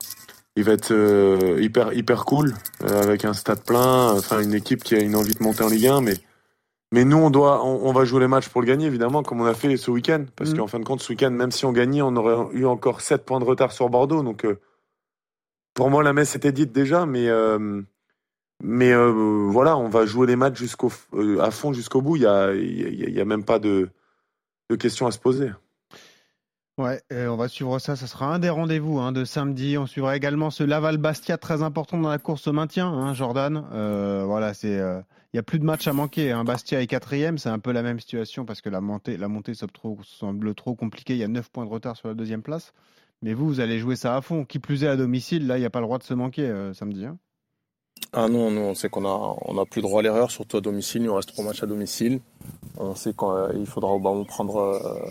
Il 0.60 0.64
va 0.64 0.72
être 0.72 0.92
euh, 0.92 1.58
hyper, 1.58 1.94
hyper 1.94 2.26
cool, 2.26 2.52
euh, 2.84 3.02
avec 3.02 3.24
un 3.24 3.32
stade 3.32 3.64
plein, 3.64 4.12
enfin, 4.12 4.42
une 4.42 4.52
équipe 4.52 4.84
qui 4.84 4.94
a 4.94 5.00
une 5.00 5.16
envie 5.16 5.34
de 5.34 5.42
monter 5.42 5.62
en 5.62 5.68
Ligue 5.68 5.86
1. 5.86 6.02
Mais, 6.02 6.12
mais 6.92 7.04
nous, 7.06 7.16
on 7.16 7.30
doit, 7.30 7.64
on, 7.64 7.88
on 7.88 7.92
va 7.92 8.04
jouer 8.04 8.20
les 8.20 8.28
matchs 8.28 8.50
pour 8.50 8.60
le 8.60 8.66
gagner, 8.66 8.86
évidemment, 8.86 9.22
comme 9.22 9.40
on 9.40 9.46
a 9.46 9.54
fait 9.54 9.74
ce 9.78 9.90
week-end. 9.90 10.26
Parce 10.36 10.50
Mhm. 10.50 10.58
qu'en 10.58 10.66
fin 10.66 10.78
de 10.78 10.84
compte, 10.84 11.00
ce 11.00 11.10
week-end, 11.12 11.30
même 11.30 11.50
si 11.50 11.64
on 11.64 11.72
gagnait, 11.72 12.02
on 12.02 12.14
aurait 12.14 12.54
eu 12.54 12.66
encore 12.66 13.00
7 13.00 13.24
points 13.24 13.40
de 13.40 13.46
retard 13.46 13.72
sur 13.72 13.88
Bordeaux. 13.88 14.22
Donc, 14.22 14.44
euh, 14.44 14.58
pour 15.72 15.88
moi, 15.88 16.02
la 16.02 16.12
messe 16.12 16.36
était 16.36 16.52
dite 16.52 16.72
déjà, 16.72 17.06
mais, 17.06 17.28
mais 18.62 18.92
voilà, 19.48 19.78
on 19.78 19.88
va 19.88 20.04
jouer 20.04 20.26
les 20.26 20.36
matchs 20.36 20.58
jusqu'au, 20.58 20.92
à 21.40 21.50
fond 21.50 21.72
jusqu'au 21.72 22.02
bout. 22.02 22.16
Il 22.16 22.22
y 22.22 22.26
a, 22.26 22.52
y 22.54 23.20
a 23.20 23.24
même 23.24 23.44
pas 23.44 23.58
de, 23.58 23.88
de 24.68 24.76
questions 24.76 25.06
à 25.06 25.10
se 25.10 25.18
poser. 25.18 25.50
Ouais, 26.82 27.02
on 27.10 27.36
va 27.36 27.48
suivre 27.48 27.78
ça. 27.78 27.94
Ça 27.96 28.06
sera 28.06 28.26
un 28.34 28.38
des 28.38 28.48
rendez-vous 28.48 28.98
hein, 29.00 29.12
de 29.12 29.24
samedi. 29.24 29.76
On 29.76 29.86
suivra 29.86 30.16
également 30.16 30.50
ce 30.50 30.62
Laval-Bastia 30.64 31.36
très 31.36 31.62
important 31.62 31.98
dans 31.98 32.08
la 32.08 32.18
course 32.18 32.46
au 32.46 32.52
maintien, 32.52 32.86
hein, 32.88 33.12
Jordan. 33.12 33.64
Euh, 33.72 34.24
voilà, 34.26 34.54
c'est. 34.54 34.78
euh, 34.78 35.00
Il 35.32 35.36
n'y 35.36 35.40
a 35.40 35.42
plus 35.42 35.58
de 35.58 35.64
match 35.64 35.86
à 35.88 35.92
manquer. 35.92 36.30
Hein. 36.32 36.44
Bastia 36.44 36.80
est 36.80 36.86
quatrième, 36.86 37.38
c'est 37.38 37.48
un 37.50 37.58
peu 37.58 37.72
la 37.72 37.82
même 37.82 38.00
situation 38.00 38.44
parce 38.44 38.60
que 38.60 38.68
la 38.70 38.80
montée, 38.80 39.16
la 39.16 39.28
montée 39.28 39.52
semble 39.54 40.54
trop, 40.54 40.74
compliquée. 40.74 41.14
Il 41.14 41.18
y 41.18 41.24
a 41.24 41.28
9 41.28 41.50
points 41.50 41.66
de 41.66 41.70
retard 41.70 41.96
sur 41.96 42.08
la 42.08 42.14
deuxième 42.14 42.42
place. 42.42 42.72
Mais 43.22 43.34
vous, 43.34 43.46
vous 43.46 43.60
allez 43.60 43.78
jouer 43.78 43.96
ça 43.96 44.16
à 44.16 44.22
fond. 44.22 44.44
Qui 44.44 44.58
plus 44.58 44.84
est 44.84 44.88
à 44.88 44.96
domicile, 44.96 45.46
là, 45.46 45.58
il 45.58 45.60
n'y 45.60 45.66
a 45.66 45.70
pas 45.70 45.80
le 45.80 45.86
droit 45.86 45.98
de 45.98 46.04
se 46.04 46.14
manquer 46.14 46.46
euh, 46.46 46.72
samedi. 46.72 47.04
hein. 47.04 47.18
Ah 48.12 48.28
non, 48.28 48.50
nous 48.50 48.62
on 48.62 48.74
sait 48.74 48.88
qu'on 48.88 49.04
a, 49.04 49.36
on 49.44 49.58
a 49.58 49.66
plus 49.66 49.82
droit 49.82 50.00
à 50.00 50.02
l'erreur, 50.02 50.30
surtout 50.30 50.56
à 50.56 50.60
domicile. 50.62 51.02
Il 51.02 51.06
nous 51.06 51.14
reste 51.14 51.28
trois 51.28 51.44
matchs 51.44 51.62
à 51.62 51.66
domicile. 51.66 52.20
On 52.78 52.94
sait 52.94 53.12
qu'il 53.12 53.66
faudra 53.66 53.90
au 53.92 53.98
moment 53.98 54.24
prendre 54.24 54.56
euh, 54.56 54.78
euh, 54.82 55.10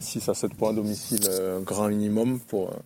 6 0.00 0.28
à 0.28 0.34
7 0.34 0.54
points 0.54 0.70
à 0.70 0.72
domicile, 0.72 1.24
euh, 1.28 1.60
grand 1.60 1.88
minimum, 1.88 2.40
pour, 2.40 2.70
euh, 2.70 2.76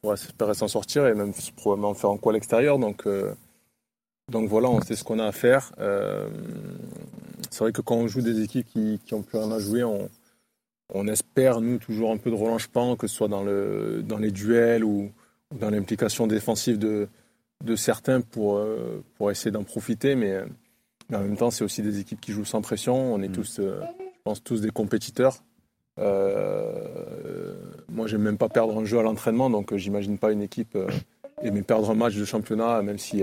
pour 0.00 0.14
espérer 0.14 0.54
s'en 0.54 0.68
sortir 0.68 1.06
et 1.06 1.14
même 1.14 1.32
probablement 1.56 1.94
faire 1.94 2.10
un 2.10 2.16
coup 2.16 2.30
à 2.30 2.32
l'extérieur. 2.32 2.78
Donc, 2.78 3.06
euh, 3.06 3.32
donc 4.30 4.48
voilà, 4.48 4.68
on 4.68 4.80
sait 4.80 4.96
ce 4.96 5.04
qu'on 5.04 5.18
a 5.18 5.26
à 5.26 5.32
faire. 5.32 5.72
Euh, 5.78 6.28
c'est 7.50 7.60
vrai 7.60 7.72
que 7.72 7.82
quand 7.82 7.96
on 7.96 8.08
joue 8.08 8.22
des 8.22 8.40
équipes 8.42 8.66
qui, 8.66 9.00
qui 9.04 9.14
ont 9.14 9.22
plus 9.22 9.38
rien 9.38 9.50
à 9.52 9.58
jouer, 9.58 9.84
on, 9.84 10.08
on 10.94 11.06
espère, 11.08 11.60
nous, 11.60 11.78
toujours 11.78 12.10
un 12.10 12.16
peu 12.16 12.30
de 12.30 12.36
relâchement, 12.36 12.96
que 12.96 13.06
ce 13.06 13.14
soit 13.14 13.28
dans, 13.28 13.42
le, 13.42 14.02
dans 14.02 14.18
les 14.18 14.30
duels 14.30 14.84
ou, 14.84 15.10
ou 15.52 15.58
dans 15.58 15.70
l'implication 15.70 16.26
défensive 16.26 16.78
de, 16.78 17.08
de 17.64 17.76
certains 17.76 18.20
pour, 18.20 18.56
euh, 18.56 19.02
pour 19.16 19.30
essayer 19.30 19.50
d'en 19.50 19.64
profiter. 19.64 20.14
Mais, 20.14 20.32
euh, 20.32 20.44
mais 21.10 21.16
en 21.16 21.20
même 21.20 21.36
temps, 21.36 21.50
c'est 21.50 21.64
aussi 21.64 21.82
des 21.82 22.00
équipes 22.00 22.20
qui 22.20 22.32
jouent 22.32 22.44
sans 22.44 22.62
pression. 22.62 23.14
On 23.14 23.22
est 23.22 23.28
tous, 23.32 23.58
euh, 23.58 23.80
je 23.98 24.01
pense, 24.22 24.42
tous 24.42 24.60
des 24.60 24.70
compétiteurs. 24.70 25.42
Euh, 25.98 27.54
moi, 27.88 28.06
j'aime 28.06 28.22
même 28.22 28.38
pas 28.38 28.48
perdre 28.48 28.78
un 28.78 28.84
jeu 28.84 28.98
à 28.98 29.02
l'entraînement, 29.02 29.50
donc 29.50 29.72
euh, 29.72 29.76
j'imagine 29.76 30.18
pas 30.18 30.32
une 30.32 30.42
équipe 30.42 30.74
euh, 30.76 30.88
aimer 31.42 31.62
perdre 31.62 31.90
un 31.90 31.94
match 31.94 32.16
de 32.16 32.24
championnat, 32.24 32.82
même 32.82 32.98
si, 32.98 33.22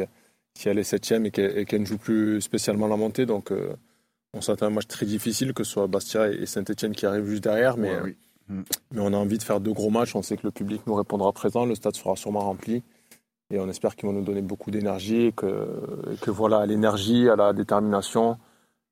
si 0.53 0.69
elle 0.69 0.77
est 0.77 0.83
septième 0.83 1.25
et 1.25 1.31
qu'elle 1.31 1.81
ne 1.81 1.85
joue 1.85 1.97
plus 1.97 2.41
spécialement 2.41 2.88
la 2.88 2.97
montée. 2.97 3.25
Donc, 3.25 3.51
euh, 3.51 3.73
on 4.33 4.41
s'attend 4.41 4.67
à 4.67 4.69
un 4.69 4.73
match 4.73 4.88
très 4.88 5.05
difficile, 5.05 5.53
que 5.53 5.63
ce 5.63 5.71
soit 5.71 5.88
Bastia 5.88 6.29
et 6.29 6.45
Saint-Etienne 6.45 6.93
qui 6.93 7.05
arrivent 7.05 7.25
juste 7.25 7.43
derrière. 7.43 7.77
Mais, 7.77 7.95
Ouais, 7.95 8.01
oui. 8.03 8.15
Mm. 8.49 8.62
mais 8.91 9.01
on 9.01 9.13
a 9.13 9.17
envie 9.17 9.38
de 9.38 9.43
faire 9.43 9.59
deux 9.59 9.73
gros 9.73 9.89
matchs. 9.89 10.15
On 10.15 10.21
sait 10.21 10.38
que 10.38 10.45
le 10.45 10.51
public 10.51 10.81
nous 10.85 10.95
répondra 10.95 11.31
présent, 11.31 11.65
le 11.65 11.75
stade 11.75 11.95
sera 11.95 12.15
sûrement 12.15 12.41
rempli. 12.41 12.83
Et 13.51 13.59
on 13.59 13.67
espère 13.67 13.95
qu'ils 13.95 14.07
vont 14.07 14.13
nous 14.13 14.23
donner 14.23 14.43
beaucoup 14.43 14.69
d'énergie 14.69 15.27
et 15.27 15.31
que, 15.31 15.67
et 16.13 16.17
que 16.17 16.29
voilà, 16.29 16.59
à 16.59 16.65
l'énergie, 16.67 17.29
à 17.29 17.35
la 17.35 17.53
détermination 17.53 18.38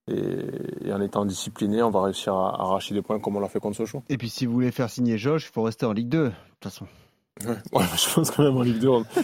et, 0.08 0.92
en 0.92 1.02
étant 1.02 1.26
discipliné, 1.26 1.84
on 1.84 1.90
va 1.90 2.04
réussir 2.04 2.34
à, 2.34 2.50
à 2.50 2.62
arracher 2.64 2.94
des 2.94 3.02
points 3.02 3.20
comme 3.20 3.36
on 3.36 3.40
l'a 3.40 3.50
fait 3.50 3.60
contre 3.60 3.78
Sochaux. 3.78 4.04
Et 4.10 4.18
puis 4.18 4.30
si 4.30 4.46
vous 4.46 4.54
voulez 4.54 4.72
faire 4.72 4.90
signer 4.90 5.18
Josh, 5.18 5.48
il 5.50 5.54
faut 5.54 5.64
rester 5.64 5.86
en 5.86 5.94
Ligue 5.94 6.10
2, 6.10 6.26
de 6.26 6.30
toute 6.30 6.36
façon. 6.62 6.86
Ouais, 7.46 7.80
ouais, 7.80 7.86
je 7.96 8.14
pense 8.14 8.32
quand 8.32 8.44
même 8.44 8.58
en 8.58 8.62
Ligue 8.64 8.80
2. 8.80 8.88
on- 8.88 9.02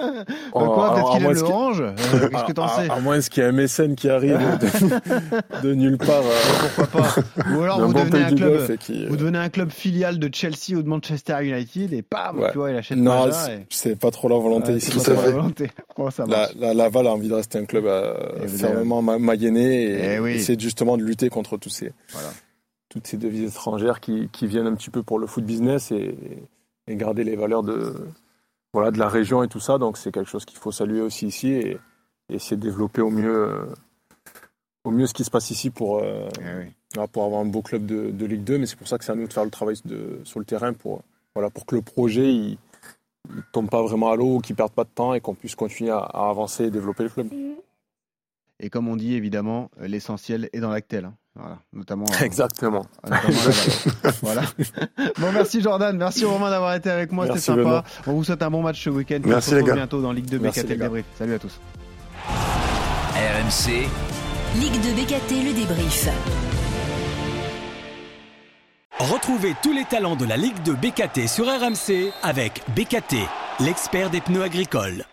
Bah 0.00 0.24
Oh, 0.52 0.58
quoi, 0.74 0.92
alors, 0.92 0.94
peut-être 0.94 1.10
à 1.12 1.16
qu'il 1.18 1.26
aime 1.26 1.34
ce 1.34 1.42
qui- 1.44 1.50
l'orange 1.50 1.80
euh, 1.82 1.92
Qu'est-ce 2.30 2.44
que 2.44 2.52
t'en 2.52 2.64
à, 2.64 2.68
sais 2.68 2.90
à 2.90 3.00
moins 3.00 3.20
qu'il 3.20 3.42
y 3.42 3.46
ait 3.46 3.48
un 3.48 3.52
mécène 3.52 3.94
qui 3.94 4.08
arrive 4.08 4.38
de, 4.38 5.62
de 5.68 5.74
nulle 5.74 5.98
part. 5.98 6.08
euh, 6.22 6.70
Pourquoi 6.76 7.02
pas 7.02 7.14
Ou 7.54 7.62
alors 7.62 7.78
d'un 7.78 7.86
vous 7.86 7.92
devenez 7.92 8.24
un 8.24 8.34
club, 8.34 8.70
et 8.70 8.78
qui, 8.78 9.04
euh, 9.04 9.08
vous 9.08 9.16
devenez 9.16 9.38
un 9.38 9.48
club 9.48 9.70
filial 9.70 10.18
de 10.18 10.30
Chelsea 10.32 10.76
ou 10.76 10.82
de 10.82 10.88
Manchester 10.88 11.36
United 11.42 11.92
et 11.92 12.02
Ouais. 12.34 12.50
tu 12.52 12.58
vois, 12.58 12.70
il 12.70 12.76
achète 12.76 12.96
Non, 12.98 13.28
c'est- 13.68 13.90
et- 13.90 13.96
pas 13.96 14.10
trop 14.10 14.28
la 14.28 14.36
volonté 14.38 14.72
ici. 14.74 14.90
pas 14.92 14.98
c'est 15.00 15.14
trop 15.14 15.22
la 15.22 15.30
volonté. 15.30 15.70
Ça 16.10 16.24
La, 16.26 16.72
Laval 16.74 17.06
a 17.06 17.10
envie 17.12 17.28
de 17.28 17.34
rester 17.34 17.58
un 17.58 17.64
club 17.66 17.84
euh, 17.86 18.14
Et 18.42 18.48
fermement 18.48 19.02
ma- 19.02 19.18
mayenné 19.18 19.84
et 19.84 20.14
Eh 20.14 20.18
oui. 20.20 20.32
essayer 20.32 20.58
justement 20.58 20.96
de 20.96 21.02
lutter 21.02 21.28
contre 21.28 21.56
tous 21.58 21.68
ces, 21.68 21.92
Voilà. 22.12 22.28
toutes 22.88 23.06
ces 23.06 23.16
devises 23.18 23.50
étrangères 23.50 24.00
qui, 24.00 24.28
qui 24.32 24.46
viennent 24.46 24.66
un 24.66 24.74
petit 24.74 24.88
peu 24.90 25.02
pour 25.02 25.18
le 25.18 25.26
foot 25.26 25.44
business 25.44 25.92
et, 25.92 26.16
et 26.90 26.96
garder 26.96 27.24
les 27.24 27.36
valeurs 27.36 27.62
de, 27.62 27.94
voilà, 28.72 28.90
de 28.90 28.98
la 28.98 29.08
région 29.08 29.42
et 29.42 29.48
tout 29.48 29.60
ça. 29.60 29.78
Donc 29.78 29.96
c'est 29.96 30.12
quelque 30.12 30.28
chose 30.30 30.44
qu'il 30.44 30.58
faut 30.58 30.72
saluer 30.72 31.00
aussi 31.00 31.26
ici 31.28 31.48
et, 31.52 31.78
et 32.28 32.34
essayer 32.34 32.56
de 32.56 32.62
développer 32.62 33.00
au 33.00 33.10
mieux, 33.10 33.34
euh, 33.48 33.66
au 34.84 34.90
mieux 34.90 35.06
ce 35.06 35.14
qui 35.14 35.24
se 35.24 35.30
passe 35.30 35.50
ici 35.50 35.70
pour, 35.70 35.98
euh, 35.98 36.28
Eh 36.40 36.58
oui. 36.58 36.72
voilà, 36.94 37.08
pour 37.08 37.24
avoir 37.24 37.40
un 37.42 37.46
beau 37.46 37.62
club 37.62 37.86
de, 37.86 38.10
de 38.10 38.26
Ligue 38.26 38.44
2. 38.44 38.58
Mais 38.58 38.66
c'est 38.66 38.76
pour 38.76 38.88
ça 38.88 38.98
que 38.98 39.04
c'est 39.04 39.12
à 39.12 39.14
nous 39.14 39.26
de 39.28 39.32
faire 39.32 39.44
le 39.44 39.50
travail 39.50 39.76
de, 39.84 40.20
sur 40.24 40.38
le 40.40 40.44
terrain 40.44 40.72
pour, 40.72 41.02
voilà, 41.34 41.50
pour 41.50 41.64
que 41.66 41.76
le 41.76 41.82
projet 41.82 42.32
il, 42.32 42.58
il 43.30 43.42
tombe 43.52 43.70
pas 43.70 43.82
vraiment 43.82 44.10
à 44.10 44.16
l'eau, 44.16 44.40
qu'il 44.40 44.56
perde 44.56 44.72
pas 44.72 44.84
de 44.84 44.90
temps 44.94 45.14
et 45.14 45.20
qu'on 45.20 45.34
puisse 45.34 45.54
continuer 45.54 45.90
à, 45.90 45.98
à 45.98 46.28
avancer 46.30 46.64
et 46.64 46.70
développer 46.70 47.04
le 47.04 47.10
club. 47.10 47.28
Et 48.62 48.68
comme 48.68 48.88
on 48.88 48.96
dit, 48.96 49.14
évidemment, 49.14 49.70
euh, 49.80 49.86
l'essentiel 49.86 50.50
est 50.52 50.60
dans 50.60 50.70
l'actel. 50.70 51.04
hein. 51.06 51.14
Voilà, 51.40 51.58
notamment. 51.72 52.04
euh, 52.20 52.24
Exactement. 52.24 52.84
notamment 53.04 53.28
Laval. 53.38 54.14
voilà. 54.22 54.42
Bon, 55.18 55.32
merci 55.32 55.60
Jordan, 55.62 55.96
merci 55.96 56.24
Romain 56.24 56.50
d'avoir 56.50 56.74
été 56.74 56.90
avec 56.90 57.12
moi, 57.12 57.26
c'était 57.26 57.38
sympa. 57.40 57.62
Benoît. 57.62 57.84
On 58.06 58.12
vous 58.12 58.24
souhaite 58.24 58.42
un 58.42 58.50
bon 58.50 58.62
match 58.62 58.82
ce 58.84 58.90
week-end. 58.90 59.20
Merci, 59.24 59.48
on 59.48 59.50
se 59.50 59.54
les 59.54 59.60
retrouve 59.62 59.68
gars. 59.70 59.74
bientôt 59.76 60.02
dans 60.02 60.12
Ligue 60.12 60.26
2 60.26 60.38
Merci, 60.38 60.60
BKT 60.60 60.68
le 60.70 60.76
débrief. 60.76 61.04
Salut 61.18 61.34
à 61.34 61.38
tous. 61.38 61.58
RMC, 63.14 63.88
Ligue 64.60 64.80
de 64.80 65.00
BKT, 65.00 65.30
le 65.44 65.52
débrief. 65.54 66.08
Retrouvez 68.98 69.54
tous 69.62 69.72
les 69.72 69.84
talents 69.84 70.16
de 70.16 70.26
la 70.26 70.36
Ligue 70.36 70.62
de 70.62 70.72
BKT 70.72 71.26
sur 71.26 71.46
RMC 71.46 72.12
avec 72.22 72.60
BKT, 72.76 73.16
l'expert 73.60 74.10
des 74.10 74.20
pneus 74.20 74.42
agricoles. 74.42 75.04